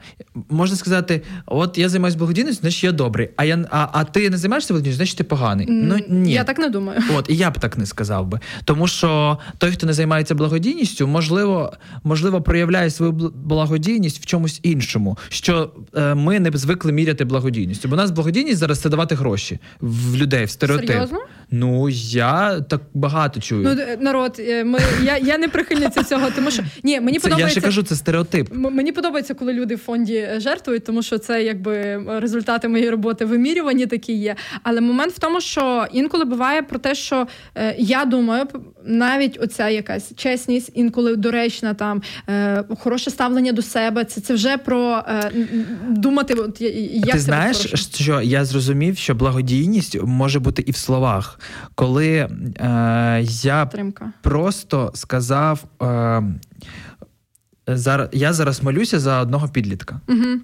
Можна 0.49 0.77
сказати, 0.77 1.23
от 1.47 1.79
я 1.79 1.89
займаюся 1.89 2.19
благодійністю, 2.19 2.61
значить 2.61 2.85
я 2.85 2.93
добрий. 2.93 3.31
А 3.37 3.45
я 3.45 3.65
а, 3.71 3.89
а 3.93 4.05
ти 4.05 4.31
не 4.31 4.37
займаєшся 4.37 4.75
благодійністю, 4.75 4.97
значить 4.97 5.19
ти 5.19 5.25
поганий. 5.25 5.67
Ну 5.71 5.99
ні. 6.09 6.33
Я 6.33 6.45
так 6.45 6.59
не 6.59 6.69
думаю. 6.69 7.01
От, 7.17 7.31
і 7.31 7.37
я 7.37 7.51
б 7.51 7.59
так 7.59 7.79
не 7.79 7.87
сказав 7.87 8.27
би. 8.27 8.41
Тому 8.65 8.87
що 8.87 9.39
той, 9.59 9.71
хто 9.71 9.87
не 9.87 9.93
займається 9.93 10.35
благодійністю, 10.35 11.07
можливо, 11.07 11.73
можливо, 12.05 12.43
проявляє 12.43 12.91
свою 12.91 13.13
благодійність 13.35 14.23
в 14.23 14.27
чомусь 14.27 14.61
іншому, 14.63 15.19
що 15.29 15.73
е, 15.97 16.15
ми 16.15 16.41
не 16.41 16.51
звикли 16.55 16.93
міряти 16.93 17.25
благодійністю. 17.25 17.89
Бо 17.89 17.95
у 17.95 17.97
нас 17.97 18.11
благодійність 18.11 18.59
зараз 18.59 18.81
це 18.81 18.89
давати 18.89 19.15
гроші 19.15 19.59
в 19.81 20.17
людей, 20.17 20.45
в 20.45 20.51
стереотип. 20.51 20.89
Серйозно? 20.89 21.19
Ну 21.57 21.89
я 21.91 22.61
так 22.61 22.81
багато 22.95 23.41
чую. 23.41 23.63
Ну, 23.63 23.97
народ, 24.01 24.37
е, 24.39 24.65
ми, 24.65 24.79
я, 25.05 25.19
я 25.19 25.39
не 25.39 25.49
прихильниця 25.49 26.05
цього, 26.05 26.31
тому 26.37 26.51
що 26.51 26.63
ні, 26.83 27.01
мені 27.01 27.19
це, 27.19 27.29
я 27.29 27.31
подобається. 27.31 27.61
ще 27.61 27.61
кажу, 27.61 27.83
це 27.83 27.97
стереотип. 27.97 28.53
М- 28.53 28.75
Мені 28.75 28.93
подобається, 28.93 29.35
коли 29.35 29.53
люди 29.53 29.75
в 29.75 29.79
фонді 29.79 30.29
жертвують, 30.37 30.85
тому 30.85 31.03
що 31.03 31.19
це 31.19 31.43
якби 31.43 32.03
результати 32.21 32.69
моєї 32.69 32.91
роботи 32.91 33.25
вимірювані 33.25 33.87
такі 33.87 34.13
є. 34.13 34.37
Але 34.63 34.81
момент 34.81 35.13
в 35.13 35.19
тому, 35.19 35.41
що 35.41 35.87
інколи 35.93 36.25
буває 36.25 36.63
про 36.63 36.79
те, 36.79 36.95
що 36.95 37.27
е, 37.55 37.75
я 37.79 38.05
думаю, 38.05 38.45
навіть 38.87 39.39
оця 39.43 39.69
якась 39.69 40.13
чесність, 40.17 40.71
інколи 40.75 41.17
доречна, 41.17 41.75
там 41.75 42.03
е, 42.29 42.65
хороше 42.79 43.11
ставлення 43.11 43.53
до 43.53 43.63
себе. 43.63 44.05
Це, 44.05 44.21
це 44.21 44.35
вже 44.35 44.59
про 44.59 45.03
е, 45.09 45.33
думати, 45.89 46.35
от, 46.35 46.61
як 46.61 47.13
Ти 47.13 47.19
знаєш, 47.19 47.57
по-хорошому. 47.57 47.93
що 47.95 48.21
я 48.21 48.45
зрозумів, 48.45 48.97
що 48.97 49.15
благодійність 49.15 50.03
може 50.03 50.41
бути 50.41 50.63
і 50.67 50.71
в 50.71 50.77
словах. 50.77 51.41
Коли 51.75 52.09
е, 52.17 52.29
я 53.43 53.67
підтримка. 53.67 54.13
просто 54.23 54.91
сказав. 54.95 55.65
Е, 55.83 56.23
зараз, 57.67 58.09
я 58.13 58.33
зараз 58.33 58.63
молюся 58.63 59.01
за 59.01 59.21
одного 59.21 59.49
підлітка. 59.49 60.01
Угу. 60.09 60.41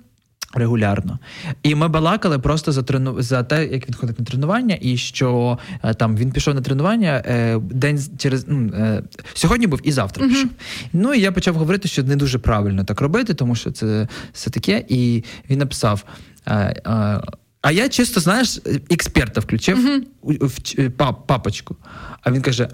Регулярно. 0.54 1.18
І 1.62 1.74
ми 1.74 1.88
балакали 1.88 2.38
просто 2.38 2.72
за 2.72 2.82
трену... 2.82 3.22
за 3.22 3.42
те, 3.42 3.66
як 3.66 3.88
він 3.88 3.94
ходить 3.94 4.18
на 4.18 4.24
тренування, 4.24 4.78
і 4.80 4.96
що 4.96 5.58
е, 5.84 5.94
там 5.94 6.16
він 6.16 6.32
пішов 6.32 6.54
на 6.54 6.60
тренування 6.60 7.22
е, 7.26 7.58
день 7.58 8.00
через 8.18 8.44
ну, 8.48 8.70
е, 8.74 9.02
сьогодні 9.34 9.66
був 9.66 9.80
і 9.82 9.92
завтра 9.92 10.24
Мгм. 10.24 10.34
пішов. 10.34 10.50
Ну 10.92 11.14
і 11.14 11.20
я 11.20 11.32
почав 11.32 11.54
говорити, 11.54 11.88
що 11.88 12.02
не 12.02 12.16
дуже 12.16 12.38
правильно 12.38 12.84
так 12.84 13.00
робити, 13.00 13.34
тому 13.34 13.54
що 13.54 13.70
це 13.70 14.08
все 14.32 14.50
таке. 14.50 14.84
І 14.88 15.24
він 15.50 15.58
написав. 15.58 16.04
Е, 16.46 16.54
е, 16.86 17.20
а 17.62 17.70
я 17.72 17.88
чисто, 17.88 18.20
знаєш, 18.20 18.60
експерта 18.90 19.40
включив 19.40 20.02
у- 20.22 20.32
в 20.46 20.62
ч- 20.62 20.82
е, 20.82 20.90
пап, 20.90 21.26
папочку. 21.26 21.76
А 22.22 22.30
він 22.32 22.42
каже: 22.42 22.68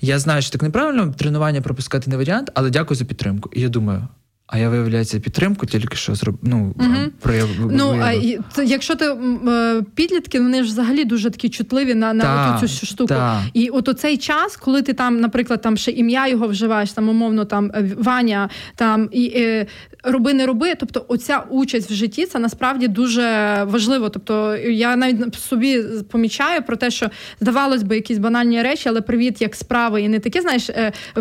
Я 0.00 0.18
знаю, 0.18 0.42
що 0.42 0.50
так 0.52 0.62
неправильно, 0.62 1.12
тренування 1.18 1.60
пропускати 1.60 2.10
не 2.10 2.16
варіант, 2.16 2.50
але 2.54 2.70
дякую 2.70 2.98
за 2.98 3.04
підтримку. 3.04 3.50
І 3.52 3.60
я 3.60 3.68
думаю. 3.68 4.08
А 4.54 4.58
я 4.58 4.68
виявляється 4.68 5.20
підтримку 5.20 5.66
тільки 5.66 5.96
що 5.96 6.14
зроб... 6.14 6.38
ну, 6.42 6.74
проявив. 7.20 7.72
Ну, 7.72 8.00
а 8.02 8.14
виявив. 8.14 8.44
і 8.58 8.66
якщо 8.66 8.94
ти 8.94 9.04
е, 9.04 9.82
підлітки, 9.94 10.40
вони 10.40 10.64
ж 10.64 10.70
взагалі 10.70 11.04
дуже 11.04 11.30
такі 11.30 11.48
чутливі 11.48 11.94
на, 11.94 12.12
на 12.12 12.24
Та, 12.24 12.66
цю 12.66 12.86
штуку. 12.86 13.08
та. 13.08 13.42
І 13.54 13.68
от 13.68 13.88
оцей 13.88 14.16
час, 14.16 14.56
коли 14.56 14.82
ти 14.82 14.92
там, 14.92 15.20
наприклад, 15.20 15.62
там 15.62 15.76
ще 15.76 15.90
ім'я 15.90 16.28
його 16.28 16.48
вживаєш, 16.48 16.92
там 16.92 17.08
умовно 17.08 17.44
там 17.44 17.70
е, 17.74 17.90
Ваня, 17.98 18.48
там 18.76 19.08
і 19.12 19.32
е, 19.36 19.66
роби, 20.04 20.34
не 20.34 20.46
роби. 20.46 20.74
Тобто, 20.74 21.04
оця 21.08 21.44
участь 21.50 21.90
в 21.90 21.94
житті 21.94 22.26
це 22.26 22.38
насправді 22.38 22.88
дуже 22.88 23.58
важливо. 23.64 24.08
Тобто, 24.08 24.56
я 24.56 24.96
навіть 24.96 25.34
собі 25.34 25.82
помічаю 26.10 26.62
про 26.62 26.76
те, 26.76 26.90
що 26.90 27.10
здавалось 27.40 27.82
би, 27.82 27.94
якісь 27.94 28.18
банальні 28.18 28.62
речі, 28.62 28.88
але 28.88 29.00
привіт, 29.00 29.42
як 29.42 29.54
справи, 29.54 30.02
і 30.02 30.08
не 30.08 30.18
таке, 30.18 30.40
знаєш, 30.40 30.70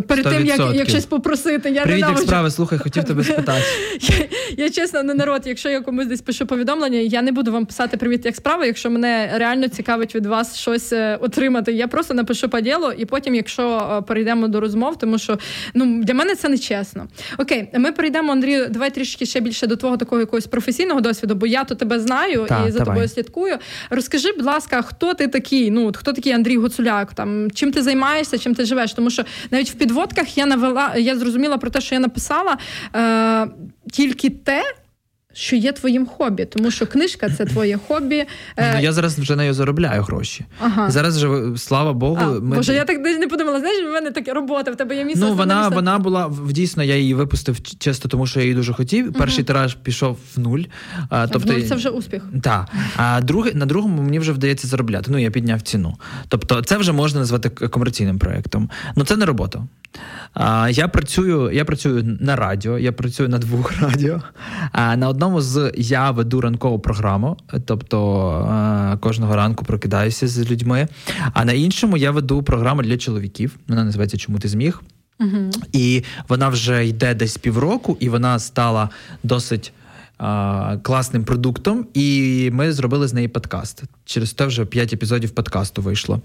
перед 0.07 0.25
тим 0.25 0.45
як, 0.45 0.59
100%. 0.59 0.75
як 0.75 0.89
щось 0.89 1.05
попросити. 1.05 1.69
Я 1.69 1.83
Привіт, 1.83 2.05
як 2.09 2.19
справи, 2.19 2.51
слухай, 2.51 2.79
хотів 2.79 3.03
тебе 3.03 3.20
тебе 3.23 3.33
спитати. 3.33 3.63
Я, 4.57 4.65
я 4.65 4.69
чесно, 4.69 5.03
не 5.03 5.13
народ, 5.13 5.41
якщо 5.45 5.69
я 5.69 5.81
комусь 5.81 6.07
десь 6.07 6.21
пишу 6.21 6.45
повідомлення, 6.45 6.97
я 6.99 7.21
не 7.21 7.31
буду 7.31 7.51
вам 7.51 7.65
писати 7.65 7.97
привіт, 7.97 8.25
як 8.25 8.35
справа, 8.35 8.65
якщо 8.65 8.89
мене 8.89 9.31
реально 9.35 9.67
цікавить 9.67 10.15
від 10.15 10.25
вас 10.25 10.57
щось 10.57 10.93
е, 10.93 11.17
отримати. 11.21 11.73
Я 11.73 11.87
просто 11.87 12.13
напишу 12.13 12.49
по 12.49 12.59
ділу, 12.59 12.91
і 12.97 13.05
потім, 13.05 13.35
якщо 13.35 13.97
е, 13.97 14.01
перейдемо 14.01 14.47
до 14.47 14.59
розмов, 14.59 14.97
тому 14.99 15.17
що 15.17 15.39
ну 15.73 16.03
для 16.03 16.13
мене 16.13 16.35
це 16.35 16.49
не 16.49 16.57
чесно. 16.57 17.07
Окей, 17.37 17.69
ми 17.73 17.91
перейдемо, 17.91 18.31
Андрію, 18.31 18.67
давай 18.69 18.89
трішки 18.93 19.25
ще 19.25 19.39
більше 19.39 19.67
до 19.67 19.75
твого 19.75 19.97
такого 19.97 20.21
якогось 20.21 20.47
професійного 20.47 21.01
досвіду, 21.01 21.35
бо 21.35 21.47
я 21.47 21.63
то 21.63 21.75
тебе 21.75 21.99
знаю 21.99 22.45
Та, 22.49 22.65
і 22.67 22.71
за 22.71 22.77
давай. 22.79 22.85
тобою 22.85 23.07
слідкую. 23.07 23.57
Розкажи, 23.89 24.31
будь 24.31 24.45
ласка, 24.45 24.81
хто 24.81 25.13
ти 25.13 25.27
такий? 25.27 25.71
Ну, 25.71 25.91
хто 25.95 26.13
такий 26.13 26.33
Андрій 26.33 26.57
Гуцуляк? 26.57 27.13
Там 27.13 27.51
чим 27.51 27.71
ти 27.71 27.81
займаєшся, 27.81 28.37
чим 28.37 28.55
ти 28.55 28.65
живеш? 28.65 28.93
Тому 28.93 29.09
що 29.09 29.23
навіть 29.51 29.69
в 29.69 29.73
підводках 29.73 30.37
я 30.37 30.45
навела, 30.45 30.93
я 30.97 31.17
зрозуміла 31.17 31.57
про 31.57 31.69
те, 31.69 31.81
що 31.81 31.95
я 31.95 32.01
написала 32.01 32.57
е, 32.95 33.10
тільки 33.91 34.29
те. 34.29 34.63
Що 35.33 35.55
є 35.55 35.71
твоїм 35.71 36.05
хобі, 36.05 36.45
тому 36.45 36.71
що 36.71 36.87
книжка 36.87 37.29
це 37.29 37.45
твоє 37.45 37.79
хобі. 37.87 38.25
Е, 38.57 38.73
Ну, 38.75 38.81
я 38.81 38.91
зараз 38.93 39.19
вже 39.19 39.35
нею 39.35 39.53
заробляю 39.53 40.01
гроші. 40.01 40.45
ага. 40.59 40.91
Зараз 40.91 41.19
же, 41.19 41.29
слава 41.57 41.93
Богу, 41.93 42.17
А, 42.21 42.25
ми... 42.27 42.55
Боже, 42.55 42.73
я 42.73 42.85
так 42.85 42.97
не 42.99 43.27
подумала. 43.27 43.59
Знаєш, 43.59 43.85
в 43.85 43.93
мене 43.93 44.11
така 44.11 44.33
робота, 44.33 44.71
в 44.71 44.75
тебе 44.77 44.95
є 44.95 45.05
місце. 45.05 45.25
Ну, 45.25 45.33
вона, 45.33 45.69
вона 45.69 45.99
була 45.99 46.31
дійсно, 46.49 46.83
я 46.83 46.95
її 46.95 47.13
випустив 47.13 47.57
чисто, 47.79 48.09
тому 48.09 48.27
що 48.27 48.39
я 48.39 48.45
її 48.45 48.55
дуже 48.55 48.73
хотів. 48.73 49.13
Перший 49.13 49.43
тираж 49.43 49.75
пішов 49.75 50.17
в 50.35 50.39
нуль. 50.39 50.61
А, 51.09 51.27
тобто, 51.27 51.53
ну, 51.53 51.61
це 51.61 51.75
вже 51.75 51.89
успіх. 51.89 52.23
Так. 52.41 52.67
А 52.97 53.21
другий, 53.21 53.53
на 53.53 53.65
другому 53.65 54.01
мені 54.01 54.19
вже 54.19 54.31
вдається 54.31 54.67
заробляти. 54.67 55.11
Ну, 55.11 55.17
я 55.17 55.31
підняв 55.31 55.61
ціну. 55.61 55.95
Тобто, 56.27 56.61
це 56.61 56.77
вже 56.77 56.91
можна 56.91 57.19
назвати 57.19 57.49
комерційним 57.49 58.19
проєктом. 58.19 58.69
Ну, 58.95 59.05
це 59.05 59.15
не 59.17 59.25
робота. 59.25 59.63
А, 60.33 60.69
я, 60.71 60.87
працюю, 60.87 61.51
я 61.51 61.65
працюю 61.65 62.17
на 62.21 62.35
радіо, 62.35 62.79
я 62.79 62.91
працюю 62.91 63.29
на 63.29 63.37
двох 63.37 63.81
радіо. 63.81 64.21
А, 64.71 64.95
на 64.95 65.09
одному 65.21 65.41
з 65.41 65.71
я 65.77 66.11
веду 66.11 66.41
ранкову 66.41 66.79
програму, 66.79 67.37
тобто 67.65 68.97
кожного 69.01 69.35
ранку 69.35 69.65
прокидаюся 69.65 70.27
з 70.27 70.51
людьми. 70.51 70.87
А 71.33 71.45
на 71.45 71.53
іншому 71.53 71.97
я 71.97 72.11
веду 72.11 72.43
програму 72.43 72.81
для 72.81 72.97
чоловіків. 72.97 73.57
Вона 73.67 73.83
називається 73.83 74.17
Чому 74.17 74.39
ти 74.39 74.47
зміг? 74.47 74.81
Угу. 75.19 75.51
І 75.73 76.03
вона 76.27 76.49
вже 76.49 76.87
йде 76.87 77.13
десь 77.13 77.37
півроку, 77.37 77.97
і 77.99 78.09
вона 78.09 78.39
стала 78.39 78.89
досить. 79.23 79.73
Класним 80.81 81.23
продуктом, 81.23 81.85
і 81.93 82.49
ми 82.53 82.73
зробили 82.73 83.07
з 83.07 83.13
неї 83.13 83.27
подкаст. 83.27 83.83
Через 84.05 84.33
те 84.33 84.45
вже 84.45 84.65
п'ять 84.65 84.93
епізодів 84.93 85.29
подкасту 85.29 85.81
вийшло. 85.81 86.21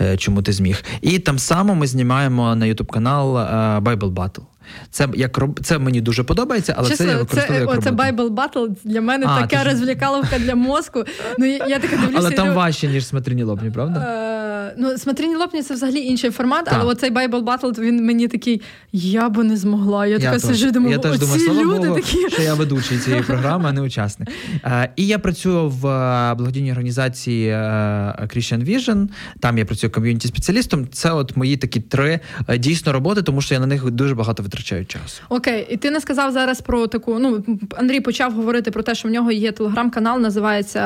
е, 0.00 0.16
Чому 0.16 0.42
ти 0.42 0.52
зміг? 0.52 0.84
І 1.00 1.18
там 1.18 1.38
само 1.38 1.74
ми 1.74 1.86
знімаємо 1.86 2.56
на 2.56 2.66
Ютуб 2.66 2.92
канал 2.92 3.38
е, 3.38 3.42
Bible 3.78 4.14
Battle. 4.14 4.42
Це 4.90 5.08
як 5.14 5.40
це 5.62 5.78
мені 5.78 6.00
дуже 6.00 6.22
подобається, 6.22 6.74
але 6.78 6.88
Чесно, 6.88 7.06
це 7.06 7.12
я 7.12 7.16
це, 7.16 7.22
використовую 7.22 7.60
як 7.60 7.78
оце 7.78 7.90
роботу. 7.90 8.08
Bible 8.08 8.34
Battle 8.34 8.76
для 8.84 9.00
мене 9.00 9.26
А, 9.28 9.40
така 9.46 9.64
розвлікаловка 9.64 10.38
для 10.38 10.54
мозку. 10.54 11.04
Ну 11.38 11.46
я, 11.46 11.66
я 11.66 11.78
така 11.78 11.96
дивлюся. 11.96 12.14
Але 12.18 12.30
там 12.30 12.36
думаю, 12.36 12.56
важче, 12.56 12.88
ніж 12.88 13.06
смотрині 13.06 13.42
лобні, 13.42 13.70
правда? 13.70 14.00
Е, 14.00 14.74
ну, 14.78 14.98
смотрині 14.98 15.36
лопні 15.36 15.62
це 15.62 15.74
взагалі 15.74 15.98
інший 16.00 16.30
формат, 16.30 16.64
Так. 16.64 16.74
але 16.80 16.92
оцей 16.92 17.10
Bible 17.12 17.44
Battle, 17.44 17.80
він 17.80 18.06
мені 18.06 18.28
такий, 18.28 18.62
я 18.92 19.28
би 19.28 19.44
не 19.44 19.56
змогла. 19.56 20.06
Я, 20.06 20.18
така 20.18 20.32
теж. 20.32 20.42
сиджу 20.42 20.66
і 20.66 20.70
думаю, 20.70 20.92
я 20.92 20.98
теж 20.98 21.18
думаю, 21.18 21.40
слава 21.40 21.62
люди 21.62 21.88
Богу, 21.88 22.00
такі. 22.00 22.30
що 22.30 22.42
я 22.42 22.54
ведучий 22.54 22.98
цієї 22.98 23.22
програми, 23.22 23.64
а 23.68 23.72
не 23.72 23.80
учасник. 23.80 24.28
Е, 24.64 24.92
і 24.96 25.06
я 25.06 25.18
працюю 25.18 25.68
в 25.68 25.86
е, 25.86 26.34
благодійній 26.34 26.70
організації 26.70 27.48
е, 27.48 27.54
Christian 28.22 28.68
Vision. 28.70 29.08
Там 29.40 29.58
я 29.58 29.64
працюю 29.64 29.90
ком'юніті-спеціалістом. 29.90 30.86
Це 30.92 31.10
от 31.10 31.36
мої 31.36 31.56
такі 31.56 31.80
три 31.80 32.20
е, 32.48 32.58
дійсно 32.58 32.92
роботи, 32.92 33.22
тому 33.22 33.40
що 33.40 33.54
я 33.54 33.60
на 33.60 33.66
них 33.66 33.90
дуже 33.90 34.14
багато 34.14 34.42
витрачаю 34.42 34.55
часу. 34.62 35.22
Окей, 35.28 35.66
і 35.70 35.76
ти 35.76 35.90
не 35.90 36.00
сказав 36.00 36.32
зараз 36.32 36.60
про 36.60 36.86
таку. 36.86 37.18
Ну 37.18 37.44
Андрій 37.76 38.00
почав 38.00 38.32
говорити 38.32 38.70
про 38.70 38.82
те, 38.82 38.94
що 38.94 39.08
в 39.08 39.10
нього 39.10 39.32
є 39.32 39.52
телеграм-канал, 39.52 40.20
називається 40.20 40.80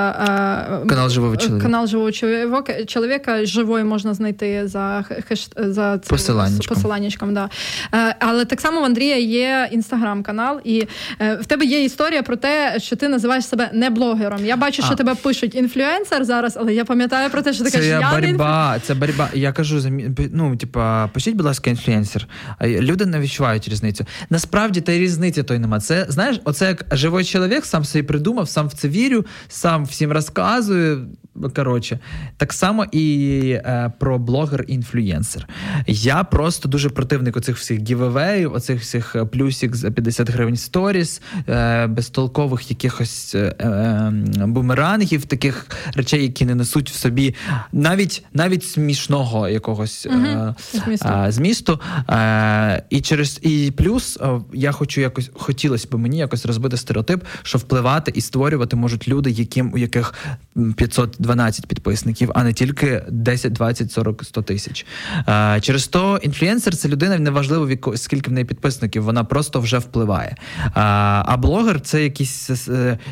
е, 0.84 0.88
Канал 0.88 1.08
«Живого 1.10 1.36
чоловіка». 1.36 1.62
Канал 1.62 1.86
живого 1.86 2.12
чоловіка. 2.12 2.84
Чоловіка 2.84 3.44
живої 3.44 3.84
можна 3.84 4.14
знайти 4.14 4.68
за 4.68 5.04
хеш 5.28 5.48
за 5.56 6.00
Посиланнячком. 6.08 6.74
посиланнячком, 6.76 7.34
да. 7.34 7.50
Е, 7.94 8.16
але 8.20 8.44
так 8.44 8.60
само 8.60 8.80
в 8.80 8.84
Андрія 8.84 9.16
є 9.18 9.68
інстаграм-канал, 9.72 10.60
і 10.64 10.86
е, 11.20 11.34
в 11.34 11.46
тебе 11.46 11.64
є 11.64 11.84
історія 11.84 12.22
про 12.22 12.36
те, 12.36 12.74
що 12.78 12.96
ти 12.96 13.08
називаєш 13.08 13.46
себе 13.46 13.70
не 13.72 13.90
блогером. 13.90 14.46
Я 14.46 14.56
бачу, 14.56 14.82
що 14.82 14.92
А. 14.92 14.96
тебе 14.96 15.14
пишуть 15.14 15.54
інфлюенсер 15.54 16.24
зараз, 16.24 16.56
але 16.60 16.74
я 16.74 16.84
пам'ятаю 16.84 17.30
про 17.30 17.42
те, 17.42 17.52
що 17.52 17.64
ти 17.64 17.70
Це 17.70 17.76
кажеш, 17.78 17.90
я 17.90 18.00
я 18.00 18.18
не 18.20 18.32
інфлю- 18.32 18.80
це 18.80 18.94
боротьба. 18.94 19.28
Я 19.34 19.52
кажу, 19.52 19.80
ну, 20.32 20.56
типа, 20.56 21.08
пишіть, 21.12 21.34
будь 21.36 21.46
ласка, 21.46 21.70
інфлюенсер. 21.70 22.26
Люди 22.62 23.06
не 23.06 23.20
відчувають 23.20 23.59
різницю. 23.68 24.04
Насправді 24.30 24.80
та 24.80 24.92
й 24.92 24.98
різниці 24.98 25.42
той 25.42 25.58
нема. 25.58 25.80
Це 25.80 26.06
знаєш, 26.08 26.40
оце 26.44 26.66
як 26.66 26.86
живий 26.92 27.24
чоловік, 27.24 27.64
сам 27.64 27.84
собі 27.84 28.02
придумав, 28.02 28.48
сам 28.48 28.68
в 28.68 28.72
це 28.72 28.88
вірю, 28.88 29.26
сам 29.48 29.84
всім 29.84 30.12
розказую. 30.12 31.06
Коротше, 31.56 31.98
так 32.36 32.52
само 32.52 32.84
і 32.92 33.38
е, 33.50 33.92
про 33.98 34.18
блогер-інфлюєнсер. 34.18 35.46
Я 35.86 36.24
просто 36.24 36.68
дуже 36.68 36.88
противник 36.90 37.36
оцих 37.36 37.56
всіх 37.56 37.80
гівевеїв, 37.80 38.54
оцих 38.54 38.80
всіх 38.80 39.16
е, 39.16 39.24
плюсів 39.24 39.74
за 39.74 39.90
50 39.90 40.30
гривень 40.30 40.56
сторіс, 40.56 41.22
е, 41.48 41.86
безтолкових 41.86 42.70
якихось 42.70 43.34
е, 43.34 43.38
е, 43.38 44.12
бумерангів, 44.46 45.24
таких 45.24 45.66
речей, 45.94 46.22
які 46.22 46.44
не 46.44 46.54
несуть 46.54 46.90
в 46.90 46.94
собі 46.94 47.34
навіть 47.72 48.24
навіть 48.34 48.64
смішного 48.64 49.48
якогось 49.48 50.06
е, 50.06 50.54
Змісту. 50.84 51.08
е, 51.08 51.32
змісту. 51.32 51.80
Е, 52.10 52.82
і 52.90 53.00
через 53.00 53.38
і 53.42 53.49
плюс 53.76 54.18
е, 54.20 54.40
я 54.52 54.72
хочу 54.72 55.00
якось 55.00 55.30
хотілося 55.34 55.88
б 55.90 55.94
мені 55.98 56.18
якось 56.18 56.46
розбити 56.46 56.76
стереотип, 56.76 57.24
що 57.42 57.58
впливати 57.58 58.12
і 58.14 58.20
створювати 58.20 58.76
можуть 58.76 59.08
люди, 59.08 59.30
яким 59.30 59.72
у 59.74 59.78
яких 59.78 60.14
512 60.76 61.66
підписників, 61.66 62.30
а 62.34 62.44
не 62.44 62.52
тільки 62.52 63.02
10, 63.10 63.52
20, 63.52 63.92
40, 63.92 64.24
100 64.24 64.42
тисяч. 64.42 64.86
Е, 65.28 65.58
через 65.60 65.88
то 65.88 66.18
інфлюенсер 66.22 66.76
це 66.76 66.88
людина, 66.88 67.18
неважливо 67.18 67.66
віко- 67.66 67.96
скільки 67.96 68.30
в 68.30 68.34
неї 68.34 68.44
підписників, 68.46 69.02
вона 69.02 69.24
просто 69.24 69.60
вже 69.60 69.78
впливає. 69.78 70.36
Е, 70.66 70.70
а 70.74 71.36
блогер 71.36 71.80
це 71.80 72.02
якийсь 72.02 72.50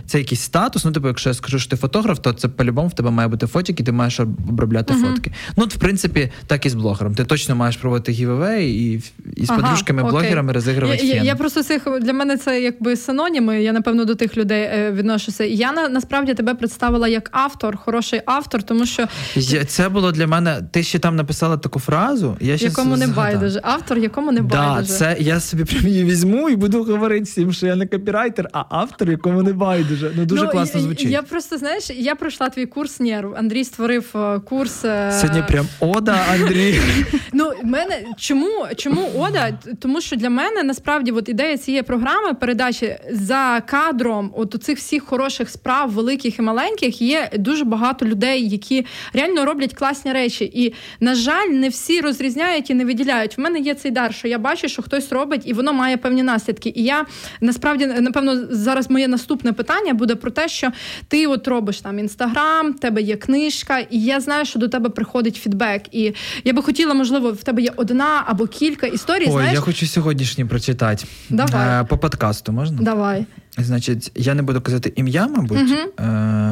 це 0.07 0.18
якийсь 0.18 0.40
статус. 0.40 0.85
Ну, 0.85 0.92
типу, 0.92 1.09
якщо 1.09 1.31
я 1.31 1.35
скажу, 1.35 1.59
що 1.59 1.70
ти 1.70 1.77
фотограф, 1.77 2.18
то 2.18 2.33
це 2.33 2.48
по-любому 2.48 2.88
в 2.88 2.92
тебе 2.94 3.11
має 3.11 3.29
бути 3.29 3.46
фотик, 3.46 3.81
і 3.81 3.83
ти 3.83 3.92
маєш 3.92 4.20
обробляти 4.20 4.94
Мгм. 4.94 5.05
фотки. 5.07 5.33
Ну, 5.57 5.64
от, 5.64 5.74
в 5.74 5.79
принципі, 5.79 6.31
так 6.46 6.66
і 6.66 6.70
з 6.70 6.74
блогером. 6.74 7.14
Ти 7.14 7.24
точно 7.24 7.57
маєш 7.57 7.77
проводити 7.77 8.12
giveaway 8.12 8.73
і, 8.72 9.03
і 9.37 9.46
з 9.46 9.51
Ага, 9.51 9.61
подружками-блогерами 9.62 10.28
окей. 10.33 10.53
розігрувати 10.53 11.07
Я, 11.07 11.14
я, 11.14 11.23
я 11.23 11.35
просто 11.35 11.62
цих 11.62 11.87
для 12.01 12.12
мене 12.12 12.37
це 12.37 12.61
якби 12.61 12.97
синоніми. 12.97 13.62
Я 13.62 13.73
напевно 13.73 14.05
до 14.05 14.14
тих 14.14 14.37
людей 14.37 14.62
е, 14.62 14.91
відношуся. 14.93 15.45
Я 15.45 15.73
на, 15.73 15.88
насправді 15.88 16.35
тебе 16.35 16.55
представила 16.55 17.09
як 17.09 17.29
автор, 17.33 17.77
хороший 17.77 18.23
автор, 18.27 18.62
тому 18.62 18.87
що 18.87 19.07
Я- 19.35 19.64
Це 19.64 19.88
було 19.88 20.12
для 20.12 20.27
мене. 20.27 20.61
Ти 20.73 20.83
ще 20.83 20.99
там 20.99 21.17
написала 21.17 21.57
таку 21.57 21.81
фразу. 21.81 22.37
Я 22.41 22.57
щас 22.59 22.71
якому 22.71 22.97
не 22.97 23.07
байдуже. 23.07 23.61
Автор, 23.62 23.99
якому 23.99 24.33
не 24.33 24.41
Да, 24.41 24.47
байдуже. 24.69 24.93
це 24.93 25.17
я 25.21 25.41
собі 25.41 25.64
прям 25.64 25.88
її 25.88 26.05
візьму 26.05 26.49
і 26.51 26.57
буду 26.57 26.85
говорити 26.85 27.25
всім, 27.25 27.53
що 27.53 27.67
я 27.67 27.77
не 27.77 27.87
копірайтер, 27.87 28.49
а 28.53 28.64
автор, 28.71 29.11
якому 29.11 29.43
не 29.43 29.53
байдуже. 29.53 30.11
Ну 30.17 30.25
дуже 30.25 30.45
Ну, 30.45 30.51
класно 30.51 30.81
звучить. 30.81 31.11
Я 31.11 31.23
просто 31.23 31.59
знаєш, 31.59 31.91
я 31.91 32.14
пройшла 32.14 32.49
твій 32.49 32.67
курс 32.67 33.01
нерв. 33.01 33.35
Андрій 33.37 33.64
створив 33.64 34.05
е, 34.14 34.41
курс. 34.41 34.85
е, 34.85 35.12
Сьогодні 35.21 35.43
прям 35.49 35.67
ода, 35.81 36.19
Андрій. 36.33 36.81
Ну, 37.33 37.53
мене 37.64 38.03
чому, 38.17 38.67
чому 38.77 39.11
Ода? 39.19 39.59
Тому 39.81 40.01
що 40.01 40.17
для 40.18 40.31
мене 40.31 40.62
насправді 40.62 41.12
от 41.12 41.28
ідея 41.28 41.59
цієї 41.59 41.83
програми 41.83 42.35
передачі 42.35 42.96
за 43.11 43.62
кадром 43.66 44.33
от 44.37 44.54
у 44.54 44.59
цих 44.59 44.78
всіх 44.78 45.04
хороших 45.04 45.50
справ, 45.50 45.90
великих 45.90 46.38
і 46.38 46.42
маленьких, 46.42 47.02
є 47.02 47.31
дуже 47.35 47.64
багато 47.64 48.07
людей, 48.07 48.48
які 48.48 48.87
реально 49.12 49.44
роблять 49.44 49.74
класні 49.74 50.12
речі. 50.12 50.50
І, 50.54 50.74
на 51.00 51.14
жаль, 51.14 51.48
не 51.48 51.68
всі 51.68 52.00
розрізняють 52.00 52.70
і 52.70 52.74
не 52.74 52.85
виділяють. 52.85 53.38
В 53.38 53.40
мене 53.40 53.59
є 53.59 53.74
цей 53.74 53.90
дар, 53.90 54.14
що 54.14 54.28
я 54.28 54.38
бачу, 54.38 54.68
що 54.68 54.83
хтось 54.83 55.12
робить, 55.12 55.42
і 55.44 55.52
воно 55.52 55.72
має 55.72 55.96
певні 55.96 56.22
наслідки. 56.22 56.72
І 56.76 56.83
я 56.83 57.07
насправді 57.40 57.87
напевно 57.87 58.46
зараз 58.50 58.90
моє 58.90 59.09
наступне 59.09 59.52
питання 59.52 59.94
буде 59.94 60.14
про 60.14 60.31
те, 60.31 60.48
що 60.48 60.72
ти 61.09 61.26
от 61.26 61.48
робиш 61.48 61.81
там 61.81 61.98
інстаграм, 61.98 62.72
тебе 62.72 63.02
є 63.02 63.16
книжка, 63.16 63.78
і 63.78 64.00
я 64.00 64.20
знаю, 64.20 64.44
що 64.44 64.59
до 64.59 64.68
тебе 64.68 64.88
приходить 64.88 65.37
фідбек. 65.37 65.83
І 65.92 66.14
я 66.44 66.52
би 66.52 66.62
хотіла, 66.62 66.94
можливо, 66.94 67.33
в 67.33 67.42
тебе 67.42 67.62
є 67.62 67.72
одна 67.76 68.22
або 68.26 68.46
кілька 68.46 68.87
історій. 68.87 69.24
Ой, 69.26 69.33
знаєш, 69.33 69.54
я 69.54 69.61
хочу 69.61 69.87
сьогоднішні 70.09 70.44
прочитати. 70.44 71.05
Давай. 71.31 71.81
Е, 71.81 71.85
По 71.85 71.99
подкасту 71.99 72.53
можна? 72.53 72.83
давай. 72.83 73.27
Значить, 73.59 74.12
я 74.14 74.35
не 74.35 74.42
буду 74.42 74.61
казати 74.61 74.92
ім'я, 74.97 75.27
мабуть. 75.27 75.59
Угу. 75.59 75.75
Е, 75.99 76.03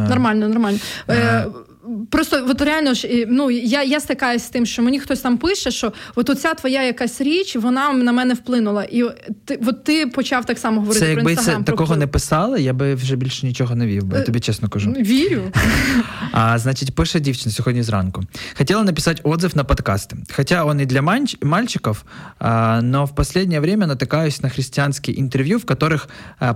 Нормально, 0.08 0.48
нормально. 0.48 0.78
Е, 1.08 1.14
Е, 1.16 1.46
Просто 2.09 2.45
от 2.49 2.61
реально 2.61 2.93
ж 2.93 3.25
ну 3.27 3.51
я 3.51 3.83
я 3.83 3.99
стикаюся 3.99 4.45
з 4.45 4.49
тим, 4.49 4.65
що 4.65 4.81
мені 4.81 4.99
хтось 4.99 5.19
там 5.19 5.37
пише, 5.37 5.71
що 5.71 5.93
от 6.15 6.29
оця 6.29 6.53
твоя 6.53 6.83
якась 6.83 7.21
річ, 7.21 7.55
вона 7.55 7.93
на 7.93 8.11
мене 8.11 8.33
вплинула. 8.33 8.83
І 8.83 9.03
ти 9.45 9.59
от 9.67 9.83
ти 9.83 10.07
почав 10.07 10.45
так 10.45 10.59
само 10.59 10.81
говорити. 10.81 11.05
Це 11.05 11.13
про 11.13 11.29
якби 11.29 11.35
це 11.35 11.59
такого 11.65 11.95
не 11.95 12.07
писали, 12.07 12.61
я 12.61 12.73
би 12.73 12.95
вже 12.95 13.15
більше 13.15 13.45
нічого 13.45 13.75
не 13.75 13.87
вів. 13.87 14.03
би, 14.03 14.17
Я 14.17 14.23
тобі 14.23 14.39
чесно 14.39 14.69
кажу. 14.69 14.91
Вірю. 14.91 15.41
А 16.31 16.59
значить, 16.59 16.95
пише 16.95 17.19
дівчина 17.19 17.53
сьогодні 17.53 17.83
зранку. 17.83 18.23
Хотіла 18.57 18.83
написати 18.83 19.23
отзыв 19.23 19.57
на 19.57 19.63
подкасти. 19.63 20.17
Хотя 20.35 20.65
он 20.65 20.79
и 20.79 20.85
для 20.85 21.01
мальчиков, 21.41 22.03
но 22.81 23.05
в 23.05 23.15
последнее 23.15 23.59
время 23.59 23.87
натыкаюсь 23.87 24.43
на 24.43 24.49
христианские 24.49 25.19
интервью, 25.19 25.57
в 25.57 25.65
которых 25.65 26.07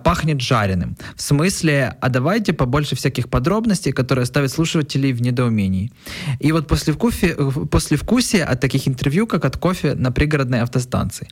пахнет 0.03 0.41
жареным. 0.41 0.95
В 1.15 1.21
смысле, 1.21 1.95
а 1.99 2.09
давайте 2.09 2.53
побольше 2.53 2.95
всяких 2.95 3.27
подробностей, 3.27 3.91
которые 3.91 4.25
ставят 4.25 4.51
слушателей 4.51 5.13
в 5.13 5.18
недоумении. 5.20 5.92
И 6.38 6.52
вот 6.52 6.66
после, 6.66 6.92
вкуфи, 6.92 7.36
после 7.70 7.96
вкусия 7.96 8.44
от 8.44 8.60
таких 8.60 8.88
интервью, 8.88 9.26
как 9.26 9.44
от 9.44 9.56
кофе 9.56 9.94
на 9.94 10.12
пригородной 10.12 10.62
автостанции. 10.62 11.28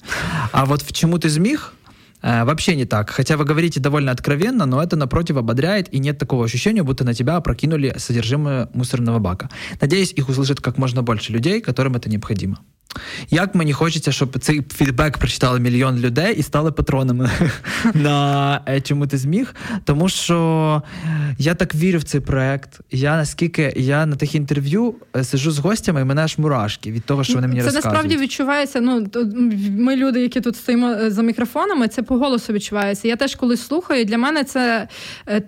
А 0.53 0.65
вот 0.67 0.83
в 0.83 0.93
«Чему 0.93 1.19
ты 1.19 1.29
змих» 1.29 1.75
Э, 2.23 2.45
вообще 2.45 2.77
не 2.77 2.85
так. 2.85 3.11
Хотя 3.11 3.37
вы 3.37 3.45
говорите 3.45 3.81
довольно 3.81 4.13
откровенно, 4.13 4.67
но 4.67 4.83
это 4.83 4.97
напротив 4.97 5.37
ободряет, 5.37 5.93
и 5.95 5.99
нет 5.99 6.19
такого 6.19 6.45
ощущения, 6.45 6.83
будто 6.83 7.05
на 7.05 7.15
тебя 7.15 7.37
опрокинули 7.37 7.95
содержимое 7.97 8.69
мусорного 8.75 9.19
бака. 9.19 9.49
Надеюсь, 9.81 10.13
их 10.13 10.29
услышит 10.29 10.61
как 10.61 10.79
можно 10.79 11.03
больше 11.03 11.33
людей, 11.33 11.61
которым 11.61 11.97
это 11.97 12.11
необходимо. 12.11 12.59
Як 13.31 13.55
мені 13.55 13.73
хочеться, 13.73 14.13
щоб 14.13 14.39
цей 14.39 14.63
фідбек 14.75 15.19
прочитали 15.19 15.61
мільйон 15.61 15.99
людей 15.99 16.35
і 16.37 16.43
стали 16.43 16.73
патронами 16.73 17.31
на 17.95 18.61
е, 18.69 18.81
чому 18.81 19.07
ти 19.07 19.19
зміг. 19.19 19.55
Тому 19.85 20.09
що 20.09 20.83
я 21.39 21.55
так 21.55 21.75
вірю 21.75 21.99
в 21.99 22.03
цей 22.03 22.21
проект. 22.21 22.81
Я 22.91 23.17
наскільки 23.17 23.75
я 23.77 24.07
на 24.07 24.17
тих 24.17 24.35
інтерв'ю 24.35 24.95
е, 25.17 25.25
сижу 25.25 25.51
з 25.51 25.59
гостями, 25.59 26.01
і 26.01 26.05
мене 26.05 26.23
аж 26.23 26.39
мурашки 26.39 26.93
від 26.93 27.05
того, 27.05 27.25
що 27.25 27.35
вони 27.35 27.49
мені 27.49 27.61
це 27.61 27.67
розказують. 27.67 27.85
Це 27.85 27.91
насправді 27.91 28.17
відчувається. 28.23 28.81
Ну 28.81 29.07
ми 29.71 29.97
люди, 29.97 30.21
які 30.21 30.41
тут 30.41 30.57
стоїмо 30.57 30.91
е, 30.91 31.11
за 31.11 31.23
мікрофонами, 31.23 31.89
це 31.89 32.03
по 32.03 32.19
голосу 32.19 32.53
відчувається. 32.53 33.09
Я 33.09 33.17
теж 33.17 33.35
коли 33.35 33.57
слухаю. 33.57 34.05
Для 34.05 34.19
мене 34.19 34.45
це 34.45 34.89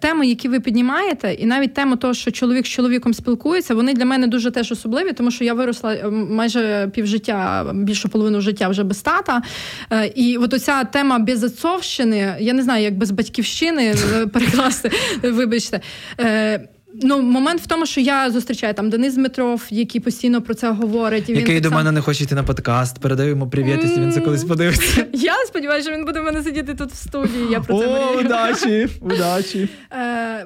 теми, 0.00 0.26
які 0.26 0.48
ви 0.48 0.60
піднімаєте, 0.60 1.32
і 1.32 1.46
навіть 1.46 1.74
тема 1.74 1.96
того, 1.96 2.14
що 2.14 2.30
чоловік 2.30 2.66
з 2.66 2.68
чоловіком 2.68 3.14
спілкується, 3.14 3.74
вони 3.74 3.94
для 3.94 4.04
мене 4.04 4.26
дуже 4.26 4.50
теж 4.50 4.72
особливі, 4.72 5.12
тому 5.12 5.30
що 5.30 5.44
я 5.44 5.54
виросла 5.54 6.10
майже 6.10 6.90
півжиття 6.94 7.39
більшу 7.74 8.08
половину 8.08 8.40
життя 8.40 8.68
вже 8.68 8.84
без 8.84 9.02
тата. 9.02 9.42
Е, 9.92 10.06
і 10.06 10.36
от 10.36 10.54
оця 10.54 10.84
тема 10.84 11.18
безотцовщини, 11.18 12.36
я 12.40 12.52
не 12.52 12.62
знаю, 12.62 12.84
як 12.84 12.98
без 12.98 13.10
батьківщини 13.10 13.94
е, 14.14 14.26
перекласти, 14.32 14.90
вибачте. 15.22 15.80
Е, 16.20 16.68
Ну, 17.02 17.22
момент 17.22 17.60
в 17.60 17.66
тому, 17.66 17.86
що 17.86 18.00
я 18.00 18.30
зустрічаю 18.30 18.74
там 18.74 18.90
Денис 18.90 19.14
Дмитров, 19.14 19.66
який 19.70 20.00
постійно 20.00 20.42
про 20.42 20.54
це 20.54 20.70
говорить. 20.70 21.28
І 21.28 21.32
який 21.32 21.54
він 21.54 21.62
до 21.62 21.68
сам... 21.68 21.78
мене 21.78 21.92
не 21.92 22.00
хоче 22.00 22.24
йти 22.24 22.34
на 22.34 22.42
подкаст. 22.42 22.98
Передаю 22.98 23.28
йому 23.28 23.50
привіт, 23.50 23.78
якщо 23.82 24.00
він 24.00 24.12
це 24.12 24.20
колись 24.20 24.44
подивиться. 24.44 25.06
Я 25.12 25.34
сподіваюся, 25.46 25.88
що 25.88 25.98
він 25.98 26.06
буде 26.06 26.20
в 26.20 26.24
мене 26.24 26.42
сидіти 26.42 26.74
тут 26.74 26.92
в 26.92 26.96
студії. 26.96 27.46
Я 27.50 27.60
про 27.60 27.78
це 27.78 27.86
О, 27.86 28.20
удачі! 28.20 28.88
удачі. 29.00 29.68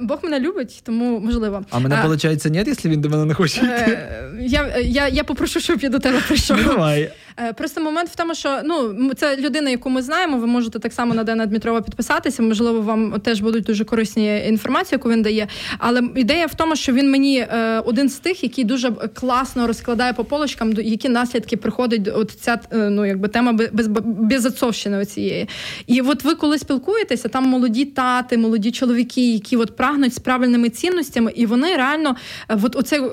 Бог 0.01 0.19
мене 0.23 0.41
любить, 0.41 0.81
тому 0.83 1.21
можливо. 1.21 1.65
А 1.71 1.79
мене 1.79 1.97
виходить, 1.97 2.45
ні, 2.45 2.65
якщо 2.67 2.89
він 2.89 3.01
до 3.01 3.09
мене 3.09 3.25
не 3.25 3.35
хоче 3.35 3.61
йти? 3.61 3.69
Е, 3.69 4.33
я 4.41 4.79
я, 4.79 5.09
я 5.09 5.25
попрошу, 5.25 5.61
щоб 5.61 5.81
я 5.81 5.89
до 5.89 5.99
тебе 5.99 6.21
прийшов. 6.21 6.65
Давай. 6.65 7.13
Е, 7.41 7.53
просто 7.53 7.81
момент 7.81 8.11
в 8.11 8.17
тому, 8.17 8.35
що 8.35 8.61
ну 8.65 8.95
це 9.15 9.37
людина, 9.37 9.71
яку 9.71 9.91
ми 9.91 10.03
знаємо. 10.03 10.37
Ви 10.37 10.47
можете 10.47 10.79
так 10.79 10.93
само 10.93 11.15
на 11.15 11.25
Дена 11.25 11.47
Дмитрова 11.47 11.81
підписатися. 11.81 12.43
Можливо, 12.43 12.81
вам 12.81 13.21
теж 13.21 13.41
будуть 13.41 13.65
дуже 13.65 13.85
корисні 13.85 14.47
інформації, 14.49 14.97
яку 14.97 15.11
він 15.11 15.23
дає. 15.23 15.49
Але 15.79 16.03
ідея 16.17 16.47
в 16.47 16.55
тому, 16.55 16.77
що 16.77 16.93
він 16.93 17.11
мені 17.11 17.39
е, 17.39 17.83
один 17.87 18.09
з 18.09 18.19
тих, 18.19 18.43
який 18.43 18.65
дуже 18.65 18.91
класно 18.91 19.67
розкладає 19.67 20.13
по 20.13 20.25
полочкам, 20.25 20.73
які 20.73 21.09
наслідки 21.09 21.57
приходить 21.57 22.09
от 22.15 22.31
ця 22.31 22.61
е, 22.73 22.77
ну 22.91 23.07
якби 23.07 23.29
тема 23.29 23.53
без 23.53 23.87
безотцовщини 24.05 24.99
оцієї. 24.99 25.49
І 25.87 26.01
от 26.01 26.25
ви 26.25 26.35
коли 26.35 26.59
спілкуєтеся, 26.59 27.29
там 27.29 27.45
молоді 27.45 27.85
тати, 27.85 28.39
молоді 28.39 28.71
чоловіки, 28.71 29.33
які 29.33 29.57
от 29.57 29.77
прагнуть 29.77 30.15
з 30.15 30.19
правильними 30.19 30.69
цінностями, 30.69 31.33
і 31.35 31.47
вони 31.47 31.77
реально 31.77 32.17
от 32.49 32.77
оце 32.77 33.11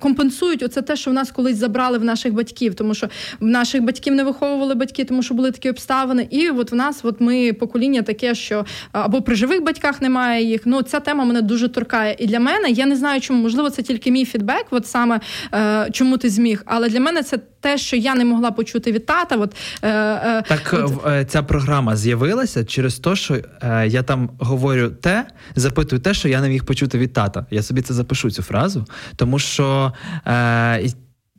компенсують 0.00 0.62
оце 0.62 0.82
те, 0.82 0.96
що 0.96 1.10
в 1.10 1.14
нас 1.14 1.30
колись 1.30 1.56
забрали 1.56 1.98
в 1.98 2.04
наших 2.04 2.32
батьків, 2.32 2.74
тому 2.74 2.94
що 2.94 3.03
що 3.04 3.46
наших 3.46 3.82
батьків 3.82 4.14
не 4.14 4.24
виховували 4.24 4.74
батьки, 4.74 5.04
тому 5.04 5.22
що 5.22 5.34
були 5.34 5.50
такі 5.50 5.70
обставини. 5.70 6.28
І 6.30 6.48
от 6.48 6.72
в 6.72 6.74
нас, 6.74 7.00
от 7.02 7.20
ми 7.20 7.52
покоління 7.52 8.02
таке, 8.02 8.34
що 8.34 8.64
або 8.92 9.22
при 9.22 9.34
живих 9.34 9.62
батьках 9.62 10.02
немає 10.02 10.44
їх. 10.44 10.60
Ну 10.64 10.82
ця 10.82 11.00
тема 11.00 11.24
мене 11.24 11.42
дуже 11.42 11.68
торкає. 11.68 12.16
І 12.18 12.26
для 12.26 12.40
мене 12.40 12.70
я 12.70 12.86
не 12.86 12.96
знаю, 12.96 13.20
чому 13.20 13.42
можливо 13.42 13.70
це 13.70 13.82
тільки 13.82 14.10
мій 14.10 14.24
фідбек, 14.24 14.66
от 14.70 14.86
саме 14.86 15.20
е, 15.54 15.88
чому 15.92 16.18
ти 16.18 16.30
зміг. 16.30 16.62
Але 16.66 16.88
для 16.88 17.00
мене 17.00 17.22
це 17.22 17.38
те, 17.60 17.78
що 17.78 17.96
я 17.96 18.14
не 18.14 18.24
могла 18.24 18.50
почути 18.50 18.92
від 18.92 19.06
тата. 19.06 19.36
От, 19.36 19.54
е, 19.82 19.88
е, 19.90 20.42
Так 20.48 20.70
от... 20.72 21.06
Е, 21.06 21.24
ця 21.24 21.42
програма 21.42 21.96
з'явилася 21.96 22.64
через 22.64 22.98
те, 22.98 23.16
що 23.16 23.34
е, 23.34 23.86
я 23.88 24.02
там 24.02 24.30
говорю 24.38 24.88
те, 24.88 25.26
запитую 25.56 26.02
те, 26.02 26.14
що 26.14 26.28
я 26.28 26.40
не 26.40 26.48
міг 26.48 26.64
почути 26.64 26.98
від 26.98 27.12
тата. 27.12 27.46
Я 27.50 27.62
собі 27.62 27.82
це 27.82 27.94
запишу 27.94 28.30
цю 28.30 28.42
фразу, 28.42 28.84
тому 29.16 29.38
що. 29.38 29.92
Е, 30.26 30.90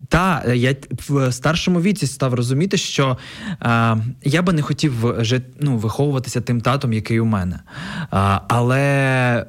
та, 0.10 0.54
я 0.54 0.76
в 1.10 1.32
старшому 1.32 1.82
віці 1.82 2.08
став 2.08 2.34
розуміти, 2.34 2.78
що 2.78 3.18
е, 3.62 3.98
я 4.24 4.42
би 4.42 4.54
не 4.54 4.62
хотів 4.62 4.94
ну, 5.60 5.78
виховуватися 5.78 6.42
тим 6.42 6.62
татом, 6.62 6.94
який 6.94 7.20
у 7.20 7.26
мене. 7.26 7.60
Е, 8.02 8.40
але 8.48 9.46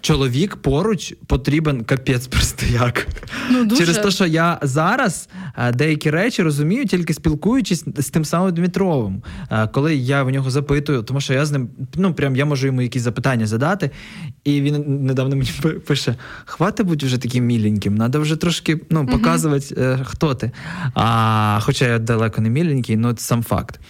чоловік 0.00 0.56
поруч 0.56 1.14
потрібен 1.26 1.84
капець 1.84 2.26
просто 2.26 2.66
як. 2.66 3.06
Ну, 3.50 3.64
дуже. 3.64 3.80
Через 3.80 3.98
те, 3.98 4.10
що 4.10 4.26
я 4.26 4.58
зараз 4.62 5.28
деякі 5.74 6.10
речі 6.10 6.42
розумію, 6.42 6.86
тільки 6.86 7.14
спілкуючись 7.14 7.84
з 7.96 8.10
тим 8.10 8.24
самим 8.24 8.54
Дмитровим. 8.54 9.22
Коли 9.72 9.96
я 9.96 10.22
в 10.22 10.30
нього 10.30 10.50
запитую, 10.50 11.02
тому 11.02 11.20
що 11.20 11.34
я 11.34 11.46
з 11.46 11.52
ним 11.52 11.68
ну 11.94 12.14
прям 12.14 12.36
я 12.36 12.44
можу 12.44 12.66
йому 12.66 12.82
якісь 12.82 13.02
запитання 13.02 13.46
задати, 13.46 13.90
і 14.44 14.60
він 14.60 15.04
недавно 15.04 15.36
мені 15.36 15.50
пише: 15.86 16.16
хвати 16.44 16.82
будь 16.82 17.02
вже 17.02 17.18
таким 17.18 17.44
міленьким, 17.44 17.96
треба 17.96 18.18
вже 18.18 18.36
трошки 18.36 18.80
ну, 18.90 19.06
показувати, 19.06 19.74
хто 20.04 20.34
ти. 20.34 20.50
А, 20.94 21.58
Хоча 21.62 21.88
я 21.88 21.98
далеко 21.98 22.40
не 22.40 22.50
міленький, 22.50 22.96
ну 22.96 23.12
це 23.12 23.24
сам 23.24 23.42
факт. 23.42 23.80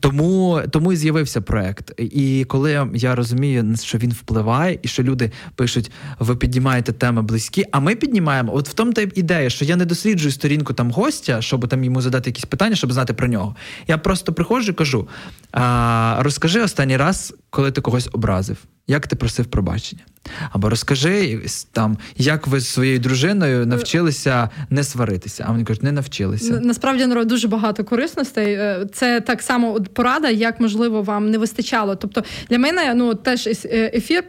Тому 0.00 0.62
тому 0.70 0.92
і 0.92 0.96
з'явився 0.96 1.40
проект. 1.40 1.92
І 1.98 2.44
коли 2.48 2.88
я 2.94 3.14
розумію, 3.14 3.76
що 3.82 3.98
він 3.98 4.10
впливає, 4.12 4.78
і 4.82 4.88
що 4.88 5.02
люди 5.02 5.32
пишуть, 5.54 5.90
ви 6.18 6.36
піднімаєте 6.36 6.92
теми 6.92 7.22
близькі, 7.22 7.64
а 7.72 7.80
ми 7.80 7.94
піднімаємо. 7.94 8.54
От 8.54 8.68
в 8.68 8.72
тому 8.72 8.92
та 8.92 9.02
ідея, 9.02 9.50
що 9.50 9.64
я 9.64 9.76
не 9.76 9.84
досліджую 9.84 10.32
сторінку 10.32 10.72
там 10.72 10.90
гостя, 10.90 11.42
щоб 11.42 11.68
там 11.68 11.84
йому 11.84 12.00
задати 12.00 12.30
якісь 12.30 12.44
питання, 12.44 12.76
щоб 12.76 12.92
знати 12.92 13.12
про 13.12 13.28
нього. 13.28 13.56
Я 13.88 13.98
просто 13.98 14.32
приходжу 14.32 14.72
і 14.72 14.74
кажу: 14.74 15.08
а, 15.52 16.16
розкажи 16.20 16.62
останній 16.62 16.96
раз, 16.96 17.34
коли 17.50 17.72
ти 17.72 17.80
когось 17.80 18.08
образив. 18.12 18.56
Як 18.86 19.06
ти 19.06 19.16
просив 19.16 19.46
пробачення? 19.46 20.02
Або 20.52 20.70
розкажи 20.70 21.40
там, 21.72 21.98
як 22.16 22.46
ви 22.46 22.60
з 22.60 22.68
своєю 22.68 22.98
дружиною 22.98 23.66
навчилися 23.66 24.48
не 24.70 24.84
сваритися. 24.84 25.44
А 25.48 25.52
вони 25.52 25.64
кажуть, 25.64 25.82
не 25.82 25.92
навчилися. 25.92 26.60
Насправді 26.62 27.06
народ 27.06 27.28
дуже 27.28 27.48
багато 27.48 27.84
корисностей. 27.84 28.54
Е, 28.54 28.86
це 28.92 29.20
так 29.20 29.42
само 29.42 29.80
порада, 29.92 30.30
як 30.30 30.60
можливо 30.60 31.02
вам 31.02 31.30
не 31.30 31.38
вистачало. 31.38 31.96
Тобто 31.96 32.24
для 32.50 32.58
мене 32.58 32.94
ну 32.94 33.14
теж 33.14 33.46
е, 33.46 33.90
ефір 33.94 34.24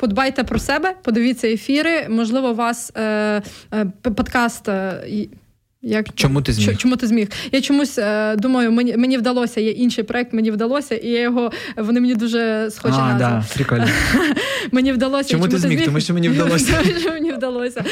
подбайте 0.00 0.44
про 0.44 0.58
себе, 0.58 0.94
подивіться 1.02 1.48
ефіри. 1.48 2.06
Можливо, 2.08 2.50
у 2.50 2.54
вас 2.54 2.92
е, 2.96 3.42
е, 3.74 3.86
подкаст. 4.02 4.68
Е, 5.84 5.88
як 5.88 6.06
Чому 6.14 6.42
ти 6.42 6.52
зміг? 6.52 6.76
Чому 6.76 6.96
ти 6.96 7.06
зміг? 7.06 7.28
Я 7.52 7.60
чомусь 7.60 7.98
е, 7.98 8.36
думаю, 8.36 8.72
мені 8.72 8.96
мені 8.96 9.18
вдалося. 9.18 9.60
Є 9.60 9.70
інший 9.70 10.04
проект, 10.04 10.32
мені 10.32 10.50
вдалося, 10.50 10.94
і 10.94 11.08
я 11.08 11.20
його 11.20 11.52
вони 11.76 12.00
мені 12.00 12.14
дуже 12.14 12.68
схожі 12.70 12.98
а, 12.98 13.16
Да, 13.18 13.44
прикольно. 13.54 13.88
Мені 14.72 14.92
вдалося. 14.92 15.28
Чому, 15.28 15.44
чому 15.44 15.52
ти 15.52 15.58
зміг? 15.58 15.84
Тому 15.84 16.00
що 16.00 16.14
мені 16.14 16.28
вдалося. 16.28 16.82
Мені 17.06 17.32
вдалося. 17.32 17.84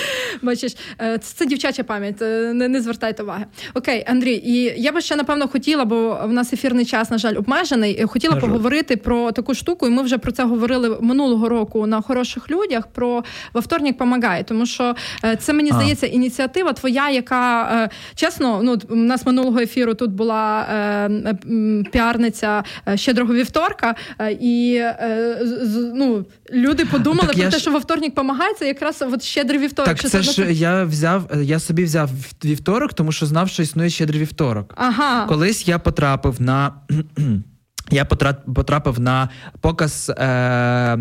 Бачиш, 0.42 0.77
е, 1.01 1.18
це 1.18 1.46
дівчача 1.46 1.83
пам'ять. 1.83 2.22
Е, 2.22 2.53
не 2.53 2.68
не 2.68 2.81
звертайте 2.83 3.22
уваги. 3.22 3.44
Окей, 3.74 4.05
Андрій, 4.09 4.42
і 4.44 4.83
я 4.83 4.92
би 4.92 5.01
ще 5.01 5.16
напевно 5.16 5.48
хотіла, 5.48 5.85
бо 5.85 6.20
в 6.24 6.33
нас 6.33 6.53
ефірний 6.53 6.85
час, 6.85 7.11
на 7.11 7.18
жаль, 7.18 7.35
обмежений. 7.37 8.05
Хотіла 8.07 8.35
на 8.35 8.40
поговорити 8.40 8.94
жаль. 8.94 9.03
про 9.03 9.33
таку 9.33 9.55
штуку, 9.55 9.87
і 9.87 9.90
ми 9.90 10.03
вже 10.03 10.18
про 10.18 10.33
це 10.33 10.44
говорили 10.44 10.98
минулого 11.01 11.48
року 11.48 11.87
на 11.87 12.01
хороших 12.01 12.51
людях. 12.51 12.87
Про 12.87 13.24
во 13.53 13.61
вторник 13.61 13.98
помагає, 13.98 14.44
тому 14.44 14.66
що 14.66 14.94
е, 15.24 15.37
це 15.37 15.53
мені 15.53 15.70
здається 15.72 16.07
ініціатива 16.07 16.72
твоя, 16.72 17.11
яка. 17.11 17.78
Чесно, 18.14 18.61
ну 18.62 18.79
у 18.88 18.97
нас 18.97 19.27
минулого 19.27 19.59
ефіру 19.59 19.95
тут 19.95 20.11
була 20.11 20.61
е, 20.61 21.35
піарниця 21.93 22.64
е, 22.88 22.97
щедрого 22.97 23.35
вівторка, 23.35 23.95
е, 24.19 24.33
і 24.33 24.75
е, 24.75 25.38
з, 25.62 25.93
ну, 25.95 26.25
люди 26.53 26.85
подумали 26.85 27.29
так 27.29 27.37
про 27.37 27.45
те, 27.45 27.51
ж... 27.51 27.59
що 27.59 27.71
вівторник 27.71 27.79
вторник 27.81 28.14
помагається, 28.14 28.64
якраз 28.64 29.03
от 29.12 29.23
щедрий 29.23 29.61
вівторок. 29.61 29.97
Так, 29.97 30.11
це 30.11 30.23
ж 30.23 30.53
я 30.53 30.85
взяв, 30.85 31.31
я 31.43 31.59
собі 31.59 31.85
взяв 31.85 32.11
вівторок, 32.45 32.95
тому 32.95 33.12
що 33.12 33.27
знав, 33.27 33.49
що 33.49 33.62
існує 33.62 33.91
щедрий 33.91 34.21
вівторок. 34.21 34.75
Ага. 34.77 35.27
Колись 35.27 35.69
я 35.69 35.79
потрапив 35.79 36.41
на. 36.41 36.73
Я 37.90 38.05
потрапив 38.55 39.01
на 39.01 39.29
показ 39.61 40.12
е, 40.18 40.98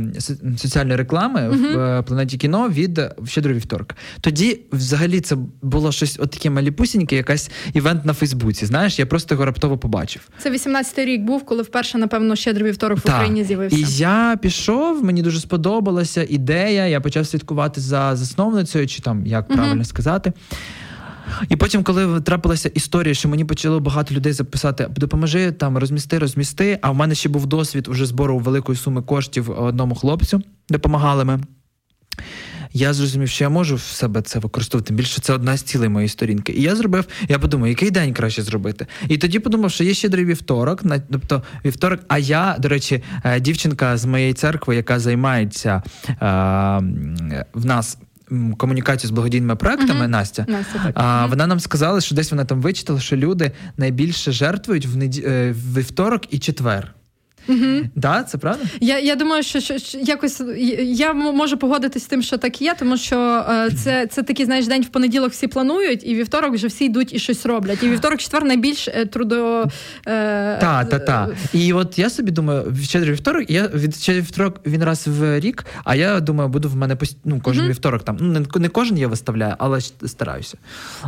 соціальної 0.58 0.97
реклами 0.97 1.39
uh-huh. 1.39 1.76
в 1.76 1.80
е, 1.80 2.02
планеті 2.02 2.38
кіно 2.38 2.69
від 2.69 3.02
щедрий 3.26 3.56
вівторок. 3.56 3.95
Тоді, 4.21 4.60
взагалі, 4.71 5.21
це 5.21 5.38
було 5.62 5.91
щось 5.91 6.19
от 6.19 6.32
таке 6.32 6.50
маліпусіньке, 6.50 7.15
якась 7.15 7.52
івент 7.73 8.06
на 8.06 8.13
Фейсбуці. 8.13 8.65
Знаєш, 8.65 9.00
я 9.00 9.06
просто 9.06 9.36
його 9.36 9.45
раптово 9.45 9.78
побачив. 9.78 10.30
Це 10.39 10.52
18-й 10.52 11.06
рік 11.06 11.21
був, 11.21 11.45
коли 11.45 11.63
вперше, 11.63 11.97
напевно, 11.97 12.36
щедрий 12.36 12.71
вівторок 12.71 13.00
в 13.00 13.02
так. 13.02 13.15
Україні 13.15 13.43
з'явився. 13.43 13.78
І 13.78 13.86
я 13.88 14.38
пішов, 14.41 15.04
мені 15.04 15.21
дуже 15.21 15.39
сподобалася 15.39 16.26
ідея. 16.30 16.86
Я 16.86 17.02
почав 17.02 17.28
слідкувати 17.28 17.82
за 17.82 18.15
засновницею, 18.15 18.88
чи 18.88 19.02
там 19.02 19.26
як 19.26 19.50
uh-huh. 19.50 19.56
правильно 19.56 19.86
сказати. 19.86 20.34
І 21.50 21.56
потім, 21.56 21.84
коли 21.84 22.22
трапилася 22.22 22.70
історія, 22.70 23.13
що 23.13 23.30
мені 23.30 23.46
почало 23.46 23.80
багато 23.80 24.16
людей 24.16 24.34
записати, 24.34 24.88
допоможи 24.96 25.52
там 25.52 25.78
розмісти, 25.78 26.20
розмісти. 26.20 26.80
А 26.82 26.92
в 26.92 26.96
мене 26.96 27.16
ще 27.16 27.30
був 27.30 27.46
досвід 27.46 27.88
уже 27.88 28.06
збору 28.06 28.40
великої 28.40 28.78
суми 28.78 29.02
коштів 29.02 29.52
одному 29.60 29.96
хлопцю, 29.96 30.42
допомагали 30.70 31.26
ми. 31.26 31.40
Я 32.74 32.94
зрозумів, 32.94 33.30
що 33.30 33.44
я 33.44 33.50
можу 33.50 33.76
в 33.76 33.82
себе 33.82 34.22
це 34.22 34.40
використовувати. 34.40 34.94
Більше 34.94 35.22
це 35.22 35.34
одна 35.34 35.58
з 35.58 35.62
цілей 35.62 35.90
моєї 35.90 36.10
сторінки. 36.10 36.52
І 36.52 36.62
я 36.62 36.76
зробив, 36.76 37.06
я 37.30 37.40
подумав, 37.40 37.68
який 37.68 37.92
день 37.92 38.13
краще 38.13 38.42
зробити. 38.42 38.88
І 39.10 39.18
тоді 39.18 39.40
подумав, 39.40 39.72
що 39.72 39.84
є 39.84 39.94
щедрий 39.94 40.26
вівторок, 40.26 40.84
тобто 41.12 41.44
вівторок. 41.66 42.00
А 42.08 42.18
я, 42.18 42.56
до 42.60 42.70
речі, 42.70 43.04
е, 43.24 43.40
дівчинка 43.40 43.98
з 43.98 44.06
моєї 44.06 44.34
церкви, 44.34 44.76
яка 44.76 45.00
займається 45.00 45.84
е, 46.10 46.16
в 47.54 47.65
нас 47.65 47.98
комунікацію 48.58 49.08
з 49.08 49.12
благодійними 49.12 49.56
проектами 49.56 50.06
uh-huh. 50.06 50.08
Настя. 50.08 50.46
Настя. 50.50 50.92
А, 50.94 51.25
Вона 51.25 51.48
нам 51.48 51.60
сказала, 51.60 52.02
що 52.02 52.15
десь 52.15 52.32
вона 52.32 52.46
там 52.46 52.62
вичитала, 52.62 53.00
що 53.00 53.15
люди 53.17 53.52
найбільше 53.78 54.32
жертвують 54.32 54.86
в 54.86 54.98
неді... 54.98 55.23
Е, 55.28 55.56
вівторок 55.73 56.34
і 56.34 56.40
четвер. 56.40 56.94
Угу. 57.48 57.89
Да, 57.95 58.23
це 58.23 58.37
правда? 58.37 58.63
Я 58.79 59.00
я 59.00 59.15
думаю, 59.15 59.43
що, 59.43 59.60
що, 59.60 59.77
що 59.77 59.98
якось 59.98 60.41
я 60.81 61.13
можу 61.13 61.58
погодитись 61.58 62.04
з 62.04 62.08
тим, 62.08 62.21
що 62.21 62.37
так 62.37 62.62
є, 62.62 62.75
тому 62.79 62.98
що 62.98 63.45
е, 63.50 63.69
це 63.71 64.08
це 64.08 64.23
такий 64.23 64.45
знаєш 64.45 64.67
день 64.67 64.81
в 64.81 64.87
понеділок 64.87 65.31
всі 65.31 65.48
планують, 65.48 66.08
і 66.08 66.15
вівторок 66.15 66.54
вже 66.54 66.67
всі 66.67 66.85
йдуть 66.85 67.13
і 67.13 67.19
щось 67.19 67.45
роблять. 67.45 67.83
І 67.83 67.89
вівторок, 67.89 68.19
четвер 68.19 68.43
найбільш 68.43 68.87
е, 68.87 69.06
трудо. 69.06 69.63
Е, 70.08 70.58
та, 70.58 70.85
та, 70.85 71.00
та. 71.00 71.29
І 71.54 71.73
от 71.73 72.00
я 72.00 72.10
собі 72.10 72.31
думаю, 72.31 72.75
щедрий 72.83 73.12
вівторок, 73.12 73.50
я 73.50 73.67
від 73.67 73.95
щедрий 73.95 74.21
вівторок 74.21 74.60
він 74.65 74.83
раз 74.83 75.08
в 75.08 75.39
рік, 75.39 75.65
а 75.83 75.95
я 75.95 76.19
думаю, 76.19 76.50
буду 76.50 76.69
в 76.69 76.75
мене 76.75 76.95
пост... 76.95 77.17
ну, 77.25 77.41
кожен 77.43 77.63
угу. 77.63 77.69
вівторок 77.69 78.04
там. 78.04 78.17
Ну, 78.19 78.27
не, 78.27 78.45
не 78.56 78.69
кожен 78.69 78.98
я 78.98 79.08
виставляю, 79.08 79.56
але 79.58 79.81
стараюся. 80.06 80.58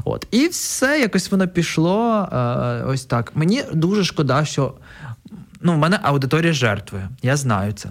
От. 0.06 0.28
І 0.32 0.48
все 0.48 1.00
якось 1.00 1.32
воно 1.32 1.48
пішло. 1.48 2.28
Е, 2.34 2.84
ось 2.88 3.06
так. 3.06 3.32
Мені 3.36 3.64
дуже 3.74 4.04
шкода, 4.04 4.46
що 4.46 4.74
ну, 5.62 5.74
в 5.74 5.78
мене 5.78 6.00
аудиторія 6.04 6.54
жертви. 6.54 7.10
Я 7.24 7.38
знаю 7.38 7.74
це. 7.74 7.90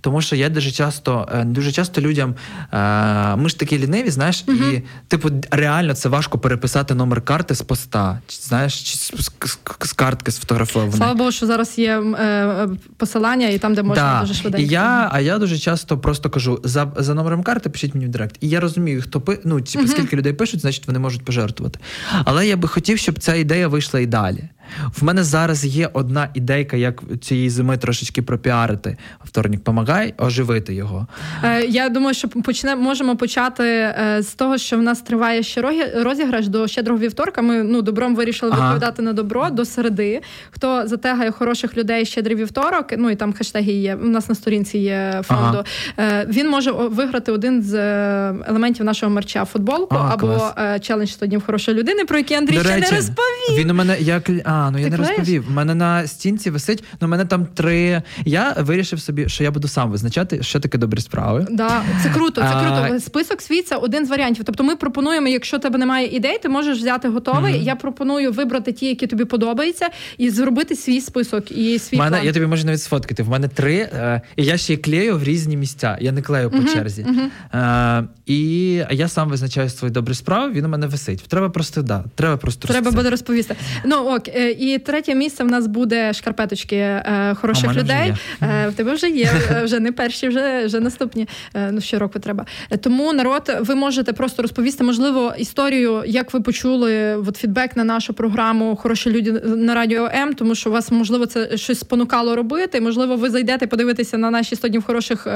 Тому 0.00 0.22
що 0.22 0.36
я 0.36 0.48
дуже 0.48 0.70
часто 0.70 1.28
е, 1.34 1.44
дуже 1.44 1.72
часто 1.72 2.00
людям 2.00 2.34
е, 2.72 3.36
ми 3.36 3.48
ж 3.48 3.58
такі 3.58 3.78
ліниві, 3.78 4.10
знаєш, 4.10 4.44
uh-huh. 4.46 4.72
і 4.72 4.82
типу 5.08 5.30
реально 5.50 5.94
це 5.94 6.08
важко 6.08 6.38
переписати 6.38 6.94
номер 6.94 7.22
карти 7.22 7.54
з 7.54 7.62
поста, 7.62 8.20
знаєш, 8.28 8.82
чи 8.82 8.96
з, 8.96 9.12
з, 9.24 9.58
з 9.80 9.92
картки 9.92 10.30
сфотографованої. 10.30 10.96
Слава 10.96 11.14
Богу, 11.14 11.32
що 11.32 11.46
зараз 11.46 11.78
є 11.78 12.00
е, 12.00 12.68
посилання, 12.96 13.48
і 13.48 13.58
там, 13.58 13.74
де 13.74 13.82
можна 13.82 14.02
да. 14.02 14.20
дуже 14.20 14.34
швиденько. 14.34 14.66
І 14.66 14.72
я, 14.72 15.08
А 15.12 15.20
я 15.20 15.38
дуже 15.38 15.58
часто 15.58 15.98
просто 15.98 16.30
кажу: 16.30 16.60
за 16.64 16.92
за 16.96 17.14
номером 17.14 17.42
карти 17.42 17.70
пишіть 17.70 17.94
мені 17.94 18.06
в 18.06 18.08
директ. 18.08 18.36
І 18.40 18.48
я 18.48 18.60
розумію, 18.60 19.02
хто 19.02 19.20
пи, 19.20 19.38
ну, 19.44 19.60
типу, 19.60 19.84
uh-huh. 19.84 19.88
скільки 19.88 20.16
людей 20.16 20.32
пишуть, 20.32 20.60
значить 20.60 20.86
вони 20.86 20.98
можуть 20.98 21.24
пожертвувати. 21.24 21.78
Але 22.24 22.46
я 22.46 22.56
би 22.56 22.68
хотів, 22.68 22.98
щоб 22.98 23.18
ця 23.18 23.34
ідея 23.34 23.68
вийшла 23.68 24.00
і 24.00 24.06
далі. 24.06 24.48
В 24.96 25.04
мене 25.04 25.24
зараз 25.24 25.64
є 25.64 25.90
одна 25.92 26.28
ідейка, 26.34 26.76
як 26.76 27.02
цієї 27.20 27.50
зими 27.50 27.76
трошечки 27.76 28.22
пропіарити. 28.22 28.96
Вторник 29.24 29.64
помагай, 29.64 30.14
оживити 30.18 30.74
його. 30.74 31.06
Е, 31.44 31.64
Я 31.64 31.88
думаю, 31.88 32.14
що 32.14 32.28
почне 32.28 32.76
можемо 32.76 33.16
почати 33.16 33.64
е, 33.64 34.18
з 34.22 34.34
того, 34.34 34.58
що 34.58 34.78
в 34.78 34.82
нас 34.82 35.00
триває 35.00 35.42
ще 35.42 35.62
розіграш 36.02 36.48
до 36.48 36.68
щедрого 36.68 37.00
вівторка. 37.00 37.42
Ми 37.42 37.62
ну 37.62 37.82
добром 37.82 38.16
вирішили 38.16 38.52
ага. 38.54 38.62
відповідати 38.62 39.02
на 39.02 39.12
добро 39.12 39.50
до 39.50 39.64
середи. 39.64 40.20
Хто 40.50 40.86
затегає 40.86 41.30
хороших 41.30 41.76
людей 41.76 42.04
щедрий 42.04 42.36
вівторок? 42.36 42.86
Ну 42.98 43.10
і 43.10 43.16
там 43.16 43.32
хештеги 43.32 43.72
є. 43.72 43.94
У 43.94 44.06
нас 44.06 44.28
на 44.28 44.34
сторінці 44.34 44.78
є 44.78 45.22
фонду. 45.24 45.64
Ага. 45.96 46.08
Е, 46.20 46.26
Він 46.28 46.50
може 46.50 46.70
виграти 46.72 47.32
один 47.32 47.62
з 47.62 47.74
е, 47.74 48.34
елементів 48.48 48.84
нашого 48.84 49.12
мерча 49.12 49.44
футболку 49.44 49.94
ага, 49.94 50.14
або 50.14 50.26
клас. 50.26 50.52
Е, 50.58 50.78
челендж 50.80 51.10
100 51.10 51.26
днів 51.26 51.42
хорошої 51.46 51.78
людини, 51.78 52.04
про 52.04 52.18
який 52.18 52.36
Андрій 52.36 52.54
до 52.56 52.60
ще 52.60 52.74
речі, 52.74 52.90
не 52.90 52.96
розповів. 52.96 53.58
Він 53.58 53.70
у 53.70 53.74
мене 53.74 53.96
як 54.00 54.30
а, 54.44 54.50
ну 54.70 54.78
я 54.78 54.88
не 54.88 54.96
клеїш? 54.96 55.18
розповів. 55.18 55.44
У 55.48 55.52
мене 55.52 55.74
на 55.74 56.06
стінці 56.06 56.50
висить, 56.50 56.84
ну 57.00 57.06
в 57.06 57.10
мене 57.10 57.24
там 57.24 57.46
три. 57.46 58.02
Я 58.24 58.54
вирішив 58.58 59.00
собі, 59.00 59.28
що 59.28 59.44
я 59.44 59.50
буду 59.50 59.68
сам 59.68 59.90
визначати, 59.90 60.42
що 60.42 60.60
таке 60.60 60.78
добрі 60.78 61.00
справи. 61.00 61.46
Да, 61.50 61.82
Це 62.02 62.10
круто, 62.10 62.40
це 62.40 62.66
круто. 62.66 63.00
Список 63.00 63.42
свій 63.42 63.62
це 63.62 63.76
один 63.76 64.06
з 64.06 64.10
варіантів. 64.10 64.44
Тобто 64.44 64.64
ми 64.64 64.76
пропонуємо, 64.76 65.28
якщо 65.28 65.58
тебе 65.58 65.78
немає 65.78 66.16
ідей, 66.16 66.38
ти 66.42 66.48
можеш 66.48 66.78
взяти 66.78 67.08
готовий. 67.08 67.54
Mm-hmm. 67.54 67.62
Я 67.62 67.76
пропоную 67.76 68.32
вибрати 68.32 68.72
ті, 68.72 68.86
які 68.86 69.06
тобі 69.06 69.24
подобаються, 69.24 69.88
і 70.18 70.30
зробити 70.30 70.76
свій 70.76 71.00
список 71.00 71.52
і 71.52 71.78
свій 71.78 71.96
мене, 71.96 72.10
план. 72.10 72.26
Я 72.26 72.32
тобі 72.32 72.46
можу 72.46 72.66
навіть 72.66 72.82
сфоткати. 72.82 73.22
В 73.22 73.28
мене 73.28 73.48
три, 73.48 73.76
е, 73.76 74.20
і 74.36 74.44
я 74.44 74.56
ще 74.56 74.74
й 74.74 74.76
клею 74.76 75.18
в 75.18 75.24
різні 75.24 75.56
місця. 75.56 75.98
Я 76.00 76.12
не 76.12 76.22
клею 76.22 76.48
mm-hmm. 76.48 76.66
по 76.66 76.72
черзі. 76.72 77.02
Mm-hmm. 77.02 78.00
Е, 78.00 78.08
і 78.26 78.72
я 78.90 79.08
сам 79.08 79.28
визначаю 79.28 79.68
свої 79.68 79.92
добрі 79.92 80.14
справи, 80.14 80.52
він 80.52 80.64
у 80.64 80.68
мене 80.68 80.86
висить. 80.86 81.24
Треба 81.28 81.48
просто 81.48 81.82
да, 81.82 82.04
треба 82.14 82.36
просто 82.36 82.68
Треба 82.68 82.90
буде 82.90 83.10
розповісти. 83.10 83.56
Ну 83.84 83.96
ок, 83.96 84.28
е, 84.28 84.47
і 84.50 84.78
третє 84.78 85.14
місце 85.14 85.44
в 85.44 85.46
нас 85.46 85.66
буде 85.66 86.12
шкарпеточки 86.12 86.76
е, 86.76 87.36
хороших 87.40 87.74
людей. 87.74 88.14
Е, 88.42 88.68
в 88.68 88.74
тебе 88.74 88.92
вже 88.92 89.08
є, 89.08 89.30
е, 89.50 89.64
вже 89.64 89.80
не 89.80 89.92
перші, 89.92 90.28
вже 90.28 90.66
вже 90.66 90.80
наступні. 90.80 91.28
Е, 91.54 91.70
ну 91.72 91.80
щороку 91.80 92.18
треба. 92.18 92.46
Тому 92.80 93.12
народ, 93.12 93.56
ви 93.60 93.74
можете 93.74 94.12
просто 94.12 94.42
розповісти, 94.42 94.84
можливо, 94.84 95.34
історію, 95.38 96.02
як 96.06 96.34
ви 96.34 96.40
почули 96.40 97.16
от, 97.16 97.36
фідбек 97.36 97.76
на 97.76 97.84
нашу 97.84 98.14
програму 98.14 98.76
Хороші 98.76 99.10
люди 99.10 99.32
на 99.32 99.74
радіо 99.74 100.10
М, 100.14 100.34
тому 100.34 100.54
що 100.54 100.70
у 100.70 100.72
вас 100.72 100.90
можливо 100.90 101.26
це 101.26 101.56
щось 101.56 101.78
спонукало 101.78 102.36
робити. 102.36 102.80
Можливо, 102.80 103.16
ви 103.16 103.30
зайдете 103.30 103.66
подивитися 103.66 104.18
на 104.18 104.30
наші 104.30 104.56
100 104.56 104.68
днів 104.68 104.84
хороших 104.84 105.26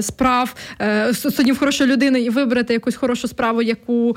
справ, 0.00 0.54
100 1.12 1.42
днів 1.42 1.58
хорошої 1.58 1.90
людини 1.90 2.20
і 2.20 2.30
виберете 2.30 2.72
якусь 2.72 2.96
хорошу 2.96 3.28
справу, 3.28 3.62
яку 3.62 4.16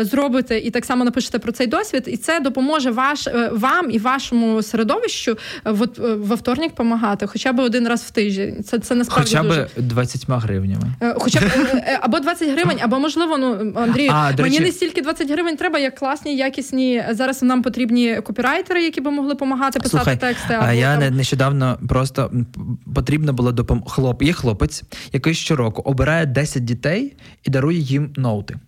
зробите, 0.00 0.58
і 0.58 0.70
так 0.70 0.84
само 0.84 1.04
напишете 1.04 1.38
про 1.38 1.52
цей 1.52 1.66
досвід, 1.66 2.04
і 2.06 2.16
це 2.16 2.40
допоможе 2.40 2.90
ваш 2.90 3.28
вам 3.62 3.90
і 3.90 3.98
вашому 3.98 4.62
середовищу 4.62 5.38
от, 5.64 5.98
в 5.98 6.34
вторник 6.34 6.70
допомагати, 6.70 7.26
хоча 7.26 7.52
б 7.52 7.60
один 7.60 7.88
раз 7.88 8.02
в 8.02 8.10
тиждень. 8.10 8.64
Це 8.64 8.78
це 8.78 8.94
насправді 8.94 9.36
хоча 9.36 9.42
б 9.42 9.68
20 9.76 10.24
гривнями. 10.28 10.94
Хоча 11.16 11.40
б 11.40 11.44
або 12.00 12.20
20 12.20 12.50
гривень, 12.50 12.78
або 12.80 12.98
можливо, 12.98 13.38
ну 13.38 13.72
Андрій, 13.76 14.08
а, 14.12 14.32
мені 14.38 14.58
речі... 14.58 14.60
не 14.60 14.72
стільки 14.72 15.02
20 15.02 15.30
гривень 15.30 15.56
треба, 15.56 15.78
як 15.78 15.94
класні, 15.94 16.36
якісні. 16.36 17.04
Зараз 17.10 17.42
нам 17.42 17.62
потрібні 17.62 18.20
копірайтери, 18.24 18.82
які 18.82 19.00
би 19.00 19.10
могли 19.10 19.30
допомагати 19.30 19.80
писати 19.80 20.04
Слухай, 20.04 20.16
тексти. 20.16 20.54
Або, 20.54 20.72
я 20.72 20.98
там... 20.98 21.16
нещодавно 21.16 21.78
просто 21.88 22.30
потрібно 22.94 23.32
було 23.32 23.52
допомогти. 23.52 23.90
Хлоп, 23.90 24.22
є 24.22 24.32
хлопець, 24.32 24.82
який 25.12 25.34
щороку 25.34 25.82
обирає 25.82 26.26
10 26.26 26.64
дітей 26.64 27.16
і 27.44 27.50
дарує 27.50 27.78
їм 27.78 28.12
ноути. 28.16 28.58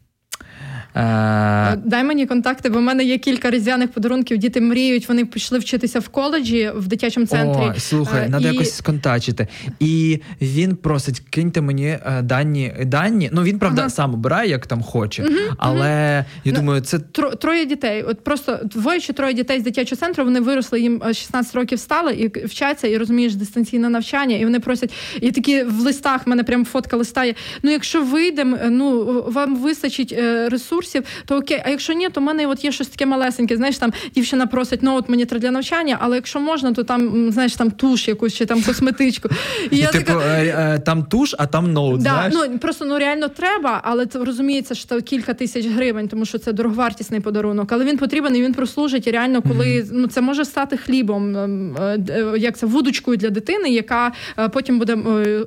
Е, 0.97 1.77
Дай 1.85 2.05
мені 2.05 2.27
контакти, 2.27 2.69
бо 2.69 2.79
в 2.79 2.83
мене 2.83 3.05
є 3.05 3.19
кілька 3.19 3.51
різдвяних 3.51 3.93
подарунків. 3.93 4.39
Діти 4.39 4.61
мріють, 4.61 5.09
вони 5.09 5.25
пішли 5.25 5.59
вчитися 5.59 5.99
в 5.99 6.09
коледжі 6.09 6.71
в 6.77 6.89
дитячому 6.89 7.27
центрі. 7.27 7.73
О, 7.77 7.81
Слухай, 7.81 8.29
треба 8.29 8.51
і... 8.51 8.53
якось 8.53 8.77
сконтачити. 8.77 9.49
І 9.81 10.21
він 10.43 10.77
просить, 10.77 11.21
киньте 11.31 11.61
мені 11.61 11.87
е, 11.87 12.23
дані. 12.23 12.75
дані. 12.85 13.31
Ну 13.33 13.43
він 13.43 13.59
правда 13.59 13.81
ага. 13.81 13.91
сам 13.91 14.15
обирає, 14.15 14.51
як 14.51 14.67
там 14.67 14.83
хоче, 14.83 15.23
угу, 15.23 15.55
але 15.59 16.19
угу. 16.19 16.27
я 16.45 16.53
ну, 16.53 16.53
думаю, 16.53 16.81
це 16.81 16.99
троє 17.41 17.67
дітей. 17.67 18.03
От 18.03 18.25
просто 18.25 18.61
двоє 18.65 19.01
чи 19.01 19.13
троє 19.13 19.35
дітей 19.35 19.61
з 19.61 19.63
дитячого 19.63 20.01
центру. 20.01 20.25
Вони 20.25 20.41
виросли 20.41 20.81
їм 20.81 21.03
16 21.13 21.57
е, 21.57 21.59
років 21.59 21.79
стали 21.79 22.15
і 22.15 22.47
вчаться, 22.47 22.89
і 22.89 22.97
розумієш 22.99 23.35
дистанційне 23.35 23.89
навчання. 23.89 24.37
І 24.37 24.45
вони 24.45 24.61
просять, 24.61 24.93
і 25.21 25.31
такі 25.31 25.63
в 25.63 25.81
листах 25.81 26.27
мене 26.27 26.45
прям 26.45 26.65
фотка 26.65 26.97
листає. 26.97 27.35
Ну, 27.63 27.71
якщо 27.71 28.05
вийдемо, 28.05 28.59
ну 28.71 29.05
вам 29.29 29.57
вистачить 29.57 30.15
ресурс 30.49 30.84
курсів, 30.85 31.05
то 31.27 31.37
окей, 31.37 31.63
а 31.65 31.71
якщо 31.71 31.93
ні, 31.93 32.09
то 32.09 32.21
в 32.21 32.23
мене 32.23 32.47
от 32.47 32.65
є 32.65 32.73
щось 32.73 32.89
таке 32.89 33.07
малесеньке. 33.07 33.57
Знаєш, 33.57 33.79
там 33.79 33.93
дівчина 34.15 34.47
просить, 34.47 34.83
ну 34.83 34.97
от 34.97 35.09
мені 35.09 35.25
треба 35.25 35.43
для 35.43 35.51
навчання, 35.51 35.97
але 36.01 36.17
якщо 36.17 36.41
можна, 36.41 36.73
то 36.73 36.85
там 36.85 37.33
знаєш 37.33 37.57
там 37.57 37.71
туш 37.71 38.09
якусь 38.09 38.35
чи 38.35 38.47
там 38.47 38.63
косметичку. 38.63 39.29
І, 39.71 39.77
я 39.77 39.89
типу, 39.89 40.05
така... 40.05 40.21
Е, 40.21 40.75
е, 40.75 40.79
там 40.79 41.05
туш, 41.05 41.35
а 41.39 41.47
там 41.47 41.73
ноут. 41.73 42.03
Да, 42.03 42.11
знаєш? 42.11 42.35
Ну 42.35 42.59
просто 42.59 42.85
ну 42.85 42.99
реально 42.99 43.29
треба, 43.29 43.81
але 43.85 44.07
це 44.07 44.19
розуміється, 44.19 44.75
що 44.75 44.89
це 44.89 45.01
кілька 45.01 45.35
тисяч 45.35 45.67
гривень, 45.67 46.09
тому 46.09 46.25
що 46.25 46.39
це 46.39 46.53
дороговартісний 46.53 47.21
подарунок. 47.21 47.73
Але 47.73 47.85
він 47.85 47.99
потрібен 47.99 48.37
і 48.37 48.43
він 48.43 48.55
прослужить. 48.55 49.07
І 49.07 49.11
реально, 49.11 49.43
коли 49.43 49.67
mm-hmm. 49.67 49.89
ну 49.93 50.07
це 50.07 50.21
може 50.21 50.45
стати 50.45 50.77
хлібом, 50.77 51.37
ем, 51.37 51.77
е, 51.81 52.39
як 52.39 52.57
це 52.57 52.67
вудочкою 52.67 53.17
для 53.17 53.31
дитини, 53.31 53.71
яка 53.71 54.13
потім 54.53 54.79
буде 54.79 54.95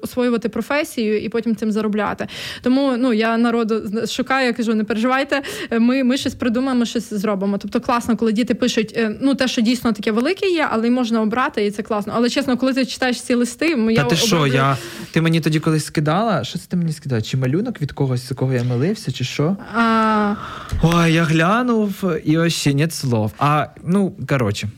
освоювати 0.01 0.49
професію 0.49 1.21
і 1.21 1.29
потім 1.29 1.55
цим 1.55 1.71
заробляти. 1.71 2.27
Тому 2.61 2.97
ну 2.97 3.13
я 3.13 3.37
народу 3.37 3.83
шукаю, 4.07 4.47
я 4.47 4.53
кажу, 4.53 4.75
не 4.75 4.83
переживайте 4.83 5.26
давайте 5.29 5.79
ми 5.79 6.03
ми 6.03 6.17
щось 6.17 6.35
придумаємо, 6.35 6.85
щось 6.85 7.13
зробимо. 7.13 7.57
Тобто 7.57 7.81
класно, 7.81 8.17
коли 8.17 8.31
діти 8.31 8.53
пишуть, 8.53 8.99
ну 9.21 9.35
те, 9.35 9.47
що 9.47 9.61
дійсно 9.61 9.93
таке 9.93 10.11
велике 10.11 10.45
є, 10.45 10.67
але 10.71 10.87
й 10.87 10.89
можна 10.89 11.21
обрати, 11.21 11.65
і 11.65 11.71
це 11.71 11.83
класно. 11.83 12.13
Але 12.15 12.29
чесно, 12.29 12.57
коли 12.57 12.73
ти 12.73 12.85
читаєш 12.85 13.21
ці 13.21 13.33
листи, 13.33 13.75
Та 13.75 13.91
я 13.91 14.03
ти 14.03 14.15
що, 14.15 14.47
я 14.47 14.77
ти 15.11 15.21
мені 15.21 15.41
тоді 15.41 15.59
колись 15.59 15.85
скидала? 15.85 16.43
Що 16.43 16.59
це 16.59 16.67
ти 16.67 16.77
мені 16.77 16.93
скидала? 16.93 17.21
Чи 17.21 17.37
малюнок 17.37 17.81
від 17.81 17.91
когось, 17.91 18.27
з 18.27 18.35
кого 18.35 18.53
я 18.53 18.63
милився, 18.63 19.11
чи 19.11 19.23
що? 19.23 19.57
А... 19.75 20.35
Ой, 20.83 21.13
я 21.13 21.23
глянув 21.23 22.03
і 22.25 22.37
ось 22.37 22.53
ще 22.53 22.73
нет 22.73 22.93
слов. 22.93 23.31
А 23.39 23.67
ну 23.83 24.13
коротше. 24.29 24.69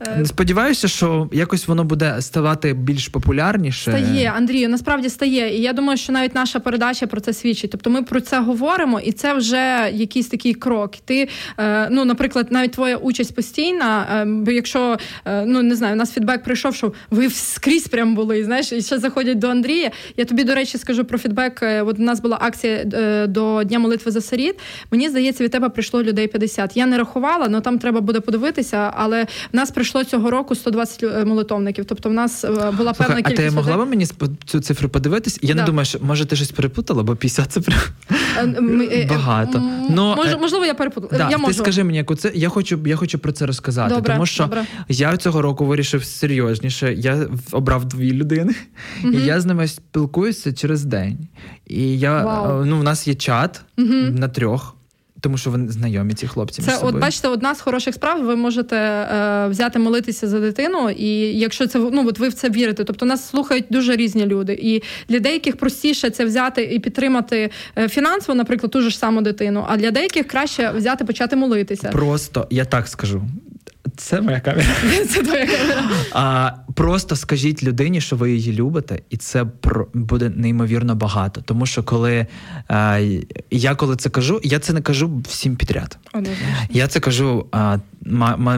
Е, 0.00 0.24
Сподіваюся, 0.26 0.88
що 0.88 1.28
якось 1.32 1.68
воно 1.68 1.84
буде 1.84 2.22
ставати 2.22 2.72
більш 2.72 3.08
популярніше. 3.08 3.90
Стає, 3.90 4.32
Андрію, 4.36 4.68
насправді 4.68 5.08
стає. 5.08 5.58
І 5.58 5.62
я 5.62 5.72
думаю, 5.72 5.98
що 5.98 6.12
навіть 6.12 6.34
наша 6.34 6.60
передача 6.60 7.06
про 7.06 7.20
це 7.20 7.32
свідчить. 7.32 7.70
Тобто 7.70 7.90
ми 7.90 8.02
про 8.02 8.20
це 8.20 8.40
говоримо, 8.40 9.00
і 9.00 9.12
це 9.12 9.34
вже 9.34 9.90
якийсь 9.92 10.26
такий 10.26 10.54
крок. 10.54 10.92
Ти, 11.04 11.28
е, 11.58 11.88
ну, 11.90 12.04
наприклад, 12.04 12.46
навіть 12.50 12.72
твоя 12.72 12.96
участь 12.96 13.34
постійна. 13.34 14.06
Е, 14.22 14.24
бо 14.24 14.50
якщо 14.50 14.98
ну 15.26 15.62
не 15.62 15.76
знаю, 15.76 15.94
у 15.94 15.96
нас 15.96 16.12
фідбек 16.12 16.42
прийшов, 16.42 16.74
що 16.74 16.92
ви 17.10 17.30
скрізь 17.30 17.88
прям 17.88 18.14
були, 18.14 18.44
знаєш, 18.44 18.72
і 18.72 18.82
ще 18.82 18.98
заходять 18.98 19.38
до 19.38 19.48
Андрія. 19.48 19.90
Я 20.16 20.24
тобі, 20.24 20.44
до 20.44 20.54
речі, 20.54 20.78
скажу 20.78 21.04
про 21.04 21.18
фідбек. 21.18 21.60
От 21.62 21.98
у 21.98 22.02
нас 22.02 22.20
була 22.20 22.38
акція 22.40 22.84
до 23.26 23.64
Дня 23.64 23.78
молитви 23.78 24.10
за 24.10 24.20
сиріт. 24.20 24.54
Мені 24.90 25.08
здається, 25.08 25.44
від 25.44 25.50
тебе 25.50 25.68
прийшло 25.68 26.02
людей 26.02 26.26
50. 26.28 26.76
Я 26.76 26.86
не 26.86 26.98
рахувала, 26.98 27.46
але 27.48 27.60
там 27.60 27.78
треба 27.78 28.00
буде 28.00 28.20
подивитися. 28.20 28.92
Але 28.96 29.24
в 29.52 29.56
нас 29.56 29.70
прийшло 29.70 29.83
прийшло 29.84 30.04
цього 30.04 30.30
року 30.30 30.54
120 30.54 31.02
е, 31.02 31.24
молитовників. 31.24 31.84
Тобто, 31.84 32.08
в 32.08 32.12
нас 32.12 32.44
е, 32.44 32.48
була 32.48 32.70
певна 32.92 32.94
Слухай, 32.94 33.22
кількість. 33.22 33.40
А 33.40 33.50
ти 33.50 33.50
могла 33.50 33.84
б 33.84 33.88
мені 33.88 34.06
цю 34.44 34.60
цифру 34.60 34.88
подивитись? 34.88 35.38
Я 35.42 35.54
да. 35.54 35.60
не 35.60 35.66
думаю, 35.66 35.86
що 35.86 35.98
може 36.02 36.24
ти 36.24 36.36
щось 36.36 36.50
перепутала, 36.50 37.02
бо 37.02 37.16
50 37.16 37.52
це 37.52 37.60
е, 38.36 39.06
багато. 39.10 39.62
Но, 39.90 40.16
Мож, 40.16 40.36
можливо, 40.40 40.64
я 40.64 40.74
перепутала. 40.74 41.24
Да, 41.24 41.30
я 41.30 41.38
можу. 41.38 41.52
Ти 41.52 41.58
скажи 41.58 41.84
мені, 41.84 41.98
яку 41.98 42.14
це 42.14 42.32
я 42.34 42.48
хочу, 42.48 42.78
я 42.86 42.96
хочу 42.96 43.18
про 43.18 43.32
це 43.32 43.46
розказати. 43.46 43.94
Добре, 43.94 44.12
тому 44.12 44.26
що 44.26 44.44
добре. 44.44 44.64
я 44.88 45.16
цього 45.16 45.42
року 45.42 45.64
вирішив 45.64 46.04
серйозніше. 46.04 46.94
Я 46.94 47.28
обрав 47.52 47.84
дві 47.84 48.12
людини, 48.12 48.54
mm 49.04 49.20
і 49.20 49.26
я 49.26 49.40
з 49.40 49.46
ними 49.46 49.68
спілкуюся 49.68 50.52
через 50.52 50.84
день. 50.84 51.18
І 51.66 51.98
я 51.98 52.24
Вау. 52.24 52.64
ну, 52.64 52.78
в 52.78 52.82
нас 52.82 53.08
є 53.08 53.14
чат 53.14 53.60
mm 53.78 54.18
на 54.18 54.28
трьох. 54.28 54.73
Тому 55.24 55.38
що 55.38 55.50
вони 55.50 55.72
знайомі 55.72 56.14
ці 56.14 56.26
хлопці. 56.26 56.62
Це 56.62 56.70
між 56.70 56.74
собою. 56.74 56.94
от 56.94 57.00
бачите, 57.00 57.28
одна 57.28 57.54
з 57.54 57.60
хороших 57.60 57.94
справ. 57.94 58.24
Ви 58.24 58.36
можете 58.36 58.76
е, 58.76 59.48
взяти 59.48 59.78
молитися 59.78 60.28
за 60.28 60.40
дитину, 60.40 60.90
і 60.90 61.08
якщо 61.38 61.66
це 61.66 61.78
ну 61.78 62.08
от 62.08 62.18
ви 62.18 62.28
в 62.28 62.34
це 62.34 62.50
вірите, 62.50 62.84
тобто 62.84 63.06
нас 63.06 63.28
слухають 63.28 63.64
дуже 63.70 63.96
різні 63.96 64.26
люди. 64.26 64.58
І 64.62 64.82
для 65.08 65.20
деяких 65.20 65.56
простіше 65.56 66.10
це 66.10 66.24
взяти 66.24 66.62
і 66.62 66.78
підтримати 66.78 67.50
е, 67.78 67.88
фінансово, 67.88 68.34
наприклад, 68.34 68.72
ту 68.72 68.80
ж 68.80 68.98
саму 68.98 69.22
дитину. 69.22 69.64
А 69.68 69.76
для 69.76 69.90
деяких 69.90 70.26
краще 70.26 70.70
взяти 70.76 71.04
почати 71.04 71.36
молитися. 71.36 71.88
Просто 71.88 72.46
я 72.50 72.64
так 72.64 72.88
скажу. 72.88 73.22
Це 73.96 74.20
моя 74.20 74.40
камера. 74.40 74.66
Це 75.10 75.22
твоя 75.22 75.46
камера. 75.46 75.90
А, 76.12 76.50
Просто 76.74 77.16
скажіть 77.16 77.62
людині, 77.62 78.00
що 78.00 78.16
ви 78.16 78.32
її 78.32 78.52
любите, 78.52 78.98
і 79.10 79.16
це 79.16 79.46
буде 79.94 80.32
неймовірно 80.36 80.94
багато. 80.94 81.40
Тому 81.40 81.66
що 81.66 81.82
коли 81.82 82.26
а, 82.68 83.00
я 83.50 83.74
коли 83.74 83.96
це 83.96 84.10
кажу, 84.10 84.40
я 84.44 84.58
це 84.58 84.72
не 84.72 84.80
кажу 84.80 85.22
всім 85.28 85.56
підряд. 85.56 85.98
О, 86.14 86.18
я 86.70 86.88
це 86.88 87.00
кажу 87.00 87.46
а, 87.52 87.78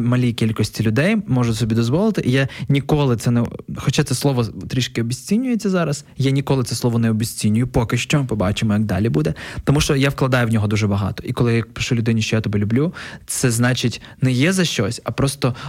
малій 0.00 0.32
кількості 0.32 0.82
людей, 0.82 1.16
можу 1.26 1.54
собі 1.54 1.74
дозволити. 1.74 2.22
І 2.26 2.32
я 2.32 2.48
ніколи 2.68 3.16
це 3.16 3.30
не 3.30 3.44
хоча 3.76 4.04
це 4.04 4.14
слово 4.14 4.44
трішки 4.44 5.00
обіцінюється 5.00 5.70
зараз. 5.70 6.04
Я 6.16 6.30
ніколи 6.30 6.64
це 6.64 6.74
слово 6.74 6.98
не 6.98 7.10
обіцінюю. 7.10 7.68
Поки 7.68 7.96
що 7.96 8.24
побачимо, 8.24 8.72
як 8.72 8.84
далі 8.84 9.08
буде. 9.08 9.34
Тому 9.64 9.80
що 9.80 9.96
я 9.96 10.08
вкладаю 10.08 10.46
в 10.46 10.50
нього 10.50 10.66
дуже 10.66 10.86
багато. 10.86 11.22
І 11.26 11.32
коли 11.32 11.56
я 11.56 11.62
пишу 11.62 11.94
людині, 11.94 12.22
що 12.22 12.36
я 12.36 12.42
тебе 12.42 12.58
люблю, 12.58 12.94
це 13.26 13.50
значить 13.50 14.02
не 14.20 14.32
є 14.32 14.52
за 14.52 14.64
щось, 14.64 15.00
а 15.04 15.10
просто, 15.10 15.25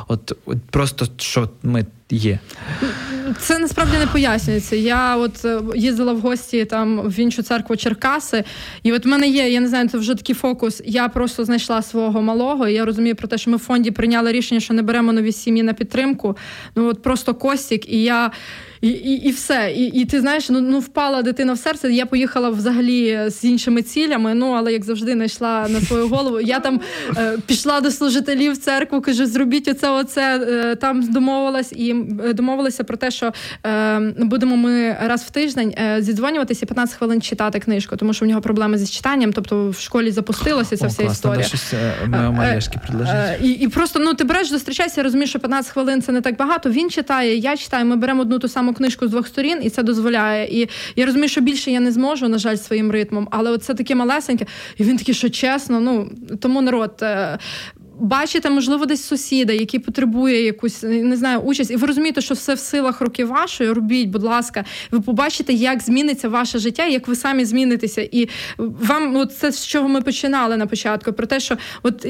от, 0.08 0.32
от 0.46 0.58
просто 0.70 1.08
що 1.18 1.50
ми 1.64 1.86
є. 2.10 2.40
Це 3.40 3.60
насправді 3.60 3.98
не 3.98 4.08
пояснюється. 4.08 4.76
Я 4.76 5.18
от 5.18 5.46
е, 5.46 5.62
їздила 5.76 6.14
в 6.14 6.20
гості 6.20 6.66
там 6.66 7.02
в 7.02 7.20
іншу 7.20 7.44
церкву 7.44 7.76
Черкаси, 7.76 8.44
і 8.84 8.94
от 8.94 9.06
в 9.06 9.08
мене 9.08 9.28
є, 9.28 9.50
я 9.50 9.60
не 9.60 9.68
знаю, 9.68 9.90
це 9.90 9.98
вже 9.98 10.16
такий 10.16 10.36
фокус. 10.36 10.82
Я 10.86 11.08
просто 11.10 11.46
знайшла 11.46 11.82
свого 11.82 12.22
малого. 12.22 12.68
і 12.68 12.74
Я 12.74 12.86
розумію 12.86 13.16
про 13.16 13.28
те, 13.28 13.38
що 13.38 13.52
ми 13.52 13.58
в 13.58 13.60
фонді 13.60 13.92
прийняли 13.92 14.32
рішення, 14.32 14.62
що 14.62 14.74
не 14.74 14.82
беремо 14.82 15.14
нові 15.14 15.32
сім'ї 15.32 15.64
на 15.64 15.74
підтримку. 15.74 16.38
Ну 16.76 16.88
от 16.88 17.02
просто 17.02 17.34
Костік, 17.34 17.90
і 17.90 18.04
я 18.04 18.32
і 18.82 18.88
і, 18.90 19.28
і 19.28 19.32
все. 19.32 19.74
І 19.76 19.86
і 19.86 20.06
ти 20.06 20.22
знаєш, 20.22 20.50
ну 20.50 20.62
ну 20.62 20.80
впала 20.80 21.22
дитина 21.22 21.54
в 21.54 21.58
серце. 21.58 21.94
Я 21.94 22.06
поїхала 22.06 22.50
взагалі 22.50 23.20
з 23.28 23.44
іншими 23.44 23.82
цілями. 23.82 24.34
Ну 24.34 24.52
але 24.52 24.74
як 24.74 24.84
завжди, 24.84 25.14
знайшла 25.14 25.68
на 25.70 25.82
свою 25.82 26.08
голову. 26.08 26.40
Я 26.40 26.60
там 26.60 26.82
е, 27.18 27.38
пішла 27.46 27.82
до 27.82 27.92
служителів 27.92 28.58
церкву, 28.58 29.02
кажу, 29.02 29.26
зробіть 29.26 29.68
оце, 29.68 29.90
оце 29.90 30.48
е, 30.48 30.76
там 30.76 31.12
домовилась 31.12 31.74
і 31.74 31.97
е, 32.26 32.34
домовилася 32.34 32.84
про 32.84 32.98
те, 32.98 33.12
що 33.12 33.34
е, 33.66 34.00
будемо 34.18 34.58
ми 34.58 34.98
раз 35.02 35.24
в 35.24 35.30
тиждень 35.30 35.74
е, 35.78 36.02
зідзвонюватися 36.02 36.66
15 36.66 36.98
хвилин 36.98 37.22
читати 37.22 37.60
книжку, 37.60 37.96
тому 37.96 38.14
що 38.14 38.26
в 38.26 38.28
нього 38.28 38.42
проблеми 38.42 38.78
зі 38.78 38.88
читанням. 38.88 39.34
Тобто 39.34 39.70
в 39.70 39.80
школі 39.80 40.12
запустилася 40.12 40.78
ця 40.78 40.86
О, 40.86 40.88
вся 40.88 41.04
класно, 41.04 41.14
історія. 41.14 41.48
Щось, 41.48 41.74
малешки 42.08 42.80
і, 43.42 43.50
і 43.50 43.68
просто 43.68 44.00
ну 44.00 44.14
ти 44.14 44.24
береш, 44.24 44.50
зустрічайся, 44.50 45.04
розумієш, 45.04 45.30
що 45.30 45.40
15 45.40 45.72
хвилин 45.72 46.02
це 46.02 46.12
не 46.12 46.22
так 46.22 46.38
багато. 46.38 46.70
Він 46.70 46.90
читає, 46.90 47.38
я 47.38 47.58
читаю. 47.58 47.86
Ми 47.86 47.96
беремо 47.96 48.22
одну 48.22 48.40
ту 48.40 48.48
саму 48.48 48.68
саму 48.68 48.78
книжку 48.78 49.08
з 49.08 49.12
двох 49.12 49.28
сторін, 49.28 49.60
і 49.64 49.70
це 49.70 49.84
дозволяє. 49.84 50.62
І 50.62 50.70
я 50.96 51.06
розумію, 51.06 51.30
що 51.30 51.42
більше 51.42 51.72
я 51.72 51.80
не 51.80 51.92
зможу, 51.92 52.28
на 52.28 52.38
жаль, 52.38 52.56
своїм 52.56 52.92
ритмом, 52.92 53.28
але 53.32 53.58
це 53.58 53.74
таке 53.74 53.96
малесеньке, 53.96 54.46
і 54.78 54.84
він 54.84 54.98
такий, 54.98 55.14
що 55.16 55.30
чесно, 55.30 55.80
ну 55.80 56.10
тому 56.40 56.62
народ. 56.62 57.04
Е, 57.98 58.06
бачите, 58.06 58.50
можливо, 58.50 58.86
десь 58.86 59.04
сусіда, 59.04 59.54
який 59.54 59.80
потребує 59.80 60.46
якусь 60.46 60.84
не 60.84 61.18
знаю 61.18 61.40
участь, 61.40 61.72
і 61.72 61.76
ви 61.76 61.88
розумієте, 61.88 62.22
що 62.22 62.34
все 62.34 62.54
в 62.54 62.60
силах 62.60 63.02
руки 63.02 63.26
вашої. 63.26 63.72
Робіть, 63.72 64.10
будь 64.10 64.24
ласка, 64.24 64.66
ви 64.92 65.02
побачите, 65.02 65.54
як 65.54 65.82
зміниться 65.82 66.30
ваше 66.30 66.60
життя, 66.60 66.86
як 66.86 67.08
ви 67.08 67.16
самі 67.16 67.46
змінитеся. 67.46 68.10
І 68.12 68.30
вам 68.58 69.16
от 69.16 69.38
це 69.38 69.52
з 69.52 69.68
чого 69.68 69.90
ми 69.90 70.02
починали 70.02 70.58
на 70.58 70.68
початку, 70.68 71.14
про 71.14 71.28
те, 71.28 71.40
що 71.40 71.58
от 71.84 72.06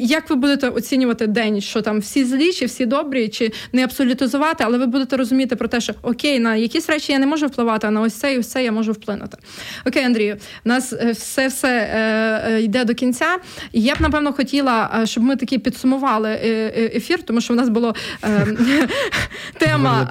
як 0.00 0.30
ви 0.30 0.36
будете 0.36 0.68
оцінювати 0.68 1.26
день, 1.26 1.60
що 1.60 1.82
там 1.82 2.00
всі 2.00 2.24
злі, 2.24 2.52
чи 2.52 2.66
всі 2.66 2.86
добрі, 2.86 3.28
чи 3.28 3.52
не 3.72 3.84
абсолютизувати, 3.84 4.64
але 4.66 4.78
ви 4.78 4.86
будете 4.86 5.16
розуміти 5.16 5.56
про 5.56 5.68
те, 5.68 5.80
що 5.80 5.94
окей, 6.02 6.38
на 6.38 6.56
якісь 6.56 6.88
речі 6.88 7.12
я 7.12 7.18
не 7.18 7.26
можу 7.26 7.46
впливати, 7.46 7.86
а 7.86 7.90
на 7.90 8.00
ось 8.00 8.14
це 8.14 8.34
і 8.34 8.38
ось 8.38 8.48
це 8.48 8.64
я 8.64 8.72
можу 8.72 8.92
вплинути. 8.92 9.38
Окей, 9.86 10.04
Андрію, 10.04 10.36
у 10.64 10.68
нас 10.68 10.92
е, 10.92 11.12
все 11.12 11.48
все 11.48 11.68
е, 11.68 12.52
е, 12.52 12.62
йде 12.62 12.84
до 12.84 12.94
кінця. 12.94 13.36
Я 13.72 13.94
б 13.94 14.00
напевно 14.00 14.32
хотіла, 14.32 15.02
щоб 15.04 15.23
ми 15.24 15.36
такі 15.36 15.58
підсумували 15.58 16.30
е, 16.30 16.72
е, 16.76 16.90
ефір, 16.94 17.22
тому 17.22 17.40
що 17.40 17.54
в 17.54 17.56
нас 17.56 17.68
було 17.68 17.94
е, 18.24 18.46
тема 19.58 20.08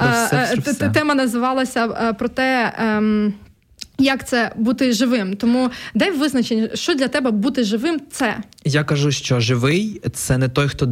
тема 0.93 1.15
називалася 1.15 1.87
про 2.13 2.27
те. 2.29 2.73
Ем, 2.77 3.33
як 3.99 4.27
це 4.27 4.51
бути 4.55 4.93
живим? 4.93 5.35
Тому 5.35 5.71
дай 5.95 6.11
визначення, 6.11 6.69
що 6.73 6.95
для 6.95 7.07
тебе 7.07 7.31
бути 7.31 7.63
живим 7.63 8.01
це. 8.11 8.37
Я 8.65 8.83
кажу, 8.83 9.11
що 9.11 9.39
живий 9.39 10.01
це 10.13 10.37
не 10.37 10.49
той, 10.49 10.67
хто 10.67 10.87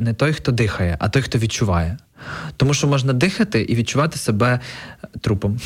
не 0.00 0.14
той, 0.16 0.32
хто 0.32 0.52
дихає, 0.52 0.96
а 1.00 1.08
той, 1.08 1.22
хто 1.22 1.38
відчуває. 1.38 1.96
Тому 2.56 2.74
що 2.74 2.86
можна 2.86 3.12
дихати 3.12 3.62
і 3.62 3.74
відчувати 3.74 4.18
себе 4.18 4.60
трупом. 5.20 5.58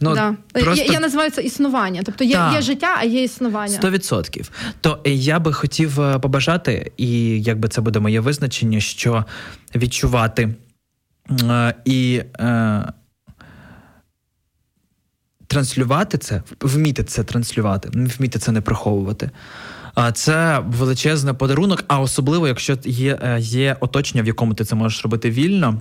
Ну, 0.00 0.14
да. 0.14 0.34
просто... 0.52 0.84
Я 0.84 0.92
я 0.92 1.00
називаю 1.00 1.30
це 1.30 1.42
існування. 1.42 2.02
Тобто 2.04 2.24
є 2.24 2.50
є 2.54 2.62
життя, 2.62 2.94
а 2.98 3.04
є 3.04 3.22
існування. 3.22 3.74
Сто 3.74 3.90
відсотків. 3.90 4.50
То 4.80 5.00
я 5.04 5.38
би 5.38 5.52
хотів 5.52 6.00
е, 6.00 6.18
побажати, 6.18 6.92
і 6.96 7.42
якби 7.42 7.68
це 7.68 7.80
буде 7.80 8.00
моє 8.00 8.20
визначення, 8.20 8.80
що 8.80 9.24
відчувати 9.74 10.54
е, 11.42 11.74
і 11.84 12.22
е, 12.40 12.92
транслювати 15.46 16.18
це, 16.18 16.42
вміти 16.60 17.04
це 17.04 17.24
транслювати, 17.24 17.88
вміти 17.92 18.38
це 18.38 18.52
не 18.52 18.60
приховувати. 18.60 19.30
Це 20.14 20.62
величезний 20.66 21.34
подарунок, 21.34 21.84
а 21.88 22.00
особливо, 22.00 22.48
якщо 22.48 22.78
є, 22.84 23.18
е, 23.22 23.38
є 23.40 23.76
оточення, 23.80 24.22
в 24.22 24.26
якому 24.26 24.54
ти 24.54 24.64
це 24.64 24.74
можеш 24.74 25.02
робити 25.02 25.30
вільно. 25.30 25.80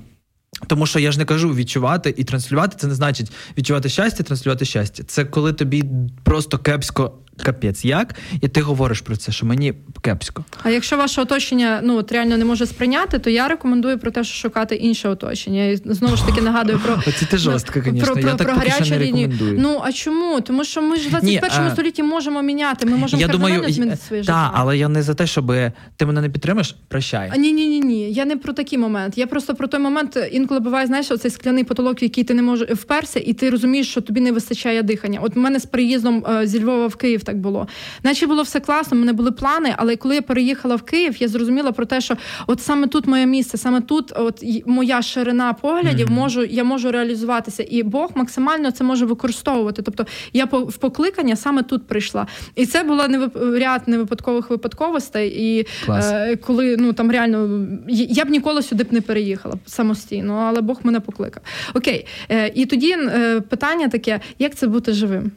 Тому 0.68 0.86
що 0.86 1.00
я 1.00 1.12
ж 1.12 1.20
не 1.20 1.26
кажу 1.26 1.54
відчувати 1.54 2.14
і 2.18 2.24
транслювати, 2.24 2.78
це 2.80 2.88
не 2.88 2.96
значить 2.96 3.32
відчувати 3.58 3.90
щастя, 3.90 4.24
транслювати 4.24 4.66
щастя. 4.66 5.04
Це 5.08 5.26
коли 5.26 5.54
тобі 5.54 5.84
просто 6.24 6.58
кепсько 6.58 7.12
капець 7.44 7.86
як, 7.86 8.16
і 8.42 8.48
ти 8.48 8.62
говориш 8.62 9.02
про 9.02 9.16
це, 9.16 9.32
що 9.32 9.46
мені 9.46 9.74
кепсько. 10.02 10.44
А 10.64 10.70
якщо 10.70 10.98
ваше 10.98 11.22
оточення 11.22 11.82
ну 11.84 11.98
от 11.98 12.12
реально 12.12 12.38
не 12.38 12.46
може 12.46 12.66
сприйняти, 12.66 13.20
то 13.20 13.30
я 13.30 13.48
рекомендую 13.48 14.00
про 14.00 14.12
те, 14.12 14.24
що 14.24 14.36
шукати 14.36 14.76
інше 14.76 15.10
оточення. 15.10 15.66
І 15.66 15.78
знову 15.86 16.16
ж 16.16 16.26
таки 16.26 16.42
нагадую 16.42 16.80
про 16.80 16.94
Оці 17.08 17.26
ти 17.26 17.38
жорстко, 17.38 17.82
звісно. 17.86 18.14
Про, 18.14 18.22
я 18.22 18.36
про, 18.36 18.46
про 18.46 18.56
гарячу 18.56 18.96
лінію. 18.96 19.56
Ну 19.58 19.82
а 19.84 19.92
чому? 19.92 20.42
Тому 20.42 20.64
що 20.64 20.82
ми 20.82 20.98
ж 20.98 21.08
в 21.08 21.12
21 21.12 21.72
столітті 21.72 22.04
можемо 22.04 22.42
міняти. 22.42 22.86
Ми 22.86 22.98
можемо 22.98 23.22
я 23.22 23.28
думаю, 23.28 23.74
змінити 23.74 24.02
своє 24.08 24.24
життя. 24.24 24.34
Так, 24.34 24.52
але 24.54 24.78
я 24.78 24.88
не 24.88 25.02
за 25.04 25.14
те, 25.14 25.28
щоб 25.28 25.54
ти 25.98 26.06
мене 26.06 26.22
не 26.22 26.30
підтримаєш, 26.30 26.76
прощай. 26.88 27.32
А 27.34 27.38
ні, 27.38 27.52
ні, 27.54 27.68
ні, 27.68 27.80
ні. 27.80 28.12
Я 28.12 28.26
не 28.26 28.38
про 28.38 28.54
такий 28.54 28.80
момент. 28.80 29.18
Я 29.18 29.28
просто 29.28 29.56
про 29.56 29.68
той 29.68 29.80
момент, 29.80 30.30
інколи 30.32 30.60
буває, 30.60 30.88
знаєш, 30.88 31.12
оцей 31.12 31.32
скляний 31.32 31.64
потолок, 31.64 32.04
який 32.04 32.24
ти 32.24 32.34
не 32.34 32.42
можеш 32.42 32.70
вперся, 32.70 33.20
і 33.20 33.34
ти 33.34 33.50
розумієш, 33.50 33.90
що 33.90 34.02
тобі 34.02 34.22
не 34.22 34.32
вистачає 34.32 34.84
дихання. 34.84 35.20
От 35.24 35.36
в 35.36 35.40
мене 35.40 35.60
з 35.60 35.66
приїздом 35.66 36.26
е, 36.30 36.48
зі 36.48 36.64
Львова 36.64 36.88
в 36.88 36.96
Київ 36.96 37.24
так 37.26 37.38
було. 37.38 37.68
Наче 38.04 38.28
було 38.28 38.44
все 38.44 38.60
класно, 38.60 38.98
в 38.98 39.00
мене 39.00 39.14
були 39.14 39.32
плани, 39.32 39.74
але 39.78 39.96
коли 39.96 40.16
я 40.16 40.22
переїхала 40.22 40.76
в 40.76 40.82
Київ, 40.82 41.16
я 41.20 41.28
зрозуміла 41.28 41.72
про 41.72 41.86
те, 41.86 42.02
що 42.02 42.18
от 42.48 42.62
саме 42.62 42.88
тут 42.88 43.08
моє 43.08 43.26
місце, 43.26 43.58
саме 43.58 43.82
тут, 43.82 44.14
от 44.16 44.44
моя 44.66 45.02
ширина 45.02 45.54
поглядів, 45.54 46.08
mm-hmm. 46.08 46.14
можу 46.14 46.44
я 46.44 46.64
можу 46.64 46.92
реалізуватися, 46.92 47.66
і 47.70 47.84
Бог 47.84 48.12
максимально 48.16 48.72
це 48.72 48.84
може 48.84 49.06
використовувати. 49.06 49.82
Тобто 49.82 50.06
я 50.34 50.46
в 50.46 50.78
покликання 50.78 51.36
саме 51.36 51.64
тут 51.64 51.88
прийшла, 51.88 52.28
і 52.56 52.66
це 52.66 52.84
була 52.84 53.08
не 53.08 53.30
ряд 53.60 53.82
невипадкових 53.88 54.50
випадковостей. 54.50 55.30
І 55.38 55.68
е, 55.90 56.36
коли 56.36 56.78
ну 56.78 56.94
там 56.94 57.12
реально 57.12 57.68
я 57.88 58.26
б 58.26 58.30
ніколи 58.30 58.62
сюди 58.62 58.84
б 58.84 58.94
не 58.94 59.02
переїхала 59.02 59.56
самостійно, 59.66 60.34
але 60.34 60.62
Бог 60.62 60.80
мене 60.84 61.00
покликав. 61.00 61.44
Окей, 61.74 62.06
е, 62.30 62.52
і 62.56 62.66
тоді 62.66 62.92
е, 62.92 63.42
питання 63.42 63.88
таке: 63.88 64.20
як 64.40 64.56
це 64.56 64.68
бути 64.68 64.94
живим? 64.94 65.32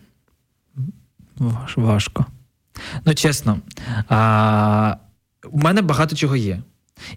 Важко. 1.76 2.26
Ну, 3.04 3.14
чесно, 3.14 3.58
а, 4.08 4.96
у 5.50 5.58
мене 5.58 5.82
багато 5.82 6.16
чого 6.16 6.36
є. 6.36 6.62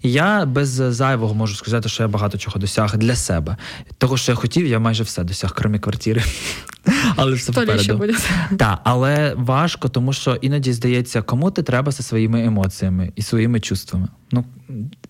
І 0.02 0.12
я 0.12 0.46
без 0.46 0.70
зайвого 0.70 1.34
можу 1.34 1.56
сказати, 1.56 1.90
що 1.90 2.04
я 2.04 2.10
багато 2.10 2.38
чого 2.38 2.60
досяг 2.60 2.98
для 2.98 3.16
себе. 3.16 3.58
Того, 3.98 4.18
що 4.18 4.32
я 4.32 4.36
хотів, 4.36 4.68
я 4.68 4.80
майже 4.80 5.04
все 5.04 5.24
досяг, 5.24 5.54
крім 5.54 5.80
квартири. 5.80 6.24
Але 7.16 7.34
все 7.34 7.52
попереду. 7.52 8.14
Так, 8.58 8.80
але 8.84 9.34
важко, 9.38 9.90
тому 9.90 10.14
що 10.14 10.36
іноді 10.36 10.74
здається, 10.74 11.22
кому 11.22 11.52
ти 11.52 11.64
треба 11.64 11.92
зі 11.92 12.04
своїми 12.04 12.46
емоціями 12.46 13.12
і 13.16 13.22
своїми 13.22 13.60
чувствами. 13.60 14.08
Ну, 14.32 14.46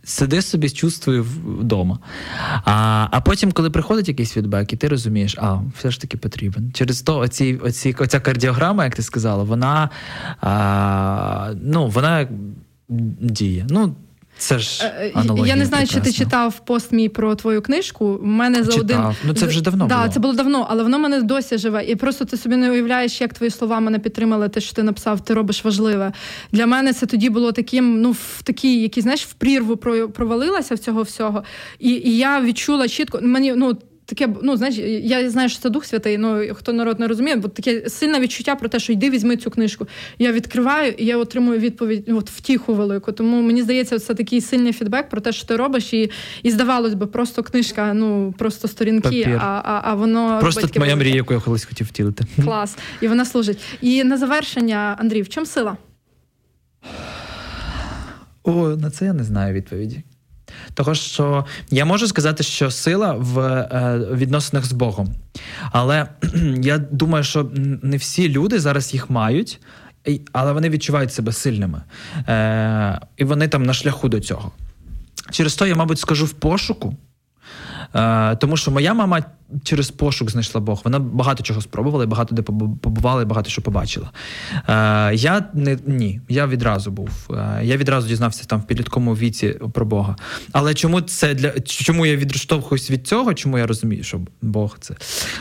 сиди 0.03 0.41
собі 0.41 0.67
з 0.67 0.73
чувствою 0.73 1.25
вдома. 1.59 1.99
А 2.65 3.07
а 3.11 3.21
потім, 3.21 3.51
коли 3.51 3.69
приходить 3.69 4.07
якийсь 4.07 4.31
фідбек, 4.31 4.73
і 4.73 4.77
ти 4.77 4.87
розумієш, 4.87 5.35
а 5.37 5.59
все 5.77 5.91
ж 5.91 6.01
таки 6.01 6.17
потрібен. 6.17 6.71
Через 6.73 7.01
то 7.01 7.17
оці, 7.17 7.59
оці, 7.63 7.95
оця 7.99 8.19
кардіограма, 8.19 8.83
як 8.83 8.95
ти 8.95 9.01
сказала, 9.01 9.43
вона 9.43 9.89
а, 10.41 11.53
ну, 11.61 11.87
вона 11.87 12.27
діє. 13.19 13.67
Ну, 13.69 13.95
це 14.41 14.59
ж 14.59 14.83
е, 14.85 15.11
аналогія 15.15 15.47
Я 15.47 15.55
не 15.55 15.65
знаю, 15.65 15.85
прекрасна. 15.85 16.11
чи 16.11 16.17
ти 16.17 16.23
читав 16.23 16.59
пост 16.65 16.91
мій 16.91 17.09
про 17.09 17.35
твою 17.35 17.61
книжку. 17.61 18.05
У 18.05 18.25
мене 18.25 18.63
за 18.63 18.79
один 18.79 18.99
ну 19.23 19.33
це 19.33 19.45
вже 19.45 19.61
давно. 19.61 19.87
Да, 19.87 19.97
було. 19.97 20.13
це 20.13 20.19
було 20.19 20.33
давно, 20.33 20.67
але 20.69 20.83
воно 20.83 20.99
мене 20.99 21.21
досі 21.21 21.57
живе. 21.57 21.85
І 21.85 21.95
просто 21.95 22.25
ти 22.25 22.37
собі 22.37 22.55
не 22.55 22.71
уявляєш, 22.71 23.21
як 23.21 23.33
твої 23.33 23.49
слова 23.49 23.79
мене 23.79 23.99
підтримали. 23.99 24.49
Те, 24.49 24.61
що 24.61 24.73
ти 24.73 24.83
написав, 24.83 25.25
ти 25.25 25.33
робиш 25.33 25.65
важливе. 25.65 26.11
Для 26.51 26.65
мене 26.65 26.93
це 26.93 27.05
тоді 27.05 27.29
було 27.29 27.51
таким, 27.51 28.01
ну 28.01 28.11
в 28.11 28.41
такій, 28.43 28.81
які 28.81 29.01
знаєш, 29.01 29.25
в 29.25 29.33
прірву 29.33 29.77
провалилася 30.13 30.75
в 30.75 30.79
цього 30.79 31.01
всього. 31.01 31.43
І 31.79 31.89
і 31.89 32.17
я 32.17 32.41
відчула 32.41 32.87
чітко. 32.87 33.19
Мені 33.21 33.53
ну 33.55 33.77
таке, 34.15 34.33
ну 34.43 34.57
знаєш, 34.57 34.77
я 35.03 35.29
знаю, 35.29 35.49
що 35.49 35.59
це 35.59 35.69
Дух 35.69 35.85
Святий, 35.85 36.17
ну 36.17 36.41
хто 36.53 36.73
народ 36.73 36.99
не 36.99 37.07
розуміє, 37.07 37.35
бо 37.35 37.47
таке 37.47 37.89
сильне 37.89 38.19
відчуття 38.19 38.55
про 38.55 38.69
те, 38.69 38.79
що 38.79 38.93
йди, 38.93 39.09
візьми 39.09 39.37
цю 39.37 39.51
книжку. 39.51 39.87
Я 40.19 40.31
відкриваю 40.31 40.93
і 40.97 41.05
я 41.05 41.17
отримую 41.17 41.59
відповідь 41.59 42.09
от 42.09 42.29
втіху 42.29 42.73
велику. 42.73 43.11
Тому 43.11 43.41
мені 43.41 43.61
здається, 43.61 43.99
це 43.99 44.13
такий 44.13 44.41
сильний 44.41 44.73
фідбек 44.73 45.09
про 45.09 45.21
те, 45.21 45.31
що 45.31 45.47
ти 45.47 45.55
робиш, 45.55 45.93
і 45.93 46.11
і 46.43 46.51
здавалось 46.51 46.93
би, 46.93 47.07
просто 47.07 47.43
книжка, 47.43 47.93
ну 47.93 48.33
просто 48.37 48.67
сторінки, 48.67 49.39
а 49.41 49.61
а, 49.65 49.81
а 49.83 49.95
воно 49.95 50.39
просто 50.41 50.61
робить 50.61 50.79
моя 50.79 50.95
мрія, 50.95 51.15
яку 51.15 51.33
я 51.33 51.39
колись 51.39 51.65
хотів 51.65 51.87
втілити. 51.87 52.25
Клас, 52.43 52.77
і 53.01 53.07
вона 53.07 53.25
служить. 53.25 53.59
І 53.81 54.03
на 54.03 54.17
завершення, 54.17 54.95
Андрій, 54.99 55.21
в 55.21 55.29
чому 55.29 55.45
сила? 55.45 55.77
О, 58.43 58.67
на 58.67 58.91
це 58.91 59.05
я 59.05 59.13
не 59.13 59.23
знаю 59.23 59.53
відповіді. 59.53 60.03
Того, 60.73 60.95
що 60.95 61.45
я 61.71 61.85
можу 61.85 62.07
сказати, 62.07 62.43
що 62.43 62.71
сила 62.71 63.13
в 63.13 63.39
е, 63.39 63.99
відносинах 64.13 64.65
з 64.65 64.71
Богом. 64.71 65.13
Але 65.71 66.07
я 66.61 66.77
думаю, 66.77 67.23
що 67.23 67.49
не 67.83 67.97
всі 67.97 68.29
люди 68.29 68.59
зараз 68.59 68.93
їх 68.93 69.09
мають, 69.09 69.59
але 70.31 70.53
вони 70.53 70.69
відчувають 70.69 71.13
себе 71.13 71.31
сильними. 71.31 71.81
Е, 72.27 72.99
І 73.17 73.23
вони 73.23 73.47
там 73.47 73.63
на 73.63 73.73
шляху 73.73 74.09
до 74.09 74.19
цього. 74.19 74.51
Через 75.31 75.55
то 75.55 75.67
я, 75.67 75.75
мабуть, 75.75 75.99
скажу 75.99 76.25
в 76.25 76.33
пошуку. 76.33 76.97
Е, 77.95 78.35
Тому 78.35 78.57
що 78.57 78.71
моя 78.71 78.93
мама 78.93 79.23
через 79.63 79.91
пошук 79.91 80.31
знайшла 80.31 80.61
Бог. 80.61 80.81
Вона 80.83 80.99
багато 80.99 81.43
чого 81.43 81.61
спробувала, 81.61 82.05
багато 82.05 82.35
де 82.35 82.41
побувала, 82.41 83.21
і 83.21 83.25
багато 83.25 83.49
що 83.49 83.61
побачила. 83.61 84.11
Е, 84.69 85.15
Я 85.15 85.45
не 85.53 85.77
ні, 85.85 86.21
я 86.29 86.47
відразу 86.47 86.91
був. 86.91 87.09
Е, 87.31 87.59
я 87.63 87.77
відразу 87.77 88.07
дізнався 88.07 88.45
там 88.45 88.59
в 88.59 88.63
підлітковому 88.63 89.13
віці 89.13 89.59
про 89.73 89.85
Бога. 89.85 90.15
Але 90.51 90.73
чому 90.73 91.01
це 91.01 91.33
для 91.33 91.51
чому 91.59 92.05
я 92.05 92.15
відштовхуюсь 92.15 92.91
від 92.91 93.07
цього? 93.07 93.33
Чому 93.33 93.57
я 93.57 93.67
розумію, 93.67 94.03
що 94.03 94.21
Бог 94.41 94.77
це? 94.79 94.95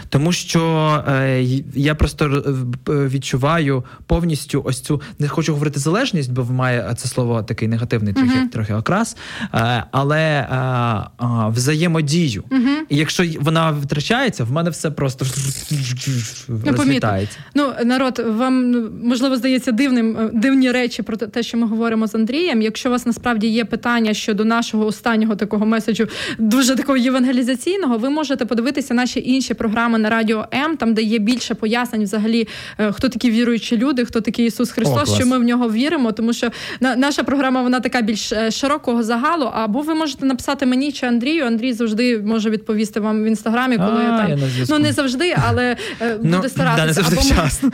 Тому 0.08 0.32
що 0.32 1.04
е, 1.08 1.42
я 1.74 1.94
просто 1.94 2.26
е, 2.88 2.92
відчуваю 2.92 3.84
повністю 4.06 4.62
ось 4.64 4.80
цю 4.80 5.02
не 5.18 5.28
хочу 5.28 5.52
говорити 5.52 5.80
залежність, 5.80 6.32
бо 6.32 6.44
має 6.44 6.94
це 6.96 7.08
слово 7.08 7.42
такий 7.42 7.68
негативний 7.68 8.14
трохи 8.14 8.38
uh-huh. 8.38 8.48
трохи 8.48 8.74
окрас, 8.74 9.16
е, 9.54 9.84
але 9.90 10.20
е, 10.20 11.26
взаємодію. 11.48 12.39
Uh-huh. 12.50 12.76
І 12.88 12.96
якщо 12.96 13.24
вона 13.40 13.70
втрачається, 13.70 14.44
в 14.44 14.52
мене 14.52 14.70
все 14.70 14.90
просто 14.90 15.24
розлітається. 16.66 17.38
Ну, 17.54 17.72
народ, 17.84 18.24
вам 18.26 18.70
ну, 18.70 18.90
можливо 19.04 19.36
здається 19.36 19.72
дивним 19.72 20.16
е, 20.16 20.30
дивні 20.32 20.70
речі 20.70 21.02
про 21.02 21.16
те, 21.16 21.42
що 21.42 21.58
ми 21.58 21.66
говоримо 21.66 22.06
з 22.06 22.14
Андрієм. 22.14 22.62
Якщо 22.62 22.88
у 22.88 22.92
вас 22.92 23.06
насправді 23.06 23.46
є 23.46 23.64
питання 23.64 24.14
щодо 24.14 24.44
нашого 24.44 24.86
останнього 24.86 25.36
такого 25.36 25.66
меседжу, 25.66 26.08
дуже 26.38 26.76
такого 26.76 26.98
євангелізаційного, 26.98 27.98
ви 27.98 28.10
можете 28.10 28.44
подивитися 28.44 28.94
наші 28.94 29.22
інші 29.26 29.54
програми 29.54 29.98
на 29.98 30.10
радіо 30.10 30.46
М, 30.54 30.76
там 30.76 30.94
де 30.94 31.02
є 31.02 31.18
більше 31.18 31.54
пояснень, 31.54 32.02
взагалі, 32.02 32.48
е, 32.78 32.92
хто 32.92 33.08
такі 33.08 33.30
віруючі 33.30 33.76
люди, 33.76 34.04
хто 34.04 34.20
такий 34.20 34.46
Ісус 34.46 34.70
Христос, 34.70 35.10
О, 35.10 35.14
що 35.14 35.26
ми 35.26 35.38
в 35.38 35.42
нього 35.42 35.70
віримо, 35.70 36.12
тому 36.12 36.32
що 36.32 36.50
наша 36.80 37.22
програма 37.22 37.62
вона 37.62 37.80
така 37.80 38.00
більш 38.00 38.32
е, 38.32 38.50
широкого 38.50 39.02
загалу. 39.02 39.50
Або 39.52 39.80
ви 39.80 39.94
можете 39.94 40.26
написати 40.26 40.66
мені 40.66 40.92
чи 40.92 41.06
Андрію. 41.06 41.44
Андрій 41.44 41.72
завжди 41.72 42.18
може 42.30 42.50
відповісти 42.50 43.00
вам 43.00 43.22
в 43.22 43.26
інстаграмі 43.26 43.76
коли 43.76 44.04
а, 44.04 44.18
там 44.18 44.30
я 44.30 44.38
ну 44.68 44.78
не 44.78 44.92
завжди, 44.92 45.36
але 45.48 45.76
е, 46.00 46.18
ну, 46.22 46.36
буде 46.36 46.48
старатися. 46.48 46.80
Да, 46.80 46.86
не 46.86 46.92
завжди 46.92 47.16
Або, 47.16 47.24
вчасно. 47.24 47.70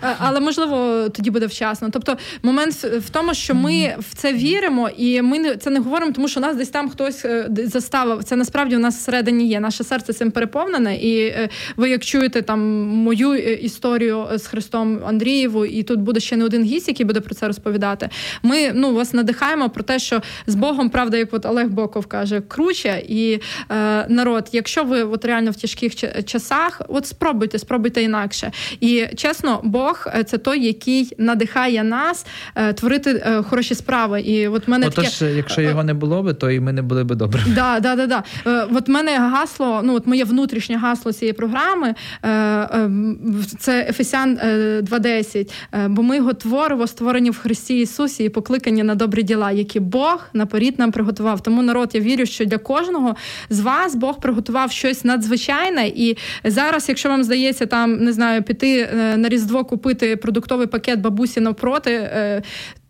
Але 0.18 0.40
можливо 0.40 1.08
тоді 1.08 1.30
буде 1.30 1.46
вчасно. 1.46 1.88
Тобто, 1.92 2.16
момент 2.42 2.74
в 2.74 3.10
тому, 3.10 3.34
що 3.34 3.54
ми 3.54 3.96
в 3.98 4.14
це 4.14 4.32
віримо, 4.32 4.88
і 4.96 5.22
ми 5.22 5.56
це 5.56 5.70
не 5.70 5.80
говоримо, 5.80 6.12
тому 6.12 6.28
що 6.28 6.40
нас 6.40 6.56
десь 6.56 6.68
там 6.68 6.90
хтось 6.90 7.24
е, 7.24 7.48
заставив. 7.64 8.24
Це 8.24 8.36
насправді 8.36 8.76
у 8.76 8.78
нас 8.78 8.96
всередині 8.96 9.48
є. 9.48 9.60
Наше 9.60 9.84
серце 9.84 10.12
цим 10.12 10.30
переповнене, 10.30 10.96
і 10.96 11.26
е, 11.26 11.48
ви, 11.76 11.90
як 11.90 12.04
чуєте 12.04 12.42
там 12.42 12.60
мою 12.86 13.34
історію 13.54 14.26
з 14.34 14.46
Христом 14.46 15.00
Андрієву, 15.06 15.64
і 15.64 15.82
тут 15.82 16.00
буде 16.00 16.20
ще 16.20 16.36
не 16.36 16.44
один 16.44 16.62
гість, 16.62 16.88
який 16.88 17.06
буде 17.06 17.20
про 17.20 17.34
це 17.34 17.46
розповідати. 17.46 18.08
Ми 18.42 18.72
ну 18.74 18.94
вас 18.94 19.12
надихаємо 19.12 19.70
про 19.70 19.82
те, 19.82 19.98
що 19.98 20.22
з 20.46 20.54
Богом, 20.54 20.90
правда, 20.90 21.16
як 21.16 21.34
от 21.34 21.46
Олег 21.46 21.68
Боков 21.68 22.06
каже, 22.06 22.40
круче 22.40 23.02
і 23.08 23.40
е, 23.84 24.06
народ, 24.08 24.48
якщо 24.52 24.84
ви 24.84 25.02
от 25.02 25.24
реально 25.24 25.50
в 25.50 25.56
тяжких 25.56 25.92
часах, 26.24 26.82
от 26.88 27.06
спробуйте, 27.06 27.58
спробуйте 27.58 28.02
інакше. 28.02 28.52
І 28.80 29.06
чесно, 29.16 29.60
Бог 29.62 30.06
е, 30.06 30.24
це 30.24 30.38
той, 30.38 30.64
який 30.64 31.12
надихає 31.18 31.84
нас 31.84 32.26
е, 32.54 32.72
творити 32.72 33.10
е, 33.10 33.42
хороші 33.42 33.74
справи. 33.74 34.20
І 34.20 34.48
от 34.48 34.68
мене 34.68 34.86
Отож, 34.86 35.10
таке... 35.10 35.34
якщо 35.34 35.60
його 35.60 35.84
не 35.84 35.94
було 35.94 36.22
би, 36.22 36.34
то 36.34 36.50
і 36.50 36.60
ми 36.60 36.72
не 36.72 36.82
були 36.82 37.04
би 37.04 37.14
добре. 37.14 37.42
Да, 37.54 37.80
да, 37.80 37.96
да, 37.96 38.06
да. 38.06 38.22
От 38.74 38.88
мене 38.88 39.18
гасло, 39.18 39.80
ну 39.84 39.94
от 39.94 40.06
моє 40.06 40.24
внутрішнє 40.24 40.76
гасло 40.76 41.12
цієї 41.12 41.32
програми 41.32 41.94
це 43.58 43.86
Ефесян 43.88 44.36
2.10, 44.36 45.88
бо 45.88 46.02
ми 46.02 46.16
його 46.16 46.32
творимо, 46.32 46.86
створені 46.86 47.30
в 47.30 47.38
Христі 47.38 47.80
Ісусі 47.80 48.24
і 48.24 48.28
покликані 48.28 48.82
на 48.82 48.94
добрі 48.94 49.22
діла, 49.22 49.52
які 49.52 49.80
Бог 49.80 50.26
наперед 50.32 50.78
нам 50.78 50.92
приготував. 50.92 51.42
Тому 51.42 51.62
народ, 51.62 51.90
я 51.94 52.00
вірю, 52.00 52.26
що 52.26 52.44
для 52.44 52.58
кожного 52.58 53.16
з 53.50 53.60
вас 53.60 53.73
Бог 53.94 54.20
приготував 54.20 54.72
щось 54.72 55.04
надзвичайне. 55.04 55.88
І 55.88 56.16
зараз, 56.44 56.88
якщо 56.88 57.08
вам 57.08 57.24
здається, 57.24 57.66
там 57.66 57.96
не 57.96 58.12
знаю, 58.12 58.42
піти 58.42 58.78
е, 58.78 59.16
на 59.16 59.28
різдво 59.28 59.64
купити 59.64 60.16
продуктовий 60.16 60.66
пакет 60.66 61.00
бабусі 61.00 61.40
навпроти. 61.40 62.10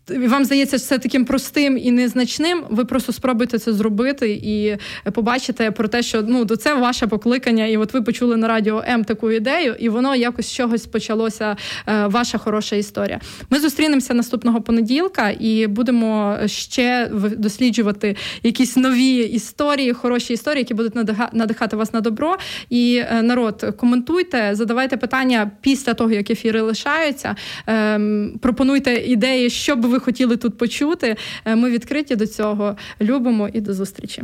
Вам 0.09 0.45
здається, 0.45 0.79
це 0.79 0.97
таким 0.99 1.25
простим 1.25 1.77
і 1.77 1.91
незначним. 1.91 2.63
Ви 2.69 2.85
просто 2.85 3.11
спробуйте 3.13 3.59
це 3.59 3.73
зробити 3.73 4.31
і 4.43 4.77
побачите 5.11 5.71
про 5.71 5.87
те, 5.87 6.03
що 6.03 6.21
ну 6.21 6.45
до 6.45 6.55
це 6.55 6.75
ваше 6.75 7.07
покликання, 7.07 7.65
і 7.65 7.77
от 7.77 7.93
ви 7.93 8.01
почули 8.01 8.37
на 8.37 8.47
радіо 8.47 8.83
М 8.87 9.03
таку 9.03 9.31
ідею, 9.31 9.75
і 9.79 9.89
воно 9.89 10.15
якось 10.15 10.47
з 10.47 10.53
чогось 10.53 10.85
почалося. 10.85 11.57
Е, 11.87 12.07
ваша 12.07 12.37
хороша 12.37 12.75
історія. 12.75 13.19
Ми 13.49 13.59
зустрінемося 13.59 14.13
наступного 14.13 14.61
понеділка 14.61 15.29
і 15.39 15.67
будемо 15.67 16.37
ще 16.45 17.11
досліджувати 17.37 18.15
якісь 18.43 18.75
нові 18.75 19.15
історії, 19.15 19.93
хороші 19.93 20.33
історії, 20.33 20.59
які 20.59 20.73
будуть 20.73 20.95
надихати 21.33 21.75
вас 21.75 21.93
на 21.93 22.01
добро. 22.01 22.37
І 22.69 23.03
е, 23.11 23.21
народ, 23.21 23.75
коментуйте, 23.77 24.49
задавайте 24.53 24.97
питання 24.97 25.51
після 25.61 25.93
того, 25.93 26.11
як 26.11 26.29
ефіри 26.29 26.61
лишаються. 26.61 27.35
Ем, 27.67 28.39
пропонуйте 28.41 28.93
ідеї, 28.93 29.49
що 29.49 29.75
б 29.75 29.85
ви 29.85 29.94
ви 29.95 29.99
хотіли 29.99 30.37
тут 30.37 30.57
почути. 30.57 31.15
Е, 31.45 31.55
ми 31.55 31.71
відкриті 31.71 32.15
до 32.15 32.27
цього. 32.27 32.77
Любимо 33.01 33.49
і 33.53 33.61
до 33.61 33.73
зустрічі. 33.73 34.23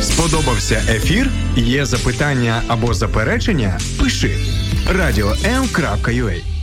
Сподобався 0.00 0.82
ефір? 0.88 1.30
Є 1.56 1.84
запитання 1.84 2.62
або 2.68 2.94
заперечення? 2.94 3.78
Пиши 4.00 4.30
радіом.ua 4.88 6.55